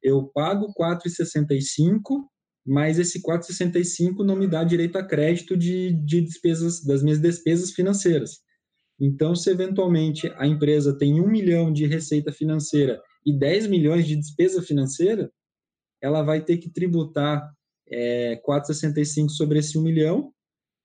eu 0.03 0.25
pago 0.35 0.73
4,65 0.75 2.25
mas 2.67 2.99
esse 2.99 3.21
465 3.21 4.25
não 4.25 4.37
me 4.37 4.47
dá 4.47 4.65
direito 4.65 4.97
a 4.97 5.05
crédito 5.05 5.57
de, 5.57 5.93
de 5.93 6.23
despesas 6.23 6.83
das 6.83 7.03
minhas 7.03 7.21
despesas 7.21 7.73
financeiras. 7.73 8.39
Então, 9.01 9.35
se 9.35 9.51
eventualmente 9.51 10.33
a 10.37 10.47
empresa 10.47 10.97
tem 10.97 11.21
um 11.21 11.29
milhão 11.29 11.73
de 11.73 11.87
receita 11.87 12.33
financeira 12.33 13.03
e 13.27 13.37
10 13.37 13.67
milhões 13.67 14.07
de 14.07 14.17
despesa 14.17 14.63
financeira, 14.63 15.31
ela 16.01 16.23
vai 16.23 16.45
ter 16.45 16.59
que 16.59 16.71
tributar 16.71 17.51
é, 17.89 18.37
465 18.37 19.31
sobre 19.31 19.59
esse 19.59 19.79
1 19.79 19.83
milhão 19.83 20.33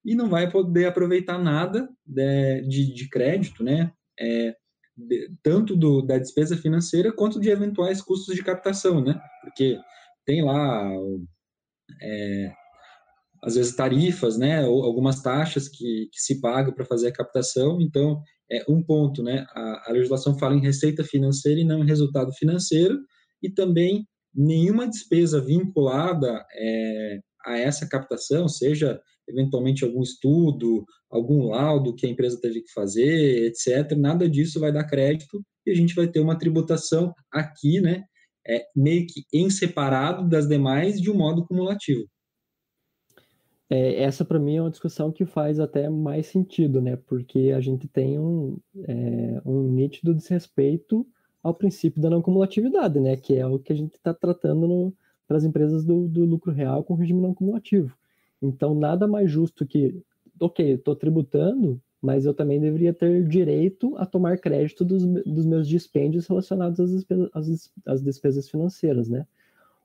e 0.03 0.16
não 0.16 0.30
vai 0.30 0.49
poder 0.49 0.86
aproveitar 0.86 1.38
nada 1.38 1.89
de, 2.05 2.62
de, 2.68 2.93
de 2.93 3.10
crédito, 3.10 3.64
né? 3.64 3.91
É, 4.20 4.55
de, 4.95 5.32
tanto 5.43 5.76
do, 5.76 6.01
da 6.01 6.18
despesa 6.18 6.57
financeira 6.57 7.12
quanto 7.12 7.39
de 7.39 7.49
eventuais 7.49 8.01
custos 8.01 8.36
de 8.36 8.43
captação, 8.43 9.03
né? 9.03 9.20
Porque 9.41 9.78
tem 10.26 10.43
lá 10.43 10.89
é, 12.01 12.53
às 13.42 13.56
vezes 13.56 13.76
tarifas, 13.76 14.38
né, 14.38 14.66
ou 14.66 14.84
algumas 14.84 15.22
taxas 15.22 15.68
que, 15.68 16.10
que 16.12 16.20
se 16.20 16.40
pagam 16.42 16.74
para 16.74 16.86
fazer 16.86 17.08
a 17.08 17.14
captação. 17.14 17.80
Então, 17.82 18.22
é 18.52 18.64
um 18.68 18.84
ponto, 18.84 19.24
né, 19.24 19.46
a, 19.52 19.90
a, 19.90 19.94
legislação 19.94 20.38
fala 20.38 20.56
em 20.56 20.62
receita 20.62 21.04
financeira 21.04 21.60
e 21.60 21.66
não 21.66 21.84
em 21.84 21.88
resultado 21.88 22.32
financeiro, 22.34 22.98
e 23.42 23.50
também 23.50 24.06
nenhuma 24.34 24.88
despesa 24.88 25.40
vinculada 25.40 26.46
é, 26.54 27.20
a 27.46 27.58
essa 27.58 27.88
captação, 27.88 28.48
seja 28.48 29.00
eventualmente 29.28 29.84
algum 29.84 30.02
estudo, 30.02 30.84
algum 31.10 31.50
laudo 31.50 31.96
que 31.96 32.08
a 32.08 32.10
empresa 32.10 32.40
teve 32.42 32.62
que 32.62 32.72
fazer, 32.74 33.46
etc. 33.46 33.96
Nada 33.96 34.28
disso 34.28 34.60
vai 34.60 34.72
dar 34.72 34.86
crédito 34.86 35.42
e 35.66 35.72
a 35.72 35.76
gente 35.76 35.94
vai 35.94 36.08
ter 36.08 36.20
uma 36.20 36.38
tributação 36.38 37.14
aqui, 37.32 37.80
né, 37.80 38.04
é, 38.48 38.66
meio 38.76 39.06
que 39.06 39.24
em 39.32 39.50
separado 39.50 40.28
das 40.28 40.48
demais 40.48 41.00
de 41.00 41.12
um 41.12 41.16
modo 41.16 41.46
cumulativo. 41.46 42.06
É, 43.70 44.01
essa 44.01 44.26
para 44.26 44.39
mim 44.39 44.55
é 44.55 44.61
uma 44.61 44.72
discussão 44.72 45.11
que 45.11 45.26
faz 45.26 45.59
até 45.59 45.88
mais 45.89 46.26
sentido, 46.28 46.82
né? 46.82 46.95
Porque 46.95 47.53
a 47.55 47.61
gente 47.61 47.88
tem 47.88 48.17
um, 48.17 48.57
é, 48.84 49.41
um 49.45 49.72
nítido 49.72 50.13
desrespeito 50.13 51.05
ao 51.43 51.53
princípio 51.53 52.01
da 52.01 52.09
não 52.09 52.22
cumulatividade, 52.22 52.99
né? 52.99 53.15
Que 53.15 53.36
é 53.36 53.45
o 53.45 53.59
que 53.59 53.72
a 53.72 53.76
gente 53.76 53.95
está 53.95 54.13
tratando 54.13 54.93
para 55.28 55.38
as 55.38 55.43
empresas 55.43 55.86
do, 55.86 56.07
do, 56.07 56.26
lucro 56.26 56.51
real 56.51 56.84
com 56.84 56.95
regime 56.95 57.22
não 57.22 57.34
cumulativo. 57.34 57.95
Então, 58.41 58.74
nada 58.74 59.07
mais 59.07 59.30
justo 59.30 59.65
que, 59.65 60.01
ok, 60.39 60.74
estou 60.74 60.95
tributando, 60.95 61.80
mas 62.01 62.26
eu 62.26 62.34
também 62.34 62.59
deveria 62.59 62.93
ter 62.93 63.28
direito 63.28 63.95
a 63.97 64.05
tomar 64.05 64.39
crédito 64.39 64.84
dos, 64.84 65.05
dos 65.05 65.45
meus 65.45 65.67
dispêndios 65.67 66.26
relacionados 66.26 66.80
às 66.80 66.89
despesas, 66.91 67.30
às, 67.34 67.72
às 67.86 68.01
despesas 68.01 68.49
financeiras, 68.49 69.07
né? 69.07 69.28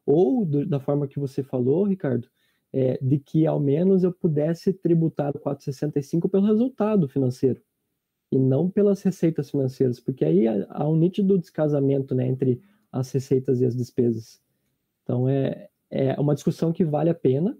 Ou, 0.06 0.46
do, 0.46 0.64
da 0.64 0.80
forma 0.80 1.06
que 1.06 1.18
você 1.18 1.42
falou, 1.42 1.84
Ricardo, 1.84 2.28
é, 2.74 2.98
de 3.00 3.20
que 3.20 3.46
ao 3.46 3.60
menos 3.60 4.02
eu 4.02 4.12
pudesse 4.12 4.72
tributar 4.72 5.30
o 5.30 5.38
465 5.38 6.28
pelo 6.28 6.44
resultado 6.44 7.08
financeiro 7.08 7.62
e 8.32 8.36
não 8.38 8.68
pelas 8.68 9.00
receitas 9.00 9.48
financeiras, 9.48 10.00
porque 10.00 10.24
aí 10.24 10.48
há 10.48 10.88
um 10.88 10.96
nítido 10.96 11.38
descasamento 11.38 12.16
né, 12.16 12.26
entre 12.26 12.60
as 12.90 13.12
receitas 13.12 13.60
e 13.60 13.64
as 13.64 13.76
despesas. 13.76 14.42
Então 15.04 15.28
é, 15.28 15.68
é 15.88 16.18
uma 16.20 16.34
discussão 16.34 16.72
que 16.72 16.84
vale 16.84 17.10
a 17.10 17.14
pena. 17.14 17.56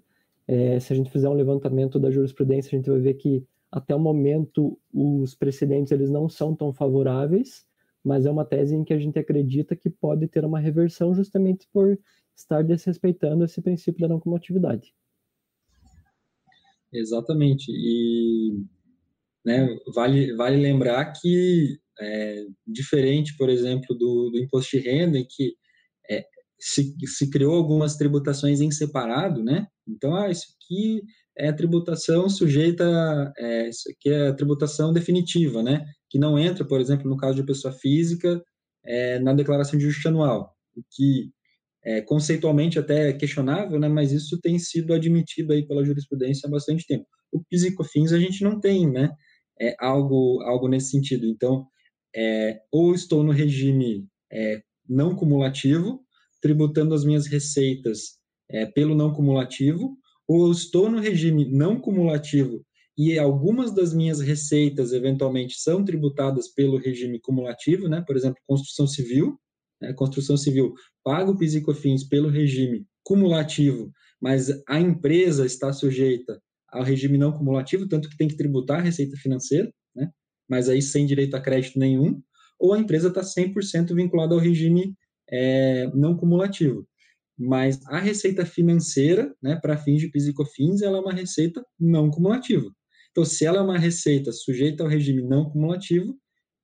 É, 0.49 0.81
se 0.81 0.93
a 0.93 0.97
gente 0.97 1.13
fizer 1.13 1.29
um 1.29 1.35
levantamento 1.35 2.01
da 2.01 2.11
jurisprudência, 2.11 2.75
a 2.75 2.77
gente 2.77 2.91
vai 2.91 2.99
ver 2.99 3.15
que 3.15 3.47
até 3.71 3.95
o 3.95 4.01
momento 4.01 4.77
os 4.93 5.37
precedentes 5.37 5.93
eles 5.93 6.11
não 6.11 6.29
são 6.29 6.57
tão 6.57 6.73
favoráveis, 6.73 7.65
mas 8.03 8.27
é 8.27 8.31
uma 8.33 8.45
tese 8.45 8.75
em 8.75 8.83
que 8.83 8.93
a 8.93 8.99
gente 8.99 9.17
acredita 9.17 9.77
que 9.77 9.89
pode 9.89 10.27
ter 10.27 10.45
uma 10.45 10.59
reversão 10.59 11.15
justamente 11.15 11.69
por 11.73 11.97
estar 12.35 12.65
desrespeitando 12.65 13.45
esse 13.45 13.63
princípio 13.63 14.01
da 14.01 14.09
não 14.09 14.19
cumulatividade. 14.19 14.93
Exatamente. 16.95 17.71
E 17.71 18.53
né, 19.45 19.69
vale, 19.95 20.35
vale 20.37 20.57
lembrar 20.59 21.13
que, 21.13 21.79
é, 22.01 22.45
diferente, 22.67 23.37
por 23.37 23.51
exemplo, 23.51 23.97
do, 23.97 24.31
do 24.31 24.39
imposto 24.39 24.77
de 24.79 24.83
renda, 24.89 25.19
em 25.19 25.27
que 25.29 25.55
é, 26.11 26.25
se, 26.61 26.95
se 27.07 27.31
criou 27.31 27.55
algumas 27.57 27.97
tributações 27.97 28.61
em 28.61 28.71
separado, 28.71 29.43
né? 29.45 29.67
Então, 29.89 30.15
ah, 30.17 30.31
isso 30.31 30.47
aqui 30.57 31.03
é 31.37 31.53
tributação 31.53 32.29
sujeita, 32.31 33.33
é, 33.39 33.69
isso 33.69 33.91
aqui 33.91 34.11
é 34.11 34.33
tributação 34.33 34.93
definitiva, 34.93 35.63
né? 35.63 35.85
Que 36.11 36.19
não 36.19 36.39
entra, 36.39 36.67
por 36.67 36.81
exemplo, 36.81 37.11
no 37.11 37.17
caso 37.19 37.37
de 37.37 37.45
pessoa 37.47 37.75
física, 37.75 38.43
é, 38.85 39.19
na 39.21 39.35
declaração 39.35 39.79
de 39.79 39.87
justiça 39.87 40.11
anual, 40.11 40.55
que 40.93 41.31
é, 41.85 42.01
conceitualmente 42.01 42.79
até 42.79 43.13
questionável, 43.13 43.79
né, 43.79 43.89
mas 43.89 44.13
isso 44.13 44.41
tem 44.41 44.59
sido 44.59 44.95
admitido 44.95 45.53
aí 45.53 45.67
pela 45.67 45.85
jurisprudência 45.85 46.47
há 46.47 46.51
bastante 46.51 46.87
tempo. 46.87 47.07
O 47.31 47.43
PIS 47.45 47.65
a 48.13 48.19
gente 48.19 48.43
não 48.43 48.59
tem, 48.61 48.91
né, 48.91 49.11
é, 49.61 49.75
algo, 49.79 50.41
algo 50.43 50.69
nesse 50.69 50.91
sentido. 50.91 51.27
Então, 51.27 51.67
é, 52.15 52.61
ou 52.73 52.95
estou 52.95 53.23
no 53.23 53.33
regime 53.33 54.07
é, 54.33 54.63
não 54.89 55.15
cumulativo, 55.15 56.01
tributando 56.41 56.95
as 56.95 57.05
minhas 57.05 57.27
receitas 57.27 58.19
é, 58.51 58.67
pelo 58.67 58.95
não 58.95 59.13
cumulativo, 59.13 59.97
ou 60.27 60.51
estou 60.51 60.91
no 60.91 61.01
regime 61.01 61.45
não 61.51 61.79
cumulativo 61.79 62.65
e 62.97 63.19
algumas 63.19 63.75
das 63.75 63.93
minhas 63.93 64.21
receitas 64.21 64.93
eventualmente 64.93 65.57
são 65.61 65.85
tributadas 65.85 66.49
pelo 66.49 66.79
regime 66.79 67.21
cumulativo, 67.21 67.89
né? 67.89 68.03
Por 68.07 68.17
exemplo, 68.17 68.41
construção 68.47 68.87
civil, 68.87 69.39
né? 69.85 69.93
construção 69.93 70.37
civil 70.37 70.75
paga 71.03 71.31
o 71.31 71.37
PIS 71.37 71.55
e 71.55 71.61
COFINS 71.61 72.05
pelo 72.05 72.29
regime 72.29 72.87
cumulativo, 73.03 73.93
mas 74.21 74.49
a 74.67 74.81
empresa 74.81 75.45
está 75.45 75.73
sujeita 75.73 76.41
ao 76.69 76.83
regime 76.83 77.19
não 77.19 77.33
cumulativo, 77.33 77.87
tanto 77.87 78.09
que 78.09 78.17
tem 78.17 78.27
que 78.27 78.37
tributar 78.37 78.81
a 78.81 78.83
receita 78.83 79.17
financeira, 79.17 79.71
né? 79.95 80.11
mas 80.49 80.69
aí 80.69 80.83
sem 80.83 81.07
direito 81.07 81.37
a 81.37 81.41
crédito 81.41 81.79
nenhum, 81.79 82.21
ou 82.59 82.73
a 82.73 82.79
empresa 82.79 83.09
está 83.09 83.21
100% 83.21 83.95
vinculada 83.95 84.35
ao 84.35 84.41
regime 84.41 84.95
é, 85.31 85.91
não 85.95 86.17
cumulativo. 86.17 86.87
Mas 87.37 87.81
a 87.87 87.99
receita 87.99 88.47
financeira, 88.47 89.35
né, 89.43 89.57
para 89.57 89.77
fins 89.77 90.01
de 90.01 90.09
PIS 90.09 90.29
e 90.29 90.33
COFINS, 90.33 90.83
ela 90.83 90.99
é 90.99 91.01
uma 91.01 91.13
receita 91.13 91.65
não 91.79 92.11
cumulativa. 92.11 92.71
Então, 93.11 93.25
se 93.25 93.45
ela 93.45 93.59
é 93.59 93.61
uma 93.61 93.79
receita 93.79 94.33
sujeita 94.33 94.83
ao 94.83 94.89
regime 94.89 95.23
não 95.23 95.51
cumulativo, 95.51 96.17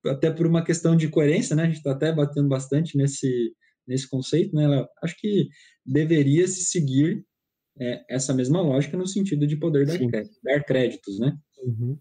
até 0.05 0.31
por 0.31 0.47
uma 0.47 0.63
questão 0.63 0.95
de 0.95 1.07
coerência, 1.09 1.55
né, 1.55 1.63
a 1.63 1.67
gente 1.67 1.77
está 1.77 1.91
até 1.91 2.11
batendo 2.11 2.47
bastante 2.47 2.97
nesse, 2.97 3.53
nesse 3.87 4.09
conceito, 4.09 4.55
né, 4.55 4.63
ela, 4.63 4.87
acho 5.03 5.15
que 5.19 5.47
deveria 5.85 6.47
se 6.47 6.63
seguir 6.65 7.25
é, 7.79 8.03
essa 8.09 8.33
mesma 8.33 8.61
lógica 8.61 8.97
no 8.97 9.07
sentido 9.07 9.47
de 9.47 9.55
poder 9.55 9.85
dar, 9.85 9.97
crédito, 9.97 10.39
dar 10.43 10.63
créditos, 10.63 11.19
né? 11.19 11.37
Uhum. 11.63 11.97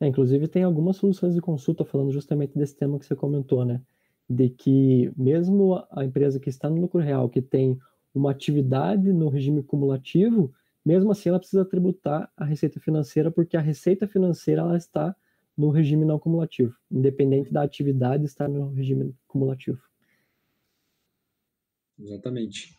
É, 0.00 0.06
inclusive 0.06 0.48
tem 0.48 0.62
algumas 0.62 0.96
soluções 0.96 1.34
de 1.34 1.40
consulta 1.40 1.84
falando 1.84 2.12
justamente 2.12 2.56
desse 2.56 2.76
tema 2.76 2.98
que 2.98 3.06
você 3.06 3.14
comentou, 3.14 3.64
né? 3.64 3.82
De 4.28 4.48
que 4.48 5.12
mesmo 5.16 5.84
a 5.90 6.04
empresa 6.04 6.38
que 6.38 6.48
está 6.48 6.70
no 6.70 6.80
lucro 6.80 7.00
real, 7.00 7.28
que 7.28 7.42
tem 7.42 7.78
uma 8.14 8.30
atividade 8.30 9.12
no 9.12 9.28
regime 9.28 9.62
cumulativo, 9.62 10.52
mesmo 10.84 11.10
assim 11.10 11.28
ela 11.28 11.38
precisa 11.38 11.64
tributar 11.64 12.30
a 12.36 12.44
receita 12.44 12.80
financeira, 12.80 13.30
porque 13.30 13.56
a 13.56 13.60
receita 13.60 14.06
financeira 14.06 14.62
ela 14.62 14.76
está 14.76 15.14
no 15.60 15.68
regime 15.68 16.06
não 16.06 16.18
cumulativo, 16.18 16.74
independente 16.90 17.52
da 17.52 17.62
atividade 17.62 18.24
estar 18.24 18.48
no 18.48 18.70
regime 18.70 19.14
cumulativo. 19.28 19.78
Exatamente. 21.98 22.74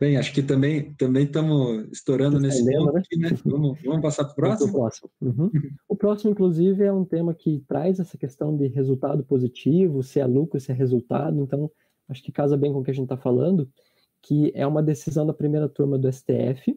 Bem, 0.00 0.16
acho 0.16 0.32
que 0.32 0.42
também 0.42 0.92
também 0.94 1.24
estamos 1.24 1.86
estourando 1.92 2.40
nesse 2.40 2.64
ponto, 2.64 2.92
né? 2.92 3.00
Aqui, 3.00 3.16
né? 3.16 3.30
Vamos, 3.44 3.80
vamos 3.80 4.02
passar 4.02 4.24
para 4.24 4.32
o 4.32 4.34
próximo? 4.34 4.72
próximo. 4.72 5.10
Uhum. 5.20 5.50
o 5.88 5.96
próximo, 5.96 6.32
inclusive, 6.32 6.82
é 6.82 6.92
um 6.92 7.04
tema 7.04 7.32
que 7.32 7.62
traz 7.68 8.00
essa 8.00 8.18
questão 8.18 8.56
de 8.56 8.66
resultado 8.66 9.22
positivo, 9.22 10.02
se 10.02 10.18
é 10.18 10.26
lucro, 10.26 10.58
se 10.58 10.72
é 10.72 10.74
resultado. 10.74 11.40
Então, 11.40 11.70
acho 12.08 12.22
que 12.22 12.32
casa 12.32 12.56
bem 12.56 12.72
com 12.72 12.80
o 12.80 12.82
que 12.82 12.90
a 12.90 12.94
gente 12.94 13.04
está 13.04 13.16
falando, 13.16 13.70
que 14.20 14.50
é 14.54 14.66
uma 14.66 14.82
decisão 14.82 15.24
da 15.24 15.32
primeira 15.32 15.68
turma 15.68 15.96
do 15.96 16.10
STF, 16.12 16.76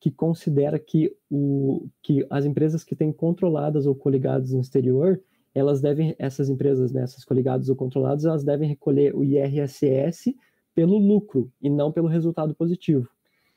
que 0.00 0.10
considera 0.10 0.78
que, 0.78 1.14
o, 1.30 1.88
que 2.02 2.24
as 2.30 2.44
empresas 2.44 2.84
que 2.84 2.94
têm 2.94 3.12
controladas 3.12 3.86
ou 3.86 3.94
coligadas 3.94 4.52
no 4.52 4.60
exterior, 4.60 5.20
elas 5.54 5.80
devem, 5.80 6.14
essas 6.18 6.48
empresas, 6.48 6.92
né, 6.92 7.02
essas 7.02 7.24
coligadas 7.24 7.68
ou 7.68 7.76
controladas, 7.76 8.24
elas 8.24 8.44
devem 8.44 8.68
recolher 8.68 9.14
o 9.14 9.24
IRSS 9.24 10.36
pelo 10.74 10.98
lucro 10.98 11.50
e 11.60 11.68
não 11.68 11.90
pelo 11.90 12.06
resultado 12.06 12.54
positivo. 12.54 13.08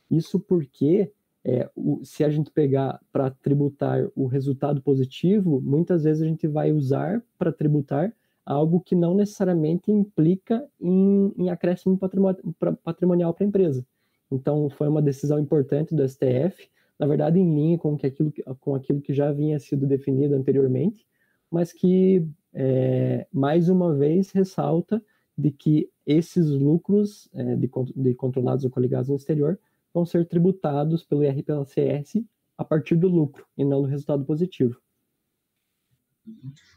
Isso 0.09 0.39
porque 0.39 1.11
é, 1.43 1.69
o, 1.75 2.03
se 2.03 2.23
a 2.23 2.29
gente 2.29 2.51
pegar 2.51 2.99
para 3.11 3.29
tributar 3.29 4.07
o 4.15 4.25
resultado 4.25 4.81
positivo, 4.81 5.61
muitas 5.61 6.03
vezes 6.03 6.23
a 6.23 6.25
gente 6.25 6.47
vai 6.47 6.71
usar 6.71 7.23
para 7.37 7.51
tributar 7.51 8.13
algo 8.45 8.81
que 8.81 8.95
não 8.95 9.13
necessariamente 9.13 9.91
implica 9.91 10.67
em, 10.79 11.31
em 11.37 11.49
acréscimo 11.49 11.97
patrimonial 11.97 13.33
para 13.33 13.45
a 13.45 13.47
empresa. 13.47 13.85
Então, 14.31 14.69
foi 14.69 14.87
uma 14.87 15.01
decisão 15.01 15.39
importante 15.39 15.93
do 15.93 16.07
STF, 16.07 16.69
na 16.97 17.07
verdade, 17.07 17.39
em 17.39 17.55
linha 17.55 17.77
com, 17.77 17.97
que 17.97 18.05
aquilo, 18.05 18.31
com 18.59 18.75
aquilo 18.75 19.01
que 19.01 19.13
já 19.13 19.31
vinha 19.31 19.59
sido 19.59 19.85
definido 19.87 20.35
anteriormente, 20.35 21.05
mas 21.49 21.73
que, 21.73 22.25
é, 22.53 23.27
mais 23.31 23.69
uma 23.69 23.93
vez, 23.95 24.31
ressalta 24.31 25.03
de 25.37 25.51
que 25.51 25.89
esses 26.05 26.47
lucros 26.49 27.29
é, 27.33 27.55
de, 27.55 27.69
de, 27.95 28.13
controlados 28.13 28.63
ou 28.63 28.71
coligados 28.71 29.09
no 29.09 29.15
exterior 29.15 29.59
vão 29.93 30.05
ser 30.05 30.27
tributados 30.27 31.03
pelo 31.03 31.23
IR 31.23 31.43
pela 31.43 31.65
CS 31.65 32.23
a 32.57 32.63
partir 32.63 32.95
do 32.95 33.07
lucro 33.07 33.45
e 33.57 33.65
não 33.65 33.81
do 33.81 33.87
resultado 33.87 34.23
positivo. 34.23 34.79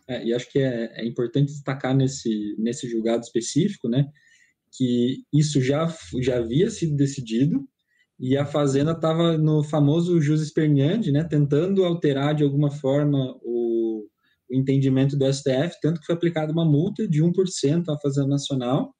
É, 0.09 0.24
e 0.24 0.32
acho 0.32 0.50
que 0.50 0.59
é, 0.59 1.00
é, 1.00 1.07
importante 1.07 1.52
destacar 1.52 1.94
nesse, 1.94 2.57
nesse 2.59 2.88
julgado 2.88 3.22
específico, 3.22 3.88
né, 3.88 4.11
que 4.75 5.22
isso 5.33 5.61
já, 5.61 5.93
já 6.20 6.39
havia 6.39 6.70
sido 6.70 6.97
decidido 6.97 7.64
e 8.18 8.37
a 8.37 8.47
Fazenda 8.47 8.93
estava 8.93 9.37
no 9.37 9.62
famoso 9.62 10.20
jus 10.20 10.41
esperneandi, 10.41 11.11
né, 11.11 11.25
tentando 11.25 11.85
alterar 11.85 12.35
de 12.35 12.45
alguma 12.45 12.70
forma 12.70 13.37
o, 13.43 14.07
o, 14.51 14.55
entendimento 14.55 15.16
do 15.16 15.33
STF, 15.33 15.79
tanto 15.83 16.01
que 16.01 16.07
foi 16.07 16.14
aplicada 16.14 16.53
uma 16.53 16.64
multa 16.64 17.09
de 17.09 17.22
1% 17.22 17.89
à 17.89 17.99
Fazenda 17.99 18.29
Nacional 18.29 18.95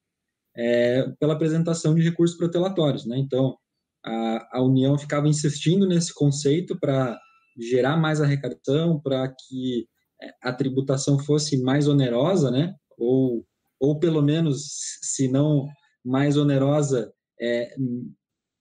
é, 0.57 1.09
pela 1.20 1.35
apresentação 1.35 1.95
de 1.95 2.03
recursos 2.03 2.37
protelatórios. 2.37 3.07
Né? 3.07 3.18
Então, 3.18 3.57
a, 4.05 4.59
a 4.59 4.62
União 4.62 4.99
ficava 4.99 5.29
insistindo 5.29 5.87
nesse 5.87 6.12
conceito 6.12 6.79
para 6.79 7.18
gerar 7.59 7.97
mais 7.97 8.20
arrecadação, 8.20 9.01
para 9.01 9.29
que 9.29 9.87
é, 10.20 10.31
a 10.43 10.53
tributação 10.53 11.18
fosse 11.20 11.62
mais 11.62 11.87
onerosa, 11.87 12.51
né? 12.51 12.75
ou, 12.99 13.45
ou 13.85 13.99
pelo 13.99 14.22
menos, 14.22 14.66
se 15.03 15.28
não 15.28 15.66
mais 16.05 16.37
onerosa, 16.37 17.12
é, 17.41 17.74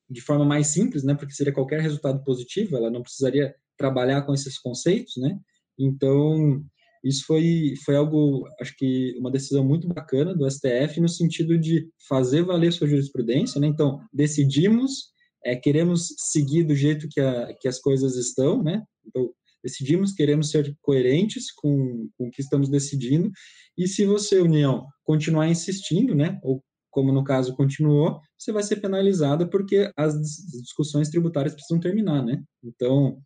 de 0.10 0.22
forma 0.22 0.46
mais 0.46 0.68
simples, 0.68 1.04
né? 1.04 1.16
porque 1.16 1.34
seria 1.34 1.54
qualquer 1.54 1.82
resultado 1.82 2.24
positivo, 2.24 2.78
ela 2.78 2.90
não 2.90 3.02
precisaria 3.02 3.54
trabalhar 3.78 4.22
com 4.24 4.34
esses 4.34 4.60
conceitos, 4.60 5.16
né? 5.18 5.40
Então, 5.78 6.64
isso 7.04 7.26
foi, 7.26 7.74
foi 7.84 7.96
algo, 7.96 8.48
acho 8.62 8.76
que 8.78 9.16
uma 9.18 9.32
decisão 9.32 9.66
muito 9.66 9.88
bacana 9.88 10.36
do 10.36 10.50
STF 10.50 11.02
no 11.02 11.10
sentido 11.10 11.58
de 11.58 11.90
fazer 12.08 12.44
valer 12.44 12.72
sua 12.72 12.88
jurisprudência, 12.88 13.60
né? 13.60 13.68
Então, 13.68 14.00
decidimos, 14.14 15.12
é, 15.44 15.56
queremos 15.56 16.08
seguir 16.32 16.64
do 16.64 16.76
jeito 16.76 17.08
que, 17.10 17.20
a, 17.20 17.54
que 17.60 17.68
as 17.68 17.80
coisas 17.80 18.16
estão, 18.16 18.64
né? 18.64 18.84
Então, 19.06 19.30
decidimos, 19.64 20.14
queremos 20.14 20.52
ser 20.52 20.76
coerentes 20.82 21.52
com, 21.52 22.10
com 22.18 22.28
o 22.28 22.32
que 22.32 22.42
estamos 22.42 22.70
decidindo, 22.70 23.32
e 23.78 23.88
se 23.88 24.06
você, 24.06 24.40
União, 24.40 24.86
continuar 25.04 25.48
insistindo, 25.48 26.14
né? 26.14 26.40
Ou 26.44 26.64
como 26.92 27.12
no 27.12 27.24
caso 27.24 27.56
continuou, 27.56 28.20
você 28.38 28.52
vai 28.52 28.62
ser 28.62 28.76
penalizada 28.76 29.48
porque 29.48 29.92
as 29.98 30.14
discussões 30.62 31.10
tributárias 31.10 31.56
precisam 31.56 31.80
terminar, 31.80 32.24
né? 32.24 32.40
Então, 32.64 33.18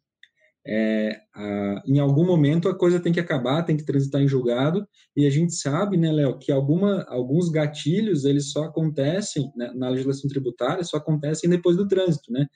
é, 0.65 1.21
a, 1.33 1.81
em 1.85 1.99
algum 1.99 2.25
momento 2.25 2.67
a 2.69 2.77
coisa 2.77 2.99
tem 2.99 3.11
que 3.11 3.19
acabar, 3.19 3.63
tem 3.63 3.75
que 3.75 3.85
transitar 3.85 4.21
em 4.21 4.27
julgado, 4.27 4.87
e 5.15 5.25
a 5.25 5.29
gente 5.29 5.53
sabe, 5.53 5.97
né, 5.97 6.11
Léo, 6.11 6.37
que 6.39 6.51
alguma, 6.51 7.03
alguns 7.09 7.49
gatilhos, 7.49 8.25
eles 8.25 8.51
só 8.51 8.65
acontecem, 8.65 9.51
né, 9.55 9.71
na 9.75 9.89
legislação 9.89 10.29
tributária, 10.29 10.83
só 10.83 10.97
acontecem 10.97 11.49
depois 11.49 11.75
do 11.75 11.87
trânsito, 11.87 12.31
né? 12.31 12.47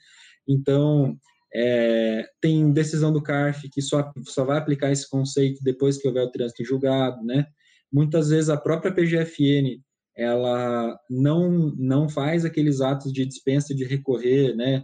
Então, 0.46 1.16
é, 1.54 2.24
tem 2.40 2.72
decisão 2.72 3.12
do 3.12 3.22
CARF 3.22 3.68
que 3.70 3.82
só, 3.82 4.10
só 4.24 4.44
vai 4.44 4.58
aplicar 4.58 4.90
esse 4.90 5.08
conceito 5.08 5.62
depois 5.62 5.98
que 5.98 6.08
houver 6.08 6.24
o 6.24 6.30
trânsito 6.30 6.62
em 6.62 6.66
julgado, 6.66 7.22
né? 7.24 7.46
Muitas 7.92 8.30
vezes 8.30 8.48
a 8.48 8.56
própria 8.56 8.92
PGFN, 8.92 9.80
ela 10.16 10.98
não, 11.10 11.74
não 11.76 12.08
faz 12.08 12.44
aqueles 12.44 12.80
atos 12.80 13.12
de 13.12 13.26
dispensa 13.26 13.74
de 13.74 13.84
recorrer, 13.84 14.54
né? 14.56 14.82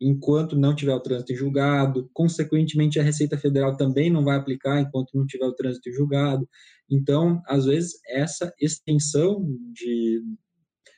enquanto 0.00 0.56
não 0.56 0.74
tiver 0.74 0.94
o 0.94 1.00
trânsito 1.00 1.32
em 1.32 1.36
julgado, 1.36 2.08
consequentemente 2.12 3.00
a 3.00 3.02
Receita 3.02 3.38
Federal 3.38 3.76
também 3.76 4.10
não 4.10 4.24
vai 4.24 4.36
aplicar 4.36 4.80
enquanto 4.80 5.14
não 5.14 5.26
tiver 5.26 5.46
o 5.46 5.54
trânsito 5.54 5.88
em 5.88 5.92
julgado. 5.92 6.48
Então, 6.90 7.40
às 7.46 7.64
vezes, 7.64 7.98
essa 8.08 8.52
extensão 8.60 9.44
de, 9.72 10.22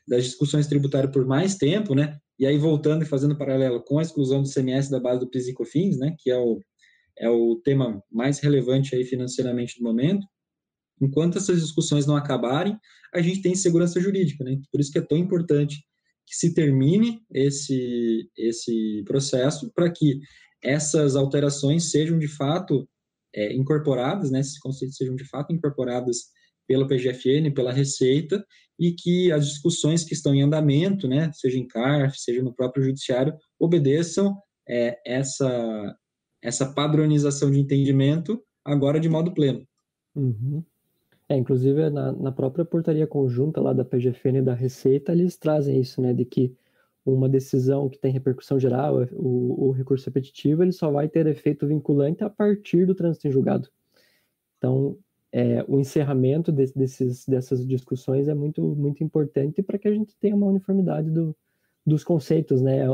das 0.07 0.25
discussões 0.25 0.67
tributárias 0.67 1.13
por 1.13 1.25
mais 1.27 1.57
tempo, 1.57 1.95
né, 1.95 2.19
e 2.39 2.47
aí 2.47 2.57
voltando 2.57 3.03
e 3.03 3.07
fazendo 3.07 3.37
paralelo 3.37 3.83
com 3.83 3.99
a 3.99 4.03
exclusão 4.03 4.43
do 4.43 4.49
CMS 4.49 4.89
da 4.89 5.01
base 5.01 5.21
do 5.21 5.29
PIS 5.29 5.49
e 5.49 5.53
COFINS, 5.53 5.99
né, 5.99 6.15
que 6.19 6.31
é 6.31 6.39
o, 6.39 6.61
é 7.19 7.29
o 7.29 7.57
tema 7.57 8.03
mais 8.11 8.39
relevante 8.39 8.95
aí 8.95 9.05
financeiramente 9.05 9.81
no 9.81 9.89
momento, 9.89 10.27
enquanto 11.01 11.39
essas 11.39 11.61
discussões 11.61 12.07
não 12.07 12.17
acabarem, 12.17 12.79
a 13.13 13.21
gente 13.21 13.43
tem 13.43 13.55
segurança 13.55 14.01
jurídica, 14.01 14.45
né, 14.45 14.61
por 14.71 14.81
isso 14.81 14.93
que 14.93 14.99
é 14.99 15.03
tão 15.03 15.19
importante 15.19 15.83
que 16.27 16.37
se 16.37 16.55
termine 16.55 17.21
esse, 17.33 18.31
esse 18.37 19.03
processo 19.07 19.73
para 19.75 19.91
que 19.91 20.21
essas 20.63 21.17
alterações 21.17 21.91
sejam 21.91 22.19
de 22.19 22.29
fato 22.29 22.89
é, 23.35 23.53
incorporadas, 23.55 24.31
né, 24.31 24.41
esses 24.41 24.59
conceitos 24.59 24.97
sejam 24.97 25.17
de 25.17 25.25
fato 25.25 25.53
incorporados 25.53 26.27
pela 26.69 26.87
PGFN, 26.87 27.51
pela 27.55 27.73
Receita, 27.73 28.45
e 28.79 28.93
que 28.93 29.33
as 29.33 29.49
discussões 29.49 30.05
que 30.05 30.13
estão 30.13 30.35
em 30.35 30.43
andamento, 30.43 31.09
né, 31.09 31.33
seja 31.33 31.59
em 31.59 31.67
CARF, 31.67 32.21
seja 32.21 32.43
no 32.43 32.55
próprio 32.55 32.85
Judiciário, 32.85 33.35
obedeçam 33.59 34.37
é, 34.69 35.01
essa, 35.05 35.97
essa 36.41 36.73
padronização 36.73 37.51
de 37.51 37.59
entendimento 37.59 38.41
agora 38.65 39.01
de 39.01 39.09
modo 39.09 39.33
pleno. 39.33 39.67
Uhum. 40.15 40.63
É, 41.29 41.37
inclusive 41.37 41.91
na, 41.91 42.13
na 42.13 42.31
própria 42.31 42.65
portaria 42.65 43.07
conjunta 43.07 43.61
lá 43.61 43.73
da 43.73 43.85
PGFN 43.85 44.39
e 44.39 44.43
da 44.43 44.55
Receita, 44.55 45.13
eles 45.13 45.37
trazem 45.37 45.81
isso, 45.81 46.01
né, 46.01 46.13
de 46.13 46.25
que 46.25 46.55
uma 47.05 47.29
decisão 47.29 47.89
que 47.89 47.99
tem 47.99 48.13
repercussão 48.13 48.61
geral, 48.61 49.03
o, 49.13 49.69
o 49.69 49.71
recurso 49.73 50.07
repetitivo, 50.07 50.63
ele 50.63 50.73
só 50.73 50.91
vai 50.91 51.09
ter 51.09 51.27
efeito 51.27 51.67
vinculante 51.67 52.23
a 52.23 52.29
partir 52.29 52.87
do 52.87 52.95
trânsito 52.95 53.27
em 53.27 53.31
julgado. 53.31 53.69
Então, 54.59 54.99
é, 55.33 55.65
o 55.69 55.79
encerramento 55.79 56.51
de, 56.51 56.67
desses, 56.75 57.27
dessas 57.27 57.67
discussões 57.67 58.29
é 58.29 58.35
muito, 58.35 58.63
muito 58.63 59.05
importante 59.05 59.63
para 59.63 59.79
que 59.79 59.89
a 59.89 59.93
gente 59.93 60.17
tenha 60.17 60.35
uma 60.35 60.47
uniformidade 60.47 61.11
do, 61.11 61.37
dos 61.85 62.03
conceitos, 62.03 62.63
né? 62.63 62.87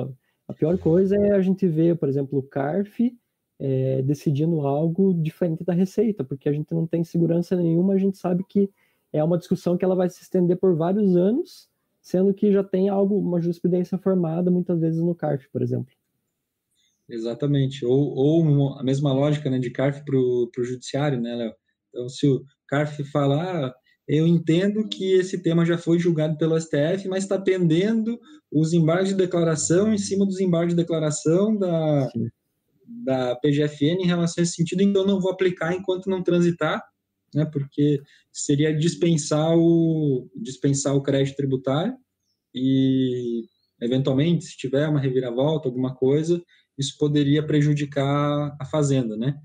A 0.47 0.53
pior 0.53 0.77
coisa 0.79 1.17
é 1.17 1.33
a 1.33 1.41
gente 1.41 1.67
ver, 1.67 1.97
por 1.97 2.09
exemplo, 2.09 2.39
o 2.39 2.43
CARF 2.43 3.17
é, 3.59 4.03
decidindo 4.03 4.61
algo 4.67 5.15
diferente 5.15 5.65
da 5.65 5.73
receita, 5.73 6.25
porque 6.25 6.49
a 6.49 6.53
gente 6.53 6.73
não 6.75 6.87
tem 6.87 7.05
segurança 7.05 7.57
nenhuma, 7.57 7.95
a 7.95 7.99
gente 7.99 8.19
sabe 8.19 8.45
que 8.49 8.69
é 9.13 9.23
uma 9.23 9.39
discussão 9.39 9.77
que 9.77 9.85
ela 9.85 9.95
vai 9.95 10.11
se 10.11 10.23
estender 10.23 10.59
por 10.59 10.75
vários 10.77 11.17
anos, 11.17 11.69
sendo 12.03 12.35
que 12.35 12.53
já 12.53 12.63
tem 12.65 12.89
algo, 12.89 13.17
uma 13.19 13.41
jurisprudência 13.41 13.97
formada, 13.97 14.51
muitas 14.51 14.81
vezes 14.81 15.01
no 15.01 15.15
CARF, 15.15 15.49
por 15.51 15.63
exemplo. 15.63 15.95
Exatamente, 17.09 17.85
ou, 17.87 18.15
ou 18.15 18.79
a 18.79 18.83
mesma 18.83 19.13
lógica 19.13 19.49
né, 19.49 19.59
de 19.59 19.71
CARF 19.71 20.05
para 20.05 20.17
o 20.17 20.65
judiciário, 20.65 21.21
né, 21.21 21.35
Léo? 21.35 21.55
Então, 21.95 22.09
se 22.09 22.27
o 22.27 22.45
CARF 22.67 23.05
falar, 23.05 23.67
ah, 23.67 23.75
eu 24.09 24.27
entendo 24.27 24.89
que 24.89 25.13
esse 25.13 25.43
tema 25.43 25.65
já 25.65 25.79
foi 25.79 25.99
julgado 25.99 26.37
pelo 26.37 26.61
STF, 26.61 27.07
mas 27.09 27.23
está 27.23 27.39
pendendo 27.39 28.19
os 28.53 28.73
embargos 28.73 29.11
de 29.11 29.15
declaração 29.15 29.93
em 29.95 29.99
cima 29.99 30.27
dos 30.27 30.41
embargos 30.41 30.75
de 30.75 30.83
declaração 30.83 31.57
da, 31.57 32.11
Sim 32.11 32.29
da 32.87 33.37
PGFN 33.37 34.03
em 34.03 34.07
relação 34.07 34.41
a 34.41 34.45
esse 34.45 34.55
sentido, 34.55 34.83
então 34.83 35.07
não 35.07 35.21
vou 35.21 35.31
aplicar 35.31 35.75
enquanto 35.75 36.09
não 36.09 36.23
transitar, 36.23 36.83
né, 37.35 37.45
porque 37.45 38.01
seria 38.33 38.77
dispensar 38.77 39.57
o, 39.57 40.29
dispensar 40.37 40.95
o 40.95 41.03
crédito 41.03 41.37
tributário 41.37 41.95
e, 42.55 43.45
eventualmente, 43.81 44.45
se 44.45 44.57
tiver 44.57 44.89
uma 44.89 45.01
reviravolta, 45.01 45.69
alguma 45.69 45.95
coisa, 45.95 46.43
isso 46.79 46.97
poderia 46.99 47.45
prejudicar 47.45 48.57
a 48.61 48.65
fazenda, 48.65 49.17
né? 49.17 49.37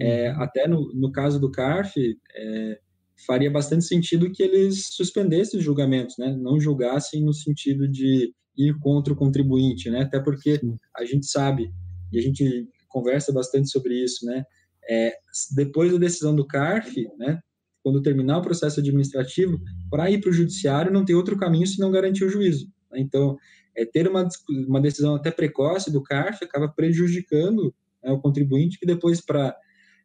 É, 0.00 0.30
uhum. 0.30 0.42
até 0.42 0.68
no, 0.68 0.92
no 0.94 1.10
caso 1.10 1.40
do 1.40 1.50
CARF, 1.50 1.94
é, 2.34 2.78
faria 3.26 3.50
bastante 3.50 3.84
sentido 3.84 4.30
que 4.30 4.42
eles 4.42 4.88
suspendessem 4.94 5.58
os 5.58 5.64
julgamentos, 5.64 6.16
né? 6.18 6.36
Não 6.36 6.60
julgassem 6.60 7.24
no 7.24 7.32
sentido 7.32 7.88
de 7.88 8.32
ir 8.56 8.78
contra 8.80 9.12
o 9.12 9.16
contribuinte, 9.16 9.90
né? 9.90 10.02
Até 10.02 10.20
porque 10.20 10.58
Sim. 10.58 10.76
a 10.96 11.04
gente 11.04 11.26
sabe, 11.26 11.70
e 12.12 12.18
a 12.18 12.22
gente 12.22 12.68
conversa 12.88 13.32
bastante 13.32 13.70
sobre 13.70 13.94
isso, 14.02 14.24
né? 14.26 14.44
É, 14.88 15.14
depois 15.54 15.92
da 15.92 15.98
decisão 15.98 16.34
do 16.34 16.46
CARF, 16.46 17.06
né? 17.18 17.40
Quando 17.82 18.02
terminar 18.02 18.38
o 18.38 18.42
processo 18.42 18.80
administrativo, 18.80 19.58
para 19.88 20.10
ir 20.10 20.20
para 20.20 20.30
o 20.30 20.32
judiciário 20.32 20.92
não 20.92 21.04
tem 21.04 21.14
outro 21.14 21.36
caminho 21.36 21.66
se 21.66 21.78
não 21.78 21.90
garantir 21.90 22.24
o 22.24 22.28
juízo. 22.28 22.66
Né? 22.90 23.00
Então, 23.00 23.36
é, 23.76 23.84
ter 23.84 24.08
uma, 24.08 24.26
uma 24.66 24.80
decisão 24.80 25.14
até 25.14 25.30
precoce 25.30 25.92
do 25.92 26.02
CARF 26.02 26.44
acaba 26.44 26.68
prejudicando 26.68 27.72
né, 28.02 28.10
o 28.10 28.18
contribuinte 28.18 28.78
que 28.78 28.86
depois 28.86 29.20
para 29.20 29.56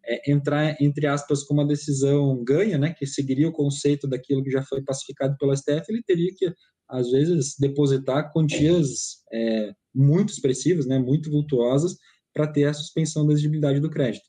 é, 0.05 0.31
entrar, 0.31 0.75
entre 0.81 1.07
aspas, 1.07 1.43
com 1.43 1.53
uma 1.53 1.65
decisão 1.65 2.43
ganha, 2.43 2.77
né, 2.77 2.93
que 2.93 3.05
seguiria 3.05 3.47
o 3.47 3.53
conceito 3.53 4.07
daquilo 4.07 4.43
que 4.43 4.51
já 4.51 4.63
foi 4.63 4.81
pacificado 4.81 5.37
pelo 5.37 5.55
STF, 5.55 5.85
ele 5.89 6.03
teria 6.03 6.31
que, 6.35 6.53
às 6.87 7.11
vezes, 7.11 7.55
depositar 7.59 8.31
quantias 8.31 9.23
é, 9.31 9.73
muito 9.93 10.29
expressivas, 10.29 10.85
né, 10.85 10.97
muito 10.97 11.29
vultuosas, 11.29 11.95
para 12.33 12.47
ter 12.47 12.65
a 12.65 12.73
suspensão 12.73 13.25
da 13.25 13.33
exigibilidade 13.33 13.79
do 13.79 13.89
crédito. 13.89 14.25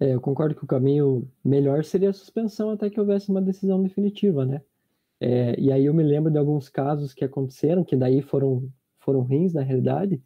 É, 0.00 0.14
eu 0.14 0.20
concordo 0.20 0.54
que 0.54 0.64
o 0.64 0.66
caminho 0.66 1.30
melhor 1.44 1.84
seria 1.84 2.10
a 2.10 2.14
suspensão 2.14 2.70
até 2.70 2.90
que 2.90 2.98
houvesse 2.98 3.30
uma 3.30 3.40
decisão 3.40 3.80
definitiva, 3.82 4.44
né? 4.44 4.60
É, 5.20 5.54
e 5.60 5.70
aí 5.70 5.84
eu 5.84 5.94
me 5.94 6.02
lembro 6.02 6.32
de 6.32 6.38
alguns 6.38 6.68
casos 6.68 7.14
que 7.14 7.24
aconteceram, 7.24 7.84
que 7.84 7.94
daí 7.94 8.20
foram, 8.20 8.68
foram 8.98 9.20
ruins 9.20 9.52
na 9.52 9.62
realidade, 9.62 10.20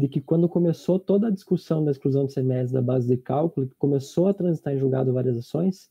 de 0.00 0.08
que 0.08 0.20
quando 0.20 0.48
começou 0.48 0.98
toda 0.98 1.28
a 1.28 1.30
discussão 1.30 1.84
da 1.84 1.90
exclusão 1.90 2.24
do 2.24 2.32
CMS 2.32 2.72
da 2.72 2.80
base 2.80 3.06
de 3.06 3.16
cálculo, 3.16 3.68
que 3.68 3.74
começou 3.76 4.28
a 4.28 4.34
transitar 4.34 4.74
em 4.74 4.78
julgado 4.78 5.12
várias 5.12 5.36
ações, 5.36 5.90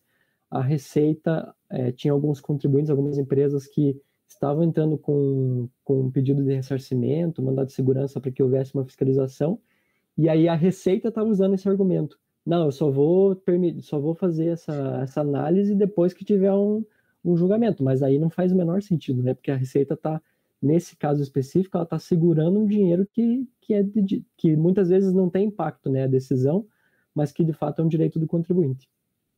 a 0.49 0.62
Receita 0.62 1.53
é, 1.70 1.91
tinha 1.91 2.12
alguns 2.12 2.41
contribuintes, 2.41 2.89
algumas 2.89 3.20
empresas 3.20 3.68
que 3.68 4.01
estavam 4.28 4.64
entrando 4.64 4.97
com, 4.97 5.70
com 5.84 6.01
um 6.01 6.12
pedido 6.12 6.43
de 6.43 6.55
ressarcimento, 6.55 7.41
mandado 7.41 7.68
de 7.68 7.74
segurança 7.74 8.20
para 8.20 8.32
que 8.32 8.41
houvesse 8.41 8.74
uma 8.74 8.84
fiscalização, 8.84 9.60
e 10.18 10.28
aí 10.28 10.47
a 10.47 10.55
Receita 10.55 11.10
estava 11.10 11.30
usando 11.30 11.53
esse 11.53 11.70
argumento. 11.70 12.20
Não, 12.45 12.66
eu 12.66 12.72
só 12.72 12.89
vou, 12.89 13.39
só 13.82 13.99
vou 13.99 14.16
fazer 14.16 14.47
essa, 14.47 14.74
essa 15.03 15.22
análise 15.22 15.76
depois 15.76 16.14
que 16.14 16.26
tiver 16.26 16.51
um, 16.51 16.84
um 17.24 17.38
julgamento, 17.38 17.84
mas 17.84 18.01
aí 18.01 18.18
não 18.18 18.30
faz 18.30 18.51
o 18.51 18.55
menor 18.55 18.82
sentido, 18.82 19.22
né? 19.22 19.36
Porque 19.36 19.51
a 19.51 19.55
Receita 19.55 19.93
está, 19.93 20.20
nesse 20.62 20.95
caso 20.95 21.22
específico, 21.22 21.78
ela 21.78 21.84
está 21.84 21.97
segurando 21.99 22.60
um 22.60 22.68
dinheiro 22.68 23.07
que, 23.12 23.47
que, 23.62 23.74
é 23.74 23.84
de, 23.84 24.26
que 24.38 24.55
muitas 24.55 24.89
vezes 24.89 25.14
não 25.14 25.30
tem 25.30 25.47
impacto, 25.47 25.89
né? 25.89 26.03
A 26.03 26.07
decisão, 26.07 26.66
mas 27.14 27.32
que 27.32 27.43
de 27.43 27.53
fato 27.53 27.82
é 27.82 27.86
um 27.86 27.89
direito 27.89 28.20
do 28.20 28.28
contribuinte. 28.28 28.88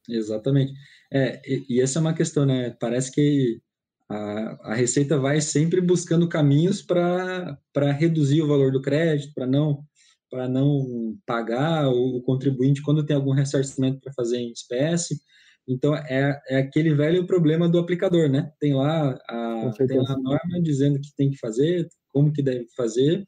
Exatamente. 0.10 0.74
É, 1.12 1.42
e, 1.46 1.78
e 1.78 1.82
essa 1.82 2.00
é 2.00 2.02
uma 2.02 2.14
questão, 2.14 2.46
né? 2.46 2.76
Parece 2.80 3.12
que 3.12 3.62
a, 4.10 4.72
a 4.72 4.76
Receita 4.76 5.18
vai 5.18 5.40
sempre 5.42 5.80
buscando 5.80 6.28
caminhos 6.28 6.82
para 6.82 7.58
reduzir 7.98 8.42
o 8.42 8.48
valor 8.48 8.72
do 8.72 8.82
crédito, 8.82 9.34
para 9.34 9.48
não 9.48 9.84
para 10.30 10.48
não 10.48 11.18
pagar 11.26 11.90
o, 11.90 12.18
o, 12.18 12.22
contribuinte 12.22 12.82
quando 12.82 13.06
tem 13.06 13.18
algum 13.18 13.34
ressarcimento 13.34 14.00
para 14.00 14.14
fazer 14.14 14.38
em 14.38 14.50
espécie. 14.54 15.20
Então, 15.68 15.95
é, 15.95 16.39
é 16.49 16.57
aquele 16.57 16.93
velho 16.93 17.26
problema 17.26 17.70
do 17.70 17.80
aplicador, 17.80 18.30
né? 18.30 18.51
Tem 18.59 18.74
lá, 18.74 19.12
a, 19.30 19.72
tem 19.88 19.97
lá 19.97 20.14
a 20.14 20.18
norma 20.18 20.62
dizendo 20.62 20.99
que 20.99 21.16
tem 21.16 21.30
que 21.30 21.38
fazer, 21.38 21.88
como 22.09 22.34
que 22.34 22.41
deve 22.41 22.66
fazer, 22.76 23.24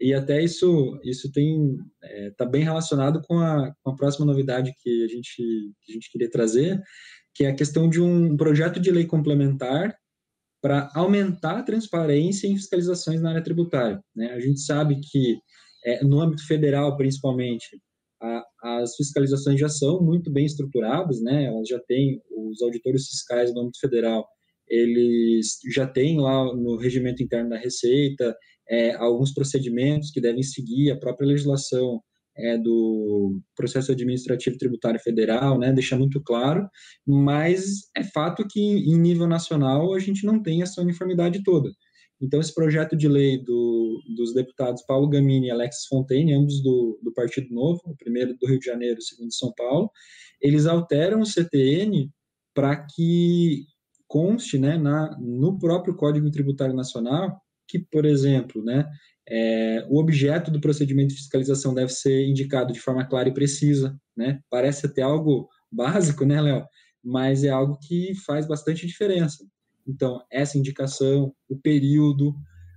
e 0.00 0.12
até 0.12 0.42
isso 0.42 0.98
isso 1.04 1.30
tem 1.30 1.76
está 2.02 2.08
é, 2.08 2.30
tá 2.30 2.44
bem 2.44 2.64
relacionado 2.64 3.22
com 3.22 3.38
a, 3.38 3.72
com 3.82 3.90
a 3.90 3.96
próxima 3.96 4.26
novidade 4.26 4.74
que 4.80 5.04
a 5.04 5.08
gente 5.08 5.36
que 5.82 5.92
a 5.92 5.94
gente 5.94 6.10
queria 6.10 6.28
trazer 6.28 6.82
que 7.34 7.44
é 7.44 7.48
a 7.48 7.54
questão 7.54 7.88
de 7.88 8.00
um 8.00 8.36
projeto 8.36 8.78
de 8.78 8.90
lei 8.90 9.04
complementar 9.04 9.94
para 10.62 10.90
aumentar 10.94 11.58
a 11.58 11.62
transparência 11.62 12.46
em 12.46 12.56
fiscalizações 12.56 13.20
na 13.20 13.30
área 13.30 13.42
tributária. 13.42 14.00
Né? 14.14 14.30
A 14.32 14.40
gente 14.40 14.60
sabe 14.60 14.98
que, 15.00 15.36
é, 15.84 16.02
no 16.04 16.20
âmbito 16.20 16.46
federal, 16.46 16.96
principalmente, 16.96 17.78
as 18.62 18.94
fiscalizações 18.96 19.58
já 19.58 19.68
são 19.68 20.02
muito 20.02 20.32
bem 20.32 20.46
estruturadas, 20.46 21.20
né? 21.20 21.44
elas 21.46 21.68
já 21.68 21.78
têm, 21.80 22.20
os 22.30 22.62
auditores 22.62 23.06
fiscais 23.06 23.52
no 23.54 23.62
âmbito 23.62 23.78
federal, 23.80 24.26
eles 24.68 25.58
já 25.72 25.86
têm 25.86 26.20
lá 26.20 26.44
no 26.54 26.76
regimento 26.76 27.22
interno 27.22 27.50
da 27.50 27.58
Receita 27.58 28.34
é, 28.68 28.94
alguns 28.94 29.32
procedimentos 29.32 30.10
que 30.10 30.20
devem 30.20 30.42
seguir 30.42 30.90
a 30.90 30.98
própria 30.98 31.26
legislação 31.26 32.00
é, 32.36 32.58
do 32.58 33.40
processo 33.56 33.92
administrativo 33.92 34.58
tributário 34.58 34.98
federal, 35.00 35.58
né, 35.58 35.72
deixa 35.72 35.96
muito 35.96 36.20
claro, 36.22 36.68
mas 37.06 37.88
é 37.96 38.02
fato 38.02 38.46
que 38.48 38.60
em 38.60 38.98
nível 38.98 39.28
nacional 39.28 39.94
a 39.94 39.98
gente 39.98 40.26
não 40.26 40.42
tem 40.42 40.62
essa 40.62 40.80
uniformidade 40.80 41.42
toda. 41.44 41.70
Então, 42.20 42.40
esse 42.40 42.54
projeto 42.54 42.96
de 42.96 43.08
lei 43.08 43.42
do, 43.42 44.00
dos 44.16 44.32
deputados 44.32 44.82
Paulo 44.82 45.08
Gamini 45.08 45.48
e 45.48 45.50
Alexis 45.50 45.86
Fontaine, 45.86 46.34
ambos 46.34 46.62
do, 46.62 46.98
do 47.02 47.12
Partido 47.12 47.52
Novo, 47.52 47.80
o 47.84 47.96
primeiro 47.96 48.36
do 48.38 48.46
Rio 48.46 48.58
de 48.58 48.66
Janeiro, 48.66 48.98
o 48.98 49.02
segundo 49.02 49.28
de 49.28 49.36
São 49.36 49.52
Paulo, 49.56 49.90
eles 50.40 50.66
alteram 50.66 51.20
o 51.20 51.26
CTN 51.26 52.10
para 52.54 52.76
que 52.76 53.64
conste 54.06 54.58
né, 54.58 54.78
na, 54.78 55.18
no 55.18 55.58
próprio 55.58 55.96
Código 55.96 56.30
Tributário 56.30 56.74
Nacional 56.74 57.40
que, 57.66 57.78
por 57.78 58.04
exemplo, 58.04 58.62
né, 58.62 58.88
é, 59.28 59.86
o 59.88 59.98
objeto 59.98 60.50
do 60.50 60.60
procedimento 60.60 61.08
de 61.08 61.16
fiscalização 61.16 61.74
deve 61.74 61.92
ser 61.92 62.26
indicado 62.26 62.72
de 62.72 62.80
forma 62.80 63.06
clara 63.06 63.28
e 63.28 63.34
precisa, 63.34 63.98
né? 64.16 64.40
Parece 64.50 64.86
até 64.86 65.02
algo 65.02 65.48
básico, 65.72 66.24
né, 66.24 66.40
Léo? 66.40 66.64
Mas 67.02 67.42
é 67.42 67.48
algo 67.48 67.78
que 67.78 68.14
faz 68.26 68.46
bastante 68.46 68.86
diferença. 68.86 69.44
Então, 69.86 70.22
essa 70.30 70.58
indicação, 70.58 71.34
o 71.48 71.56
período, 71.56 72.34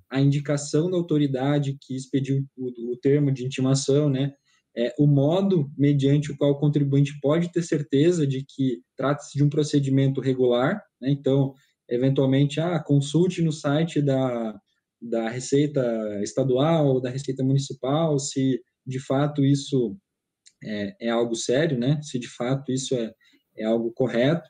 a 0.09 0.19
indicação 0.19 0.89
da 0.89 0.97
autoridade 0.97 1.77
que 1.81 1.95
expediu 1.95 2.45
o, 2.55 2.93
o 2.93 2.97
termo 2.97 3.31
de 3.31 3.45
intimação, 3.45 4.09
né? 4.09 4.33
É, 4.75 4.93
o 4.99 5.07
modo 5.07 5.71
mediante 5.75 6.31
o 6.31 6.37
qual 6.37 6.51
o 6.51 6.59
contribuinte 6.59 7.19
pode 7.19 7.51
ter 7.51 7.63
certeza 7.63 8.27
de 8.27 8.45
que 8.47 8.79
trata-se 8.95 9.35
de 9.35 9.43
um 9.43 9.49
procedimento 9.49 10.21
regular, 10.21 10.81
né? 11.01 11.09
Então, 11.09 11.53
eventualmente, 11.89 12.59
ah, 12.59 12.79
consulte 12.79 13.41
no 13.41 13.51
site 13.51 14.01
da, 14.01 14.55
da 15.01 15.29
Receita 15.29 15.81
Estadual, 16.21 17.01
da 17.01 17.09
Receita 17.09 17.43
Municipal, 17.43 18.19
se 18.19 18.61
de 18.85 18.99
fato 18.99 19.43
isso 19.43 19.97
é, 20.63 21.07
é 21.07 21.09
algo 21.09 21.35
sério, 21.35 21.77
né? 21.77 21.99
Se 22.01 22.19
de 22.19 22.27
fato 22.27 22.71
isso 22.71 22.95
é, 22.95 23.11
é 23.57 23.65
algo 23.65 23.91
correto, 23.91 24.47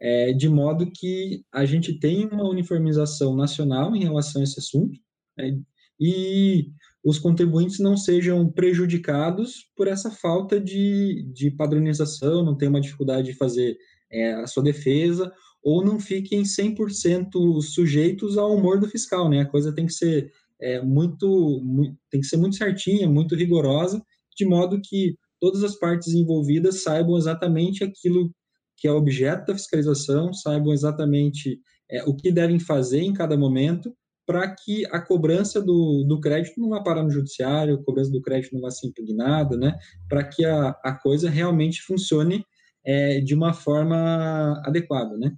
é, 0.00 0.32
de 0.32 0.48
modo 0.48 0.90
que 0.90 1.42
a 1.52 1.64
gente 1.64 1.98
tem 1.98 2.26
uma 2.26 2.48
uniformização 2.48 3.34
nacional 3.34 3.94
em 3.96 4.04
relação 4.04 4.40
a 4.40 4.44
esse 4.44 4.58
assunto 4.60 4.98
né? 5.36 5.58
e 6.00 6.70
os 7.04 7.18
contribuintes 7.18 7.78
não 7.78 7.96
sejam 7.96 8.50
prejudicados 8.50 9.70
por 9.76 9.88
essa 9.88 10.10
falta 10.10 10.60
de, 10.60 11.26
de 11.32 11.50
padronização, 11.50 12.44
não 12.44 12.56
tem 12.56 12.68
uma 12.68 12.80
dificuldade 12.80 13.32
de 13.32 13.38
fazer 13.38 13.76
é, 14.10 14.34
a 14.34 14.46
sua 14.46 14.62
defesa 14.62 15.32
ou 15.62 15.84
não 15.84 15.98
fiquem 15.98 16.42
100% 16.42 17.60
sujeitos 17.62 18.38
ao 18.38 18.54
humor 18.54 18.78
do 18.78 18.88
fiscal, 18.88 19.28
né? 19.28 19.40
A 19.40 19.48
coisa 19.48 19.74
tem 19.74 19.86
que 19.86 19.92
ser 19.92 20.30
é, 20.60 20.80
muito, 20.80 21.60
muito, 21.64 21.96
tem 22.10 22.20
que 22.20 22.26
ser 22.26 22.36
muito 22.36 22.56
certinha, 22.56 23.08
muito 23.08 23.34
rigorosa, 23.34 24.02
de 24.36 24.44
modo 24.44 24.80
que 24.82 25.16
todas 25.40 25.62
as 25.62 25.76
partes 25.76 26.14
envolvidas 26.14 26.82
saibam 26.82 27.16
exatamente 27.16 27.84
aquilo 27.84 28.32
que 28.78 28.86
é 28.86 28.92
objeto 28.92 29.46
da 29.46 29.54
fiscalização, 29.54 30.32
saibam 30.32 30.72
exatamente 30.72 31.60
é, 31.90 32.02
o 32.04 32.14
que 32.14 32.30
devem 32.30 32.60
fazer 32.60 33.00
em 33.00 33.12
cada 33.12 33.36
momento, 33.36 33.94
para 34.24 34.54
que 34.54 34.86
a 34.92 35.00
cobrança 35.00 35.60
do, 35.60 36.04
do 36.06 36.20
crédito 36.20 36.60
não 36.60 36.68
vá 36.68 36.82
parar 36.82 37.02
no 37.02 37.10
judiciário, 37.10 37.74
a 37.74 37.84
cobrança 37.84 38.10
do 38.10 38.20
crédito 38.20 38.54
não 38.54 38.60
vá 38.60 38.70
ser 38.70 38.86
impugnada, 38.86 39.56
né? 39.56 39.76
Para 40.08 40.22
que 40.22 40.44
a, 40.44 40.68
a 40.84 40.92
coisa 40.92 41.30
realmente 41.30 41.82
funcione 41.82 42.44
é, 42.84 43.20
de 43.20 43.34
uma 43.34 43.52
forma 43.52 44.62
adequada, 44.64 45.16
né? 45.16 45.34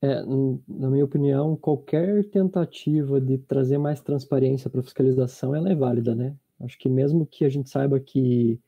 É, 0.00 0.22
na 0.24 0.88
minha 0.90 1.04
opinião, 1.04 1.56
qualquer 1.56 2.24
tentativa 2.30 3.20
de 3.20 3.36
trazer 3.36 3.78
mais 3.78 4.00
transparência 4.00 4.70
para 4.70 4.80
a 4.80 4.84
fiscalização 4.84 5.56
ela 5.56 5.70
é 5.70 5.74
válida, 5.74 6.14
né? 6.14 6.36
Acho 6.60 6.78
que 6.78 6.88
mesmo 6.88 7.26
que 7.26 7.44
a 7.44 7.48
gente 7.48 7.68
saiba 7.68 7.98
que, 7.98 8.60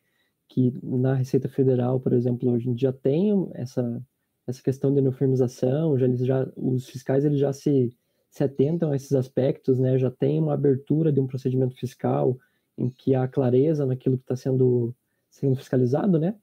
que 0.50 0.74
na 0.82 1.14
Receita 1.14 1.48
Federal, 1.48 2.00
por 2.00 2.12
exemplo, 2.12 2.52
a 2.52 2.58
gente 2.58 2.82
já 2.82 2.92
tem 2.92 3.48
essa, 3.54 4.02
essa 4.46 4.60
questão 4.60 4.92
de 4.92 5.00
uniformização, 5.00 5.96
já, 5.96 6.06
eles 6.06 6.26
já, 6.26 6.46
os 6.56 6.88
fiscais 6.88 7.24
eles 7.24 7.38
já 7.38 7.52
se, 7.52 7.96
se 8.28 8.42
atentam 8.42 8.90
a 8.90 8.96
esses 8.96 9.12
aspectos, 9.12 9.78
né? 9.78 9.96
Já 9.96 10.10
tem 10.10 10.40
uma 10.40 10.54
abertura 10.54 11.12
de 11.12 11.20
um 11.20 11.26
procedimento 11.26 11.76
fiscal 11.76 12.36
em 12.76 12.90
que 12.90 13.14
há 13.14 13.28
clareza 13.28 13.86
naquilo 13.86 14.18
que 14.18 14.24
está 14.24 14.34
sendo, 14.34 14.94
sendo 15.30 15.54
fiscalizado, 15.54 16.18
né? 16.18 16.34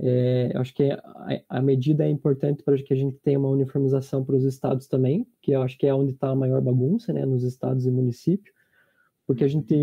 É, 0.00 0.52
acho 0.54 0.72
que 0.72 0.92
a, 0.92 1.42
a, 1.48 1.60
medida 1.60 2.06
é 2.06 2.08
importante 2.08 2.62
para 2.62 2.80
que 2.80 2.94
a 2.94 2.96
gente 2.96 3.18
tenha 3.18 3.40
uma 3.40 3.48
uniformização 3.48 4.24
para 4.24 4.36
os 4.36 4.44
estados 4.44 4.86
também, 4.86 5.26
que 5.42 5.50
eu 5.50 5.62
acho 5.62 5.76
que 5.76 5.88
é 5.88 5.92
onde 5.92 6.12
está 6.12 6.28
a 6.28 6.36
maior 6.36 6.60
bagunça, 6.60 7.12
né, 7.12 7.26
nos 7.26 7.42
estados 7.42 7.84
e 7.84 7.90
municípios, 7.90 8.54
porque 9.28 9.44
a 9.44 9.48
gente 9.48 9.76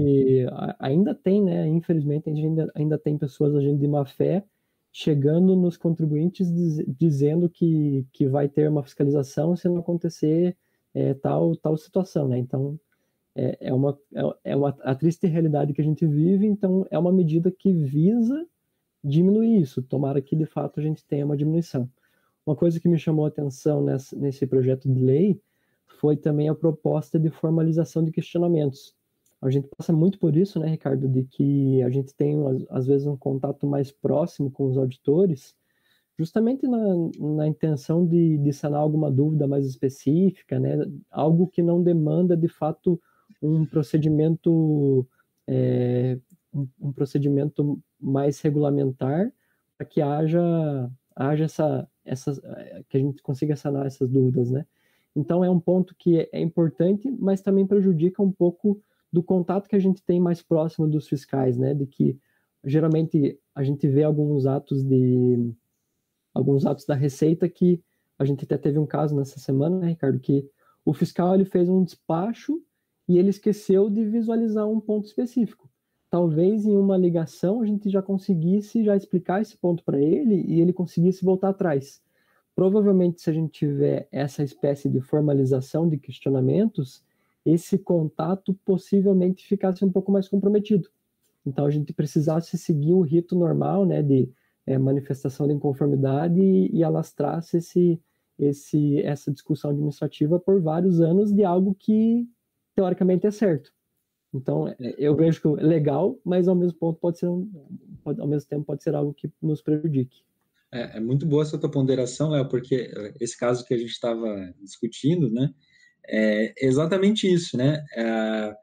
ainda 0.79 1.13
tem, 1.13 1.39
né, 1.39 1.67
infelizmente, 1.67 2.27
a 2.27 2.33
gente 2.33 2.47
ainda, 2.47 2.71
ainda 2.73 2.97
tem 2.97 3.15
pessoas 3.15 3.55
agindo 3.55 3.77
de 3.77 3.87
má 3.87 4.03
fé, 4.03 4.43
chegando 4.91 5.55
nos 5.55 5.77
contribuintes 5.77 6.51
diz, 6.51 6.83
dizendo 6.97 7.47
que, 7.47 8.07
que 8.11 8.27
vai 8.27 8.49
ter 8.49 8.67
uma 8.67 8.81
fiscalização 8.81 9.55
se 9.55 9.69
não 9.69 9.77
acontecer 9.77 10.57
é, 10.95 11.13
tal, 11.13 11.55
tal 11.57 11.77
situação, 11.77 12.27
né, 12.27 12.39
então 12.39 12.79
é, 13.35 13.67
é, 13.67 13.71
uma, 13.71 13.95
é, 14.15 14.51
é 14.51 14.55
uma 14.55 14.75
a 14.81 14.95
triste 14.95 15.27
realidade 15.27 15.73
que 15.73 15.81
a 15.81 15.85
gente 15.85 16.07
vive, 16.07 16.47
então 16.47 16.87
é 16.89 16.97
uma 16.97 17.13
medida 17.13 17.51
que 17.51 17.71
visa 17.71 18.47
diminuir 19.03 19.61
isso. 19.61 19.83
Tomara 19.83 20.23
que 20.23 20.35
de 20.35 20.47
fato 20.47 20.79
a 20.79 20.83
gente 20.83 21.05
tenha 21.05 21.23
uma 21.23 21.37
diminuição. 21.37 21.87
Uma 22.43 22.55
coisa 22.55 22.79
que 22.79 22.89
me 22.89 22.97
chamou 22.97 23.25
a 23.25 23.27
atenção 23.27 23.85
nesse 24.15 24.47
projeto 24.47 24.91
de 24.91 24.99
lei 24.99 25.39
foi 25.99 26.17
também 26.17 26.49
a 26.49 26.55
proposta 26.55 27.19
de 27.19 27.29
formalização 27.29 28.03
de 28.03 28.11
questionamentos. 28.11 28.95
A 29.45 29.49
gente 29.51 29.67
passa 29.77 29.93
muito 29.93 30.19
por 30.19 30.35
isso, 30.35 30.59
né, 30.59 30.67
Ricardo, 30.67 31.07
de 31.07 31.23
que 31.23 31.81
a 31.83 31.89
gente 31.89 32.13
tem, 32.15 32.35
às 32.69 32.87
vezes, 32.87 33.05
um 33.05 33.17
contato 33.17 33.67
mais 33.67 33.91
próximo 33.91 34.49
com 34.49 34.65
os 34.65 34.77
auditores, 34.77 35.55
justamente 36.17 36.67
na, 36.67 36.79
na 37.19 37.47
intenção 37.47 38.05
de, 38.05 38.37
de 38.37 38.53
sanar 38.53 38.79
alguma 38.79 39.11
dúvida 39.11 39.47
mais 39.47 39.65
específica, 39.65 40.59
né, 40.59 40.77
algo 41.11 41.47
que 41.47 41.61
não 41.61 41.83
demanda, 41.83 42.35
de 42.35 42.47
fato, 42.47 42.99
um 43.41 43.65
procedimento 43.65 45.07
é, 45.47 46.17
um, 46.79 46.91
procedimento 46.91 47.79
mais 47.99 48.39
regulamentar 48.41 49.31
para 49.77 49.85
que 49.85 50.01
haja, 50.01 50.41
haja 51.15 51.43
essa, 51.45 51.89
essa, 52.03 52.33
que 52.89 52.97
a 52.97 52.99
gente 52.99 53.21
consiga 53.21 53.55
sanar 53.55 53.85
essas 53.85 54.09
dúvidas, 54.09 54.49
né? 54.49 54.65
Então 55.15 55.43
é 55.43 55.49
um 55.49 55.59
ponto 55.59 55.95
que 55.97 56.29
é 56.31 56.41
importante, 56.41 57.09
mas 57.11 57.41
também 57.41 57.65
prejudica 57.65 58.21
um 58.21 58.31
pouco 58.31 58.81
do 59.11 59.23
contato 59.23 59.67
que 59.67 59.75
a 59.75 59.79
gente 59.79 60.03
tem 60.03 60.19
mais 60.19 60.41
próximo 60.41 60.87
dos 60.87 61.07
fiscais, 61.07 61.57
né? 61.57 61.73
De 61.73 61.85
que 61.85 62.19
geralmente 62.63 63.39
a 63.53 63.63
gente 63.63 63.87
vê 63.87 64.03
alguns 64.03 64.45
atos 64.45 64.83
de 64.83 65.53
alguns 66.33 66.65
atos 66.65 66.85
da 66.85 66.95
Receita 66.95 67.47
que 67.47 67.81
a 68.19 68.25
gente 68.25 68.43
até 68.43 68.57
teve 68.57 68.77
um 68.79 68.85
caso 68.85 69.15
nessa 69.15 69.39
semana, 69.39 69.79
né, 69.79 69.87
Ricardo, 69.87 70.19
que 70.19 70.49
o 70.83 70.93
fiscal 70.93 71.33
ele 71.33 71.45
fez 71.45 71.69
um 71.69 71.83
despacho 71.83 72.61
e 73.07 73.17
ele 73.17 73.29
esqueceu 73.29 73.89
de 73.89 74.03
visualizar 74.03 74.67
um 74.67 74.79
ponto 74.79 75.05
específico. 75.05 75.69
Talvez 76.09 76.65
em 76.65 76.75
uma 76.75 76.97
ligação 76.97 77.61
a 77.61 77.65
gente 77.65 77.89
já 77.89 78.01
conseguisse 78.01 78.83
já 78.83 78.95
explicar 78.95 79.41
esse 79.41 79.57
ponto 79.57 79.83
para 79.83 79.99
ele 79.99 80.45
e 80.47 80.61
ele 80.61 80.73
conseguisse 80.73 81.23
voltar 81.23 81.49
atrás. 81.49 82.01
Provavelmente, 82.55 83.21
se 83.21 83.29
a 83.29 83.33
gente 83.33 83.51
tiver 83.51 84.07
essa 84.11 84.43
espécie 84.43 84.89
de 84.89 85.01
formalização 85.01 85.89
de 85.89 85.97
questionamentos, 85.97 87.03
esse 87.45 87.77
contato 87.77 88.53
possivelmente 88.65 89.45
ficasse 89.47 89.85
um 89.85 89.91
pouco 89.91 90.11
mais 90.11 90.27
comprometido. 90.27 90.89
Então, 91.45 91.65
a 91.65 91.69
gente 91.69 91.93
precisasse 91.93 92.57
seguir 92.57 92.93
o 92.93 93.01
rito 93.01 93.35
normal, 93.35 93.85
né, 93.85 94.01
de 94.01 94.29
é, 94.65 94.77
manifestação 94.77 95.47
de 95.47 95.53
inconformidade 95.53 96.41
e, 96.41 96.75
e 96.75 96.83
alastrasse 96.83 97.57
esse, 97.57 98.01
esse, 98.39 98.99
essa 99.01 99.31
discussão 99.31 99.69
administrativa 99.69 100.39
por 100.39 100.59
vários 100.59 100.99
anos 100.99 101.31
de 101.31 101.43
algo 101.43 101.75
que 101.75 102.27
teoricamente 102.75 103.27
é 103.27 103.31
certo. 103.31 103.71
Então, 104.33 104.67
é, 104.67 104.75
eu 104.97 105.15
vejo 105.15 105.39
que 105.39 105.47
é 105.47 105.65
legal, 105.65 106.19
mas 106.25 106.47
ao 106.47 106.55
mesmo 106.55 106.77
ponto 106.77 106.99
pode 106.99 107.19
ser 107.19 107.27
um, 107.27 107.49
pode, 108.03 108.19
ao 108.19 108.27
mesmo 108.27 108.49
tempo 108.49 108.65
pode 108.65 108.83
ser 108.83 108.95
algo 108.95 109.13
que 109.13 109.31
nos 109.41 109.61
prejudique. 109.61 110.23
É, 110.71 110.97
é 110.97 110.99
muito 110.99 111.25
boa 111.25 111.43
essa 111.43 111.57
tua 111.57 111.71
ponderação, 111.71 112.31
Léo, 112.31 112.49
porque 112.49 112.91
é, 112.93 113.13
esse 113.19 113.37
caso 113.37 113.63
que 113.65 113.73
a 113.73 113.77
gente 113.77 113.91
estava 113.91 114.53
discutindo, 114.61 115.29
né, 115.29 115.53
é 116.09 116.53
exatamente 116.65 117.31
isso, 117.31 117.57
né? 117.57 117.83
É, 117.95 118.53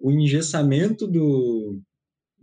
o 0.00 0.10
engessamento 0.12 1.06
do, 1.06 1.80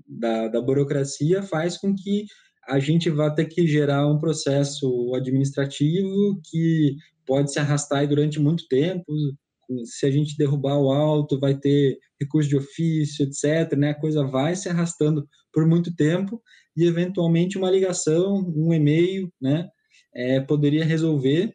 da, 0.08 0.48
da 0.48 0.62
burocracia 0.62 1.44
faz 1.44 1.78
com 1.78 1.96
que 1.96 2.26
a 2.68 2.80
gente 2.80 3.10
vai 3.10 3.34
ter 3.34 3.46
que 3.46 3.68
gerar 3.68 4.08
um 4.08 4.20
processo 4.20 5.14
administrativo 5.16 6.40
que 6.50 6.96
pode 7.26 7.52
se 7.52 7.60
arrastar 7.60 8.08
durante 8.08 8.40
muito 8.40 8.68
tempo. 8.68 9.06
Se 9.86 10.06
a 10.06 10.12
gente 10.12 10.38
derrubar 10.38 10.78
o 10.78 10.92
alto, 10.92 11.40
vai 11.40 11.58
ter 11.58 11.98
recurso 12.20 12.50
de 12.50 12.58
ofício, 12.58 13.26
etc. 13.26 13.78
Né? 13.78 13.92
A 13.92 14.00
coisa 14.00 14.24
vai 14.24 14.56
se 14.56 14.70
arrastando 14.70 15.28
por 15.54 15.66
muito 15.68 15.96
tempo 15.96 16.42
e, 16.76 16.86
eventualmente, 16.86 17.58
uma 17.58 17.72
ligação, 17.72 18.38
um 18.56 18.74
e-mail, 18.74 19.32
né? 19.42 19.68
É, 20.14 20.42
poderia 20.42 20.84
resolver 20.84 21.54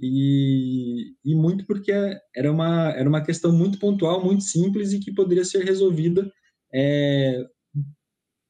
e, 0.00 1.14
e 1.24 1.34
muito 1.34 1.66
porque 1.66 1.92
era 2.34 2.50
uma, 2.50 2.90
era 2.90 3.08
uma 3.08 3.22
questão 3.22 3.52
muito 3.52 3.78
pontual, 3.78 4.24
muito 4.24 4.44
simples 4.44 4.92
e 4.92 5.00
que 5.00 5.12
poderia 5.12 5.44
ser 5.44 5.64
resolvida 5.64 6.30
é, 6.72 7.44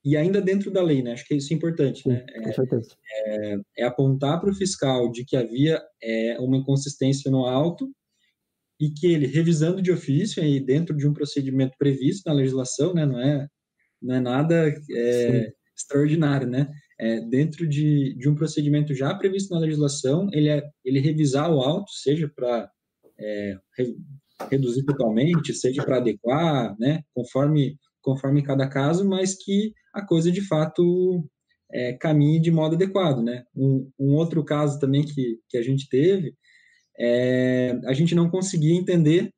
e 0.05 0.17
ainda 0.17 0.41
dentro 0.41 0.71
da 0.71 0.83
lei, 0.83 1.03
né? 1.03 1.13
Acho 1.13 1.27
que 1.27 1.35
isso 1.35 1.53
é 1.53 1.57
importante, 1.57 2.03
Sim, 2.03 2.11
né? 2.11 2.25
Com 2.45 2.53
certeza. 2.53 2.97
É, 3.27 3.57
é 3.79 3.85
apontar 3.85 4.41
para 4.41 4.51
o 4.51 4.55
fiscal 4.55 5.11
de 5.11 5.25
que 5.25 5.37
havia 5.37 5.83
é, 6.03 6.39
uma 6.39 6.57
inconsistência 6.57 7.31
no 7.31 7.45
auto 7.47 7.91
e 8.81 8.91
que 8.91 9.07
ele, 9.13 9.27
revisando 9.27 9.83
de 9.83 9.91
ofício 9.91 10.43
e 10.43 10.61
dentro 10.61 10.97
de 10.97 11.07
um 11.07 11.13
procedimento 11.13 11.77
previsto 11.79 12.23
na 12.27 12.33
legislação, 12.33 12.95
né? 12.95 13.05
Não 13.05 13.21
é, 13.21 13.49
não 14.01 14.15
é 14.15 14.21
nada 14.21 14.69
é, 14.91 15.53
extraordinário, 15.77 16.47
né? 16.47 16.71
É, 17.01 17.21
dentro 17.21 17.69
de, 17.69 18.15
de 18.15 18.29
um 18.29 18.35
procedimento 18.35 18.93
já 18.93 19.15
previsto 19.15 19.55
na 19.55 19.61
legislação, 19.61 20.29
ele, 20.33 20.49
é, 20.49 20.63
ele 20.85 20.99
revisar 20.99 21.51
o 21.51 21.61
auto, 21.61 21.91
seja 21.93 22.29
para 22.35 22.69
é, 23.19 23.57
re, 23.77 23.97
reduzir 24.51 24.85
totalmente, 24.85 25.55
seja 25.55 25.85
para 25.85 25.99
adequar, 25.99 26.77
né? 26.79 27.03
Conforme 27.15 27.77
conforme 28.01 28.43
cada 28.43 28.67
caso, 28.69 29.07
mas 29.07 29.35
que 29.35 29.75
a 29.93 30.05
coisa 30.05 30.31
de 30.31 30.41
fato 30.41 31.29
é, 31.71 31.93
caminhe 31.95 32.41
de 32.41 32.51
modo 32.51 32.75
adequado, 32.75 33.23
né? 33.23 33.45
Um, 33.55 33.91
um, 33.99 34.15
outro 34.15 34.43
caso 34.45 34.79
também 34.79 35.05
que, 35.05 35.39
que 35.49 35.59
a 35.59 35.63
gente 35.63 35.89
teve, 35.89 36.35
é, 36.99 37.79
a 37.85 37.93
gente 37.93 38.15
não 38.15 38.31
conseguia 38.31 38.75
entender 38.75 39.31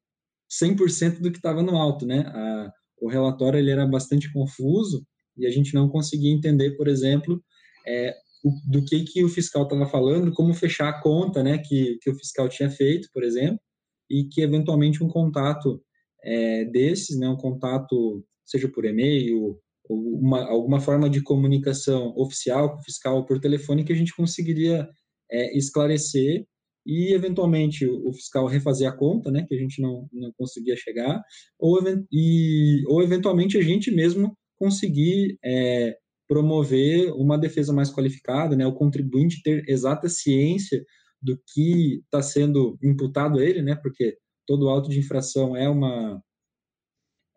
100% 0.51 1.21
do 1.21 1.31
que 1.31 1.39
estava 1.39 1.63
no 1.63 1.77
alto, 1.77 2.07
né? 2.07 2.21
A, 2.29 2.73
o 3.01 3.09
relatório 3.09 3.59
ele 3.59 3.71
era 3.71 3.87
bastante 3.87 4.33
confuso 4.33 5.05
e 5.37 5.47
a 5.47 5.51
gente 5.51 5.75
não 5.75 5.89
conseguia 5.89 6.33
entender, 6.33 6.77
por 6.77 6.89
exemplo, 6.89 7.43
é, 7.87 8.15
o, 8.45 8.53
do 8.71 8.85
que, 8.85 9.05
que 9.05 9.25
o 9.25 9.29
fiscal 9.29 9.65
estava 9.65 9.87
falando, 9.87 10.33
como 10.33 10.55
fechar 10.55 10.89
a 10.89 11.01
conta, 11.01 11.43
né? 11.43 11.59
Que, 11.59 11.99
que 12.01 12.11
o 12.11 12.15
fiscal 12.15 12.49
tinha 12.49 12.71
feito, 12.71 13.09
por 13.13 13.23
exemplo, 13.23 13.61
e 14.09 14.25
que 14.25 14.43
eventualmente 14.43 15.03
um 15.03 15.09
contato 15.09 15.83
é, 16.23 16.65
desses, 16.67 17.19
né? 17.19 17.29
Um 17.29 17.37
contato 17.37 18.25
seja 18.45 18.69
por 18.69 18.85
e-mail, 18.85 19.59
ou 19.89 20.21
uma, 20.21 20.45
alguma 20.45 20.81
forma 20.81 21.09
de 21.09 21.23
comunicação 21.23 22.13
oficial 22.17 22.73
com 22.73 22.79
o 22.79 22.85
fiscal 22.85 23.17
ou 23.17 23.25
por 23.25 23.41
telefone 23.41 23.85
que 23.85 23.93
a 23.93 23.97
gente 23.97 24.15
conseguiria 24.15 24.89
é, 25.31 25.57
esclarecer 25.57 26.47
e 26.87 27.13
eventualmente 27.13 27.87
o 27.87 28.13
fiscal 28.13 28.47
refazer 28.47 28.89
a 28.89 28.97
conta, 28.97 29.31
né, 29.31 29.45
que 29.47 29.55
a 29.55 29.59
gente 29.59 29.83
não, 29.83 30.09
não 30.13 30.33
conseguia 30.37 30.75
chegar, 30.77 31.23
ou, 31.59 31.79
e, 32.11 32.83
ou 32.89 33.03
eventualmente 33.03 33.59
a 33.59 33.63
gente 33.63 33.91
mesmo 33.91 34.37
conseguir 34.61 35.39
é, 35.43 35.97
promover 36.29 37.13
uma 37.15 37.39
defesa 37.39 37.73
mais 37.73 37.91
qualificada, 37.91 38.55
né, 38.55 38.67
o 38.67 38.75
contribuinte 38.75 39.43
ter 39.43 39.65
exata 39.67 40.09
ciência 40.09 40.85
do 41.21 41.37
que 41.53 42.01
está 42.05 42.23
sendo 42.23 42.79
imputado 42.83 43.39
a 43.39 43.45
ele, 43.45 43.63
né, 43.63 43.75
porque 43.75 44.19
todo 44.47 44.69
auto 44.69 44.91
de 44.91 44.99
infração 44.99 45.57
é 45.57 45.69
uma 45.69 46.23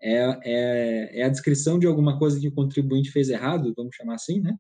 é, 0.02 0.40
é, 0.44 1.22
é 1.22 1.24
a 1.24 1.30
descrição 1.30 1.80
de 1.80 1.88
alguma 1.88 2.20
coisa 2.20 2.40
que 2.40 2.50
o 2.50 2.54
contribuinte 2.54 3.10
fez 3.10 3.30
errado, 3.30 3.74
vamos 3.76 3.96
chamar 3.96 4.16
assim, 4.16 4.42
né? 4.42 4.54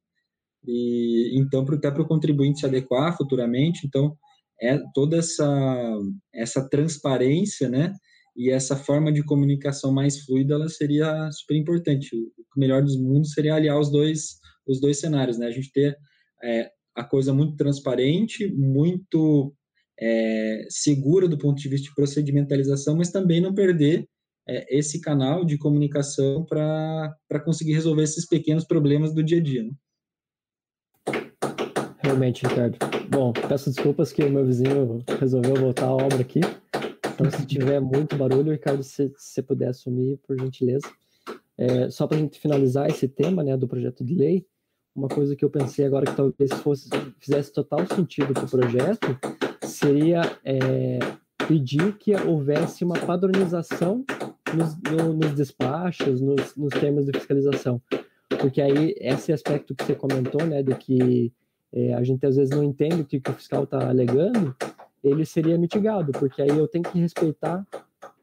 E 0.65 1.37
então, 1.37 1.65
até 1.69 1.91
para 1.91 2.01
o 2.01 2.07
contribuinte 2.07 2.61
se 2.61 2.65
adequar 2.65 3.17
futuramente, 3.17 3.85
então 3.85 4.17
é 4.61 4.79
toda 4.93 5.17
essa 5.17 5.99
essa 6.33 6.69
transparência, 6.69 7.67
né? 7.67 7.93
E 8.35 8.49
essa 8.49 8.75
forma 8.75 9.11
de 9.11 9.23
comunicação 9.23 9.91
mais 9.91 10.19
fluida, 10.21 10.55
ela 10.55 10.67
seria 10.67 11.29
super 11.31 11.55
importante. 11.55 12.15
O 12.15 12.59
melhor 12.59 12.81
dos 12.81 12.97
mundos 12.97 13.31
seria 13.31 13.55
aliar 13.55 13.79
os 13.79 13.91
dois 13.91 14.41
os 14.65 14.79
dois 14.79 14.99
cenários, 14.99 15.37
né? 15.37 15.47
A 15.47 15.51
gente 15.51 15.71
ter 15.71 15.97
é, 16.41 16.71
a 16.95 17.03
coisa 17.03 17.33
muito 17.33 17.55
transparente, 17.55 18.47
muito 18.47 19.53
é, 19.99 20.65
segura 20.69 21.27
do 21.27 21.37
ponto 21.37 21.61
de 21.61 21.69
vista 21.69 21.89
de 21.89 21.95
procedimentalização, 21.95 22.95
mas 22.95 23.11
também 23.11 23.41
não 23.41 23.53
perder 23.53 24.07
é, 24.47 24.77
esse 24.77 24.99
canal 25.01 25.45
de 25.45 25.57
comunicação 25.57 26.45
para 26.45 27.39
conseguir 27.43 27.73
resolver 27.73 28.03
esses 28.03 28.27
pequenos 28.27 28.65
problemas 28.65 29.13
do 29.13 29.23
dia 29.23 29.39
a 29.39 29.43
dia. 29.43 29.63
Né? 29.63 29.71
Realmente, 32.01 32.45
Ricardo. 32.45 32.77
Bom, 33.09 33.31
peço 33.31 33.69
desculpas 33.69 34.11
que 34.11 34.23
o 34.23 34.29
meu 34.29 34.45
vizinho 34.45 35.03
resolveu 35.19 35.55
voltar 35.55 35.85
à 35.85 35.93
obra 35.93 36.21
aqui. 36.21 36.41
Então, 37.13 37.29
se 37.29 37.45
tiver 37.45 37.79
muito 37.79 38.15
barulho, 38.15 38.51
Ricardo, 38.51 38.83
se 38.83 39.11
você 39.15 39.41
puder 39.41 39.69
assumir, 39.69 40.17
por 40.25 40.39
gentileza. 40.39 40.87
É, 41.57 41.89
só 41.89 42.07
para 42.07 42.17
a 42.17 42.19
gente 42.19 42.39
finalizar 42.39 42.89
esse 42.89 43.07
tema 43.07 43.43
né, 43.43 43.55
do 43.55 43.67
projeto 43.67 44.03
de 44.03 44.15
lei, 44.15 44.45
uma 44.95 45.07
coisa 45.07 45.35
que 45.35 45.45
eu 45.45 45.49
pensei 45.49 45.85
agora 45.85 46.05
que 46.05 46.15
talvez 46.15 46.51
fosse, 46.61 46.89
fizesse 47.19 47.51
total 47.51 47.85
sentido 47.87 48.33
para 48.33 48.45
o 48.45 48.49
projeto 48.49 49.17
seria 49.63 50.21
é, 50.43 50.99
pedir 51.47 51.97
que 51.97 52.15
houvesse 52.15 52.83
uma 52.83 52.97
padronização 52.99 54.03
nos, 54.53 54.75
no, 54.75 55.13
nos 55.13 55.33
despachos, 55.33 56.21
nos, 56.21 56.55
nos, 56.55 56.73
termos 56.73 57.05
de 57.05 57.11
fiscalização. 57.13 57.81
Porque 58.39 58.61
aí, 58.61 58.95
esse 58.99 59.31
aspecto 59.31 59.75
que 59.75 59.83
você 59.83 59.95
comentou, 59.95 60.45
né, 60.45 60.61
de 60.61 60.75
que 60.75 61.33
é, 61.71 61.93
a 61.93 62.03
gente 62.03 62.25
às 62.25 62.35
vezes 62.35 62.55
não 62.55 62.63
entende 62.63 63.01
o 63.01 63.05
que, 63.05 63.19
que 63.19 63.31
o 63.31 63.33
fiscal 63.33 63.63
está 63.63 63.89
alegando, 63.89 64.55
ele 65.03 65.25
seria 65.25 65.57
mitigado, 65.57 66.11
porque 66.13 66.41
aí 66.41 66.49
eu 66.49 66.67
tenho 66.67 66.83
que 66.83 66.99
respeitar 66.99 67.65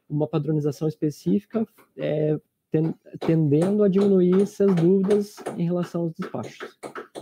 uma 0.09 0.27
padronização 0.27 0.89
específica, 0.89 1.67
é, 1.97 2.39
tendendo 3.21 3.85
a 3.85 3.89
diminuir 3.89 4.43
essas 4.43 4.75
dúvidas 4.75 5.37
em 5.57 5.65
relação 5.65 6.03
aos 6.03 6.13
despachos. 6.13 6.79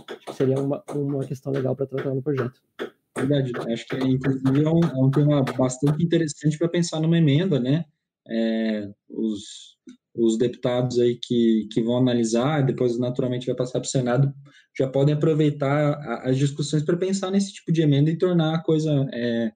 Acho 0.07 0.25
que 0.25 0.33
seria 0.33 0.59
uma, 0.59 0.83
uma 0.95 1.25
questão 1.25 1.51
legal 1.51 1.75
para 1.75 1.85
tratar 1.85 2.13
no 2.13 2.21
projeto. 2.21 2.61
Verdade, 3.17 3.51
acho 3.71 3.87
que 3.87 3.97
inclusive 3.97 4.63
é 4.63 4.69
um, 4.69 4.79
é 4.79 5.05
um 5.05 5.11
tema 5.11 5.43
bastante 5.57 6.03
interessante 6.03 6.57
para 6.57 6.69
pensar 6.69 6.99
numa 6.99 7.17
emenda, 7.17 7.59
né? 7.59 7.85
é, 8.29 8.89
os, 9.09 9.77
os 10.19 10.37
deputados 10.37 10.99
aí 10.99 11.17
que, 11.21 11.67
que 11.71 11.81
vão 11.81 11.97
analisar, 11.97 12.65
depois 12.65 12.97
naturalmente 12.99 13.47
vai 13.47 13.55
passar 13.55 13.79
para 13.79 13.87
o 13.87 13.89
Senado, 13.89 14.33
já 14.77 14.87
podem 14.87 15.15
aproveitar 15.15 15.99
as 16.23 16.37
discussões 16.37 16.83
para 16.83 16.97
pensar 16.97 17.31
nesse 17.31 17.53
tipo 17.53 17.71
de 17.71 17.81
emenda 17.81 18.09
e 18.09 18.17
tornar 18.17 18.55
a 18.55 18.63
coisa 18.63 19.07
é, 19.13 19.51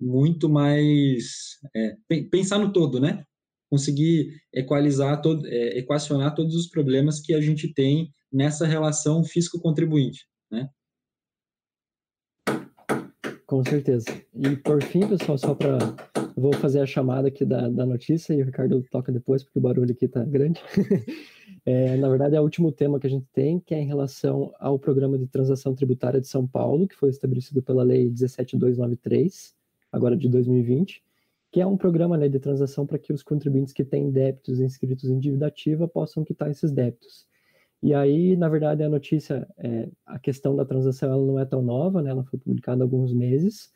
muito 0.00 0.48
mais. 0.48 1.58
É, 1.74 1.96
pensar 2.30 2.58
no 2.58 2.72
todo, 2.72 3.00
né? 3.00 3.24
Conseguir 3.70 4.30
equalizar, 4.54 5.20
todo, 5.20 5.46
é, 5.46 5.78
equacionar 5.78 6.34
todos 6.34 6.54
os 6.54 6.68
problemas 6.68 7.20
que 7.20 7.34
a 7.34 7.40
gente 7.40 7.72
tem 7.72 8.10
nessa 8.32 8.66
relação 8.66 9.24
fisco-contribuinte, 9.24 10.26
né? 10.50 10.68
Com 13.46 13.62
certeza. 13.64 14.06
E 14.34 14.56
por 14.56 14.82
fim, 14.82 15.06
pessoal, 15.06 15.38
só 15.38 15.54
para 15.54 15.78
vou 16.36 16.52
fazer 16.52 16.80
a 16.80 16.86
chamada 16.86 17.28
aqui 17.28 17.44
da, 17.44 17.68
da 17.68 17.86
notícia 17.86 18.34
e 18.34 18.42
o 18.42 18.44
Ricardo 18.44 18.82
toca 18.90 19.12
depois, 19.12 19.42
porque 19.42 19.58
o 19.58 19.62
barulho 19.62 19.92
aqui 19.92 20.04
está 20.04 20.24
grande. 20.24 20.60
é, 21.64 21.96
na 21.96 22.08
verdade, 22.08 22.34
é 22.34 22.40
o 22.40 22.42
último 22.42 22.72
tema 22.72 22.98
que 22.98 23.06
a 23.06 23.10
gente 23.10 23.26
tem, 23.32 23.60
que 23.60 23.74
é 23.74 23.80
em 23.80 23.86
relação 23.86 24.52
ao 24.58 24.78
Programa 24.78 25.16
de 25.16 25.26
Transação 25.26 25.74
Tributária 25.74 26.20
de 26.20 26.26
São 26.26 26.46
Paulo, 26.46 26.88
que 26.88 26.96
foi 26.96 27.08
estabelecido 27.08 27.62
pela 27.62 27.82
Lei 27.82 28.10
17293, 28.10 29.54
agora 29.90 30.16
de 30.16 30.28
2020, 30.28 31.02
que 31.50 31.60
é 31.60 31.66
um 31.66 31.76
programa 31.76 32.18
né, 32.18 32.28
de 32.28 32.38
transação 32.38 32.84
para 32.84 32.98
que 32.98 33.12
os 33.12 33.22
contribuintes 33.22 33.72
que 33.72 33.84
têm 33.84 34.10
débitos 34.10 34.60
inscritos 34.60 35.08
em 35.08 35.18
dívida 35.18 35.46
ativa 35.46 35.88
possam 35.88 36.24
quitar 36.24 36.50
esses 36.50 36.70
débitos. 36.72 37.26
E 37.82 37.94
aí, 37.94 38.36
na 38.36 38.48
verdade, 38.48 38.82
a 38.82 38.88
notícia, 38.88 39.46
é, 39.58 39.88
a 40.06 40.18
questão 40.18 40.56
da 40.56 40.64
transação 40.64 41.12
ela 41.12 41.26
não 41.26 41.38
é 41.38 41.44
tão 41.44 41.62
nova, 41.62 42.02
né? 42.02 42.10
ela 42.10 42.24
foi 42.24 42.38
publicada 42.38 42.82
há 42.82 42.84
alguns 42.84 43.12
meses, 43.12 43.70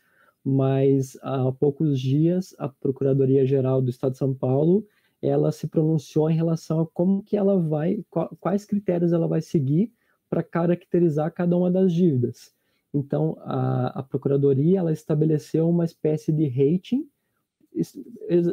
mas 0.44 1.18
há 1.22 1.52
poucos 1.52 2.00
dias 2.00 2.54
a 2.58 2.68
Procuradoria-Geral 2.68 3.82
do 3.82 3.90
Estado 3.90 4.12
de 4.12 4.18
São 4.18 4.34
Paulo 4.34 4.86
ela 5.22 5.52
se 5.52 5.68
pronunciou 5.68 6.30
em 6.30 6.34
relação 6.34 6.80
a 6.80 6.86
como 6.86 7.22
que 7.22 7.36
ela 7.36 7.58
vai, 7.60 8.02
quais 8.40 8.64
critérios 8.64 9.12
ela 9.12 9.28
vai 9.28 9.42
seguir 9.42 9.92
para 10.30 10.42
caracterizar 10.42 11.32
cada 11.32 11.56
uma 11.56 11.70
das 11.70 11.92
dívidas. 11.92 12.54
Então, 12.92 13.36
a, 13.40 14.00
a 14.00 14.02
Procuradoria 14.02 14.78
ela 14.78 14.92
estabeleceu 14.92 15.68
uma 15.68 15.84
espécie 15.84 16.32
de 16.32 16.48
rating, 16.48 17.06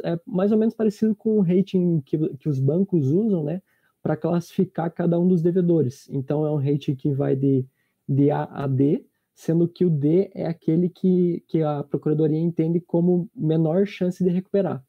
é 0.04 0.20
mais 0.26 0.52
ou 0.52 0.58
menos 0.58 0.74
parecido 0.74 1.14
com 1.14 1.38
o 1.38 1.42
rating 1.42 2.00
que, 2.02 2.18
que 2.36 2.48
os 2.48 2.60
bancos 2.60 3.06
usam, 3.06 3.42
né, 3.42 3.62
para 4.08 4.16
classificar 4.16 4.90
cada 4.90 5.20
um 5.20 5.28
dos 5.28 5.42
devedores. 5.42 6.08
Então, 6.08 6.46
é 6.46 6.50
um 6.50 6.56
rating 6.56 6.94
que 6.94 7.12
vai 7.12 7.36
de, 7.36 7.66
de 8.08 8.30
A 8.30 8.44
a 8.44 8.66
D, 8.66 9.04
sendo 9.34 9.68
que 9.68 9.84
o 9.84 9.90
D 9.90 10.30
é 10.34 10.46
aquele 10.46 10.88
que, 10.88 11.44
que 11.46 11.62
a 11.62 11.82
Procuradoria 11.82 12.38
entende 12.38 12.80
como 12.80 13.28
menor 13.36 13.86
chance 13.86 14.24
de 14.24 14.30
recuperar. 14.30 14.82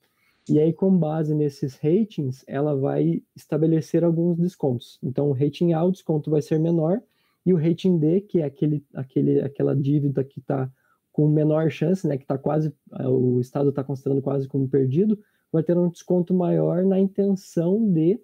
E 0.47 0.57
aí, 0.57 0.71
com 0.71 0.97
base 0.97 1.35
nesses 1.35 1.75
ratings, 1.75 2.45
ela 2.47 2.73
vai 2.77 3.21
estabelecer 3.35 4.05
alguns 4.05 4.37
descontos. 4.37 4.97
Então, 5.03 5.27
o 5.27 5.33
rating 5.33 5.73
A, 5.73 5.83
o 5.83 5.91
desconto 5.91 6.31
vai 6.31 6.41
ser 6.41 6.57
menor, 6.57 7.01
e 7.45 7.53
o 7.53 7.57
rating 7.57 7.97
D, 7.97 8.21
que 8.21 8.39
é 8.39 8.45
aquele, 8.45 8.85
aquele, 8.93 9.41
aquela 9.41 9.75
dívida 9.75 10.23
que 10.23 10.39
está 10.39 10.71
com 11.11 11.27
menor 11.27 11.69
chance, 11.69 12.07
né, 12.07 12.15
que 12.15 12.23
está 12.23 12.37
quase, 12.37 12.73
o 13.05 13.41
Estado 13.41 13.67
está 13.67 13.83
considerando 13.83 14.21
quase 14.21 14.47
como 14.47 14.69
perdido, 14.69 15.19
vai 15.51 15.61
ter 15.61 15.77
um 15.77 15.89
desconto 15.89 16.33
maior 16.33 16.85
na 16.85 16.97
intenção 16.97 17.85
de 17.91 18.17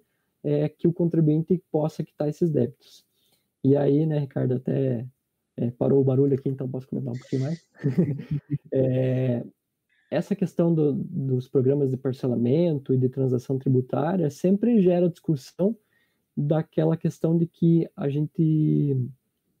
é, 0.46 0.68
que 0.68 0.86
o 0.86 0.92
contribuinte 0.92 1.60
possa 1.72 2.04
quitar 2.04 2.28
esses 2.28 2.50
débitos. 2.50 3.04
E 3.64 3.76
aí, 3.76 4.06
né, 4.06 4.20
Ricardo, 4.20 4.54
até 4.54 5.04
é, 5.56 5.70
parou 5.72 6.00
o 6.00 6.04
barulho 6.04 6.34
aqui, 6.34 6.48
então 6.48 6.68
posso 6.68 6.86
comentar 6.86 7.12
um 7.12 7.18
pouquinho 7.18 7.42
mais. 7.42 7.66
é, 8.72 9.44
essa 10.08 10.36
questão 10.36 10.72
do, 10.72 10.92
dos 10.92 11.48
programas 11.48 11.90
de 11.90 11.96
parcelamento 11.96 12.94
e 12.94 12.96
de 12.96 13.08
transação 13.08 13.58
tributária 13.58 14.30
sempre 14.30 14.80
gera 14.80 15.10
discussão 15.10 15.76
daquela 16.36 16.96
questão 16.96 17.36
de 17.36 17.46
que 17.46 17.90
a 17.96 18.08
gente, 18.08 18.96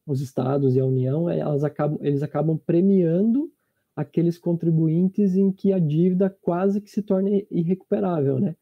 os 0.06 0.20
estados 0.20 0.76
e 0.76 0.80
a 0.80 0.86
União, 0.86 1.28
elas 1.28 1.64
acabam, 1.64 1.98
eles 2.00 2.22
acabam 2.22 2.56
premiando 2.56 3.50
aqueles 3.96 4.38
contribuintes 4.38 5.34
em 5.34 5.50
que 5.50 5.72
a 5.72 5.80
dívida 5.80 6.30
quase 6.30 6.80
que 6.80 6.90
se 6.90 7.02
torna 7.02 7.30
irrecuperável, 7.50 8.38
né? 8.38 8.54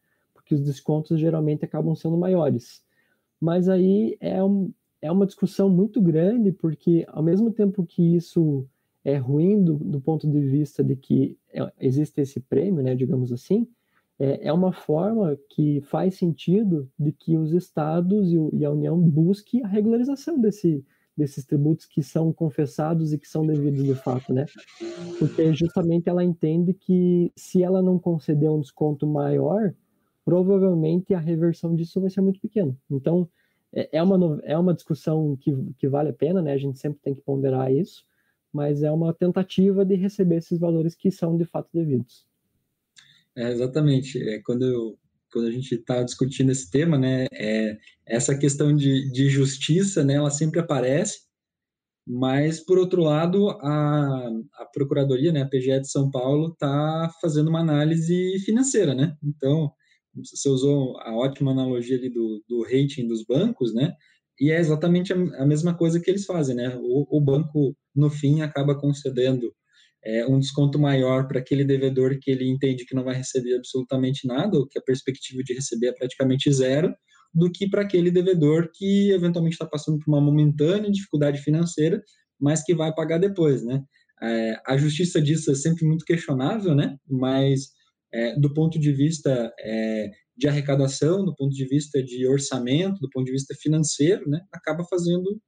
Porque 0.45 0.55
os 0.55 0.63
descontos 0.63 1.19
geralmente 1.19 1.65
acabam 1.65 1.97
sendo 1.97 2.17
maiores. 2.19 2.85
Mas 3.41 3.69
aí 3.69 4.17
é, 4.21 4.45
um, 4.45 4.71
é 5.01 5.11
uma 5.11 5.27
discussão 5.27 5.71
muito 5.71 6.01
grande, 6.01 6.53
porque 6.53 7.05
ao 7.09 7.23
mesmo 7.23 7.51
tempo 7.51 7.85
que 7.85 8.15
isso 8.15 8.69
é 9.03 9.17
ruim 9.17 9.63
do, 9.63 9.75
do 9.77 10.01
ponto 10.01 10.31
de 10.31 10.41
vista 10.41 10.85
de 10.85 10.97
que 10.97 11.37
é, 11.53 11.71
existe 11.81 12.21
esse 12.21 12.41
prêmio, 12.41 12.83
né, 12.83 12.95
digamos 12.95 13.33
assim, 13.33 13.67
é, 14.19 14.49
é 14.49 14.53
uma 14.53 14.73
forma 14.73 15.37
que 15.51 15.81
faz 15.83 16.17
sentido 16.17 16.89
de 16.99 17.13
que 17.13 17.37
os 17.37 17.53
estados 17.53 18.33
e, 18.33 18.39
o, 18.39 18.51
e 18.53 18.65
a 18.65 18.71
União 18.71 18.99
busquem 18.99 19.65
a 19.65 19.69
regularização 19.69 20.39
desse, 20.39 20.85
desses 21.17 21.45
tributos 21.45 21.87
que 21.87 22.03
são 22.03 22.33
confessados 22.33 23.13
e 23.13 23.19
que 23.19 23.29
são 23.29 23.47
devidos 23.47 23.85
de 23.85 23.95
fato, 23.95 24.33
né? 24.33 24.47
Porque 25.19 25.53
justamente 25.55 26.09
ela 26.09 26.25
entende 26.25 26.73
que 26.73 27.33
se 27.37 27.63
ela 27.63 27.83
não 27.83 27.99
conceder 27.99 28.51
um 28.51 28.61
desconto 28.61 29.07
maior, 29.07 29.75
provavelmente 30.25 31.15
a 31.15 31.19
reversão 31.19 31.75
disso 31.75 32.01
vai 32.01 32.11
ser 32.11 32.21
muito 32.21 32.41
pequena. 32.41 32.77
Então, 32.91 33.29
é, 33.73 33.99
é 33.99 34.03
uma, 34.03 34.41
é 34.45 34.57
uma 34.57 34.73
discussão 34.73 35.37
que, 35.37 35.53
que 35.79 35.89
vale 35.89 36.11
a 36.11 36.15
pena, 36.15 36.41
né? 36.41 36.53
A 36.53 36.59
gente 36.59 36.79
sempre 36.79 37.01
tem 37.03 37.15
que 37.15 37.21
ponderar 37.21 37.73
isso, 37.73 38.05
mas 38.53 38.83
é 38.83 38.91
uma 38.91 39.13
tentativa 39.13 39.85
de 39.85 39.97
receber 39.97 40.37
esses 40.37 40.59
valores 40.59 40.95
que 40.95 41.11
são 41.11 41.37
de 41.37 41.45
fato 41.45 41.69
devidos. 41.73 42.27
É, 43.37 43.51
exatamente. 43.51 44.19
É, 44.29 44.41
quando, 44.41 44.65
eu, 44.65 44.99
quando 45.33 45.49
a 45.49 45.51
gente 45.51 45.75
está 45.75 46.03
discutindo 46.03 46.53
esse 46.53 46.71
tema, 46.71 46.97
né, 46.97 47.27
é, 47.33 47.77
essa 48.07 48.39
questão 48.39 48.75
de, 48.75 49.11
de 49.11 49.29
justiça, 49.29 50.05
né, 50.05 50.15
ela 50.15 50.31
sempre 50.31 50.61
aparece, 50.61 51.25
mas, 52.07 52.61
por 52.61 52.79
outro 52.79 53.03
lado, 53.03 53.49
a, 53.49 54.29
a 54.55 54.67
Procuradoria, 54.67 55.33
né, 55.33 55.43
a 55.43 55.49
PGE 55.49 55.81
de 55.81 55.91
São 55.91 56.11
Paulo, 56.11 56.53
está 56.53 57.11
fazendo 57.21 57.49
uma 57.49 57.61
análise 57.61 58.39
financeira, 58.41 58.95
né? 58.95 59.17
Então, 59.23 59.73
você 60.15 60.49
usou 60.49 60.99
a 61.01 61.15
ótima 61.15 61.53
analogia 61.53 61.97
ali 61.97 62.11
do, 62.11 62.43
do 62.49 62.63
rating 62.63 63.07
dos 63.07 63.25
bancos, 63.25 63.75
né? 63.75 63.93
E 64.41 64.51
é 64.51 64.59
exatamente 64.59 65.13
a, 65.13 65.17
a 65.17 65.47
mesma 65.47 65.77
coisa 65.77 66.01
que 66.01 66.11
eles 66.11 66.25
fazem, 66.25 66.57
né? 66.57 66.77
O, 66.81 67.19
o 67.19 67.21
banco, 67.21 67.77
no 67.95 68.11
fim, 68.11 68.43
acaba 68.43 68.79
concedendo 68.79 69.53
é, 70.05 70.27
um 70.27 70.39
desconto 70.39 70.79
maior 70.79 71.27
para 71.27 71.39
aquele 71.41 71.65
devedor 71.65 72.19
que 72.21 72.31
ele 72.31 72.49
entende 72.49 72.85
que 72.85 72.95
não 72.95 73.05
vai 73.05 73.15
receber 73.15 73.57
absolutamente 73.57 74.27
nada, 74.27 74.59
ou 74.59 74.67
que 74.67 74.79
a 74.79 74.83
perspectiva 74.83 75.43
de 75.43 75.55
receber 75.55 75.89
é 75.89 75.93
praticamente 75.93 76.53
zero, 76.53 76.95
do 77.33 77.51
que 77.51 77.69
para 77.69 77.83
aquele 77.83 78.11
devedor 78.11 78.71
que 78.73 79.11
eventualmente 79.11 79.55
está 79.55 79.67
passando 79.67 79.99
por 79.99 80.13
uma 80.13 80.21
momentânea 80.21 80.91
dificuldade 80.91 81.41
financeira, 81.41 82.03
mas 82.41 82.63
que 82.63 82.75
vai 82.75 82.95
pagar 82.95 83.19
depois, 83.19 83.65
né? 83.65 83.83
É, 84.23 84.57
a 84.67 84.77
justiça 84.77 85.21
disso 85.21 85.51
é 85.51 85.55
sempre 85.55 85.85
muito 85.87 86.05
questionável, 86.05 86.75
né? 86.75 86.97
Mas 87.09 87.69
é, 88.15 88.39
do 88.39 88.55
ponto 88.55 88.79
de 88.79 88.93
vista 88.93 89.53
é, 89.59 90.09
de 90.37 90.47
arrecadação, 90.49 91.25
do 91.25 91.35
ponto 91.35 91.53
de 91.53 91.67
vista 91.67 92.03
de 92.03 92.27
orçamento, 92.29 93.01
do 93.01 93.11
ponto 93.11 93.27
de 93.27 93.33
vista 93.33 93.55
financeiro, 93.61 94.29
né, 94.31 94.41
acaba 94.53 94.85
fazendo 94.85 95.41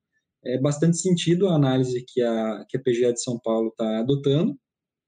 é, 0.44 0.58
bastante 0.60 0.98
sentido 0.98 1.48
a 1.48 1.54
análise 1.54 2.04
que 2.06 2.20
a, 2.20 2.64
que 2.68 2.76
a 2.76 2.80
PGA 2.80 3.12
de 3.12 3.22
São 3.22 3.38
Paulo 3.42 3.68
está 3.68 4.00
adotando. 4.00 4.56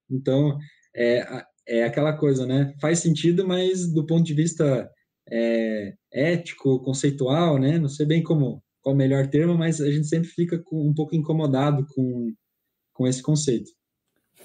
Então, 0.08 0.56
é, 0.96 1.44
é 1.66 1.84
aquela 1.84 2.16
coisa, 2.16 2.46
né? 2.46 2.74
Faz 2.80 3.00
sentido, 3.00 3.46
mas 3.46 3.92
do 3.92 4.06
ponto 4.06 4.24
de 4.24 4.34
vista 4.34 4.90
é, 5.30 5.94
ético, 6.12 6.80
conceitual, 6.82 7.58
né? 7.58 7.78
Não 7.78 7.88
sei 7.88 8.06
bem 8.06 8.22
como 8.22 8.62
qual 8.80 8.94
o 8.94 8.98
melhor 8.98 9.26
termo, 9.28 9.56
mas 9.56 9.80
a 9.80 9.90
gente 9.90 10.06
sempre 10.06 10.28
fica 10.28 10.58
com, 10.58 10.88
um 10.88 10.94
pouco 10.94 11.14
incomodado 11.14 11.86
com, 11.94 12.32
com 12.94 13.06
esse 13.06 13.22
conceito. 13.22 13.70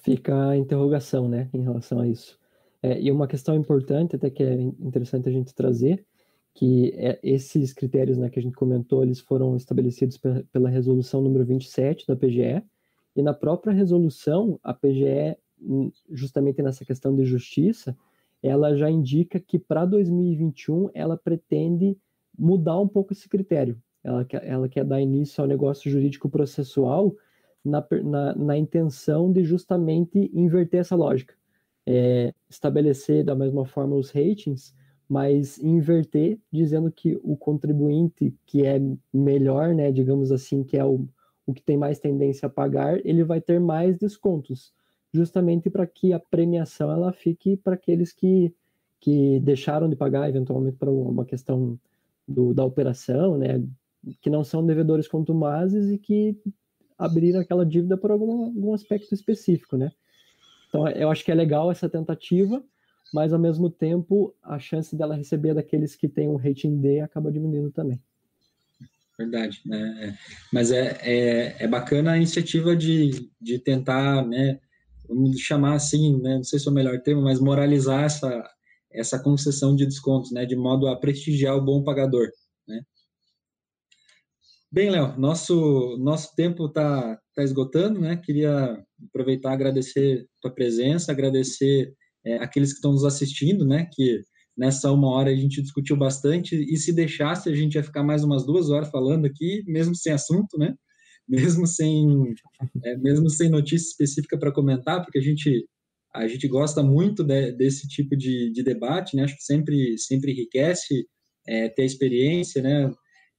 Fica 0.03 0.49
a 0.49 0.57
interrogação, 0.57 1.29
né, 1.29 1.49
em 1.53 1.61
relação 1.61 1.99
a 1.99 2.07
isso. 2.07 2.37
É, 2.83 3.01
e 3.01 3.09
uma 3.09 3.27
questão 3.27 3.55
importante, 3.55 4.17
até 4.17 4.29
que 4.29 4.43
é 4.43 4.53
interessante 4.53 5.29
a 5.29 5.31
gente 5.31 5.55
trazer, 5.55 6.05
que 6.53 6.91
é, 6.97 7.17
esses 7.23 7.71
critérios 7.71 8.17
né, 8.17 8.29
que 8.29 8.37
a 8.37 8.41
gente 8.41 8.57
comentou, 8.57 9.01
eles 9.01 9.21
foram 9.21 9.55
estabelecidos 9.55 10.19
pela 10.51 10.69
resolução 10.69 11.21
número 11.21 11.45
27 11.45 12.05
da 12.05 12.15
PGE, 12.15 12.61
e 13.15 13.21
na 13.21 13.33
própria 13.33 13.73
resolução, 13.73 14.59
a 14.61 14.73
PGE, 14.73 15.37
justamente 16.11 16.61
nessa 16.61 16.83
questão 16.83 17.15
de 17.15 17.23
justiça, 17.23 17.95
ela 18.41 18.75
já 18.75 18.91
indica 18.91 19.39
que 19.39 19.57
para 19.57 19.85
2021 19.85 20.89
ela 20.93 21.15
pretende 21.15 21.97
mudar 22.37 22.77
um 22.79 22.87
pouco 22.87 23.13
esse 23.13 23.29
critério. 23.29 23.81
Ela 24.03 24.27
ela 24.41 24.67
quer 24.67 24.83
dar 24.83 24.99
início 24.99 25.41
ao 25.41 25.47
negócio 25.47 25.89
jurídico 25.89 26.27
processual 26.27 27.15
na, 27.63 27.85
na, 28.03 28.35
na 28.35 28.57
intenção 28.57 29.31
de 29.31 29.45
justamente 29.45 30.29
inverter 30.33 30.81
essa 30.81 30.95
lógica 30.95 31.33
é, 31.85 32.33
estabelecer 32.49 33.23
da 33.23 33.35
mesma 33.35 33.65
forma 33.65 33.95
os 33.95 34.09
ratings, 34.11 34.73
mas 35.07 35.57
inverter, 35.59 36.39
dizendo 36.51 36.91
que 36.91 37.19
o 37.23 37.35
contribuinte 37.35 38.33
que 38.45 38.65
é 38.65 38.81
melhor, 39.13 39.73
né, 39.73 39.91
digamos 39.91 40.31
assim, 40.31 40.63
que 40.63 40.77
é 40.77 40.85
o, 40.85 41.07
o 41.45 41.53
que 41.53 41.61
tem 41.61 41.77
mais 41.77 41.99
tendência 41.99 42.47
a 42.47 42.49
pagar, 42.49 43.05
ele 43.05 43.23
vai 43.23 43.41
ter 43.41 43.59
mais 43.59 43.97
descontos, 43.97 44.73
justamente 45.13 45.69
para 45.69 45.85
que 45.85 46.13
a 46.13 46.19
premiação 46.19 46.91
ela 46.91 47.11
fique 47.11 47.57
para 47.57 47.75
aqueles 47.75 48.11
que, 48.11 48.53
que 48.99 49.39
deixaram 49.41 49.89
de 49.89 49.95
pagar, 49.95 50.29
eventualmente 50.29 50.77
para 50.77 50.89
uma 50.89 51.25
questão 51.25 51.77
do, 52.27 52.53
da 52.53 52.63
operação, 52.63 53.37
né, 53.37 53.61
que 54.21 54.29
não 54.29 54.43
são 54.43 54.65
devedores 54.65 55.07
contumazes 55.07 55.91
e 55.91 55.97
que 55.97 56.37
abriram 56.97 57.41
aquela 57.41 57.65
dívida 57.65 57.97
por 57.97 58.11
algum, 58.11 58.45
algum 58.45 58.73
aspecto 58.73 59.13
específico, 59.13 59.77
né? 59.77 59.91
Então, 60.73 60.87
eu 60.87 61.11
acho 61.11 61.23
que 61.23 61.31
é 61.31 61.35
legal 61.35 61.71
essa 61.71 61.87
tentativa, 61.87 62.63
mas 63.13 63.31
ao 63.31 63.37
mesmo 63.37 63.69
tempo 63.69 64.35
a 64.41 64.57
chance 64.57 64.95
dela 64.95 65.15
receber 65.15 65.53
daqueles 65.53 65.95
que 65.95 66.09
têm 66.09 66.27
um 66.27 66.35
rating 66.35 66.81
D 66.81 66.99
acaba 66.99 67.31
diminuindo 67.31 67.69
também. 67.69 68.01
Verdade, 69.15 69.61
né? 69.67 69.95
É, 70.01 70.13
mas 70.51 70.71
é, 70.71 70.97
é, 71.03 71.63
é 71.63 71.67
bacana 71.67 72.13
a 72.13 72.17
iniciativa 72.17 72.75
de, 72.75 73.29
de 73.39 73.59
tentar, 73.59 74.25
né, 74.25 74.59
vamos 75.07 75.39
chamar 75.39 75.75
assim, 75.75 76.19
né, 76.19 76.37
não 76.37 76.43
sei 76.43 76.57
se 76.57 76.67
é 76.67 76.71
o 76.71 76.73
melhor 76.73 76.99
termo, 77.03 77.21
mas 77.21 77.39
moralizar 77.39 78.05
essa, 78.05 78.43
essa 78.91 79.19
concessão 79.19 79.75
de 79.75 79.85
descontos, 79.85 80.31
né, 80.31 80.43
de 80.43 80.55
modo 80.55 80.87
a 80.87 80.95
prestigiar 80.95 81.55
o 81.55 81.63
bom 81.63 81.83
pagador, 81.83 82.29
né? 82.67 82.81
Bem, 84.71 84.89
Léo, 84.89 85.15
nosso, 85.19 85.97
nosso 85.99 86.35
tempo 86.35 86.65
está 86.65 87.15
tá 87.35 87.43
esgotando, 87.43 87.99
né? 87.99 88.17
Queria 88.17 88.83
aproveitar 89.07 89.51
agradecer 89.51 90.25
a 90.37 90.41
tua 90.41 90.53
presença, 90.53 91.11
agradecer 91.11 91.93
é, 92.25 92.35
aqueles 92.37 92.69
que 92.69 92.75
estão 92.75 92.91
nos 92.91 93.03
assistindo, 93.03 93.65
né? 93.65 93.87
Que 93.93 94.21
nessa 94.57 94.91
uma 94.91 95.09
hora 95.09 95.31
a 95.31 95.35
gente 95.35 95.61
discutiu 95.61 95.97
bastante, 95.97 96.55
e 96.55 96.77
se 96.77 96.93
deixasse, 96.93 97.49
a 97.49 97.55
gente 97.55 97.75
ia 97.75 97.83
ficar 97.83 98.03
mais 98.03 98.23
umas 98.23 98.45
duas 98.45 98.69
horas 98.69 98.89
falando 98.89 99.25
aqui, 99.25 99.63
mesmo 99.67 99.95
sem 99.95 100.13
assunto, 100.13 100.57
né? 100.57 100.75
Mesmo 101.27 101.65
sem, 101.65 102.35
é, 102.83 102.97
mesmo 102.97 103.29
sem 103.29 103.49
notícia 103.49 103.87
específica 103.87 104.37
para 104.37 104.51
comentar, 104.51 105.01
porque 105.01 105.19
a 105.19 105.21
gente, 105.21 105.65
a 106.13 106.27
gente 106.27 106.49
gosta 106.49 106.83
muito 106.83 107.23
de, 107.23 107.53
desse 107.53 107.87
tipo 107.87 108.17
de, 108.17 108.51
de, 108.51 108.61
debate, 108.61 109.15
né? 109.15 109.23
Acho 109.23 109.37
que 109.37 109.43
sempre, 109.43 109.97
sempre 109.97 110.33
enriquece 110.33 111.07
é, 111.47 111.69
ter 111.69 111.85
experiência, 111.85 112.61
né? 112.61 112.91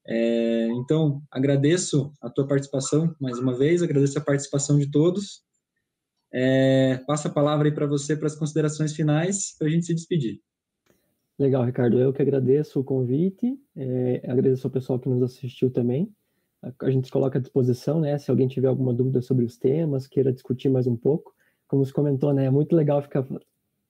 É, 0.06 0.68
então, 0.72 1.20
agradeço 1.30 2.10
a 2.22 2.30
tua 2.30 2.46
participação 2.46 3.14
mais 3.20 3.38
uma 3.38 3.54
vez, 3.54 3.82
agradeço 3.82 4.18
a 4.18 4.24
participação 4.24 4.78
de 4.78 4.90
todos. 4.90 5.42
É, 6.36 7.00
passo 7.06 7.28
a 7.28 7.30
palavra 7.30 7.68
aí 7.68 7.72
para 7.72 7.86
você 7.86 8.16
para 8.16 8.26
as 8.26 8.34
considerações 8.34 8.92
finais, 8.92 9.54
para 9.56 9.68
a 9.68 9.70
gente 9.70 9.86
se 9.86 9.94
despedir. 9.94 10.40
Legal, 11.38 11.64
Ricardo. 11.64 12.00
Eu 12.00 12.12
que 12.12 12.20
agradeço 12.20 12.80
o 12.80 12.84
convite, 12.84 13.56
é, 13.76 14.20
agradeço 14.24 14.66
ao 14.66 14.70
pessoal 14.70 14.98
que 14.98 15.08
nos 15.08 15.22
assistiu 15.22 15.70
também. 15.70 16.12
A, 16.60 16.72
a 16.86 16.90
gente 16.90 17.06
se 17.06 17.12
coloca 17.12 17.38
à 17.38 17.40
disposição, 17.40 18.00
né? 18.00 18.18
Se 18.18 18.32
alguém 18.32 18.48
tiver 18.48 18.66
alguma 18.66 18.92
dúvida 18.92 19.22
sobre 19.22 19.44
os 19.44 19.56
temas, 19.56 20.08
queira 20.08 20.32
discutir 20.32 20.68
mais 20.68 20.88
um 20.88 20.96
pouco. 20.96 21.32
Como 21.68 21.84
você 21.84 21.92
comentou, 21.92 22.34
né? 22.34 22.46
É 22.46 22.50
muito 22.50 22.74
legal 22.74 23.00
ficar 23.00 23.24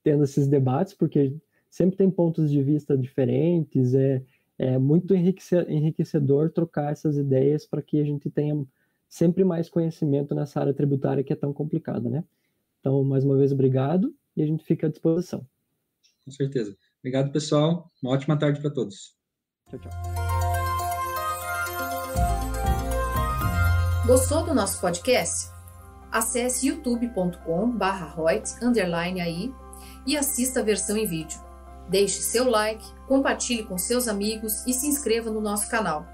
tendo 0.02 0.22
esses 0.22 0.46
debates, 0.46 0.92
porque 0.92 1.34
sempre 1.70 1.96
tem 1.96 2.10
pontos 2.10 2.50
de 2.50 2.62
vista 2.62 2.96
diferentes, 2.96 3.94
é, 3.94 4.22
é 4.58 4.76
muito 4.76 5.14
enriquecedor 5.14 6.50
trocar 6.50 6.92
essas 6.92 7.16
ideias 7.16 7.66
para 7.66 7.80
que 7.80 7.98
a 8.00 8.04
gente 8.04 8.30
tenha 8.30 8.54
sempre 9.08 9.44
mais 9.44 9.68
conhecimento 9.68 10.34
nessa 10.34 10.60
área 10.60 10.74
tributária 10.74 11.22
que 11.22 11.32
é 11.32 11.36
tão 11.36 11.52
complicada, 11.52 12.08
né? 12.08 12.24
Então, 12.80 13.02
mais 13.04 13.24
uma 13.24 13.36
vez, 13.36 13.52
obrigado 13.52 14.14
e 14.36 14.42
a 14.42 14.46
gente 14.46 14.64
fica 14.64 14.86
à 14.86 14.90
disposição. 14.90 15.46
Com 16.24 16.30
certeza. 16.30 16.76
Obrigado, 17.00 17.32
pessoal. 17.32 17.90
Uma 18.02 18.12
ótima 18.12 18.38
tarde 18.38 18.60
para 18.60 18.70
todos. 18.70 19.14
Tchau, 19.68 19.78
tchau. 19.78 19.90
Gostou 24.06 24.44
do 24.44 24.54
nosso 24.54 24.80
podcast? 24.80 25.50
Acesse 26.12 26.68
youtube.com/royts_aí 26.68 29.52
e 30.06 30.16
assista 30.16 30.60
a 30.60 30.62
versão 30.62 30.96
em 30.96 31.06
vídeo. 31.06 31.38
Deixe 31.88 32.20
seu 32.20 32.48
like, 32.48 32.84
compartilhe 33.06 33.64
com 33.64 33.76
seus 33.76 34.08
amigos 34.08 34.66
e 34.66 34.72
se 34.72 34.86
inscreva 34.86 35.30
no 35.30 35.40
nosso 35.40 35.68
canal. 35.70 36.13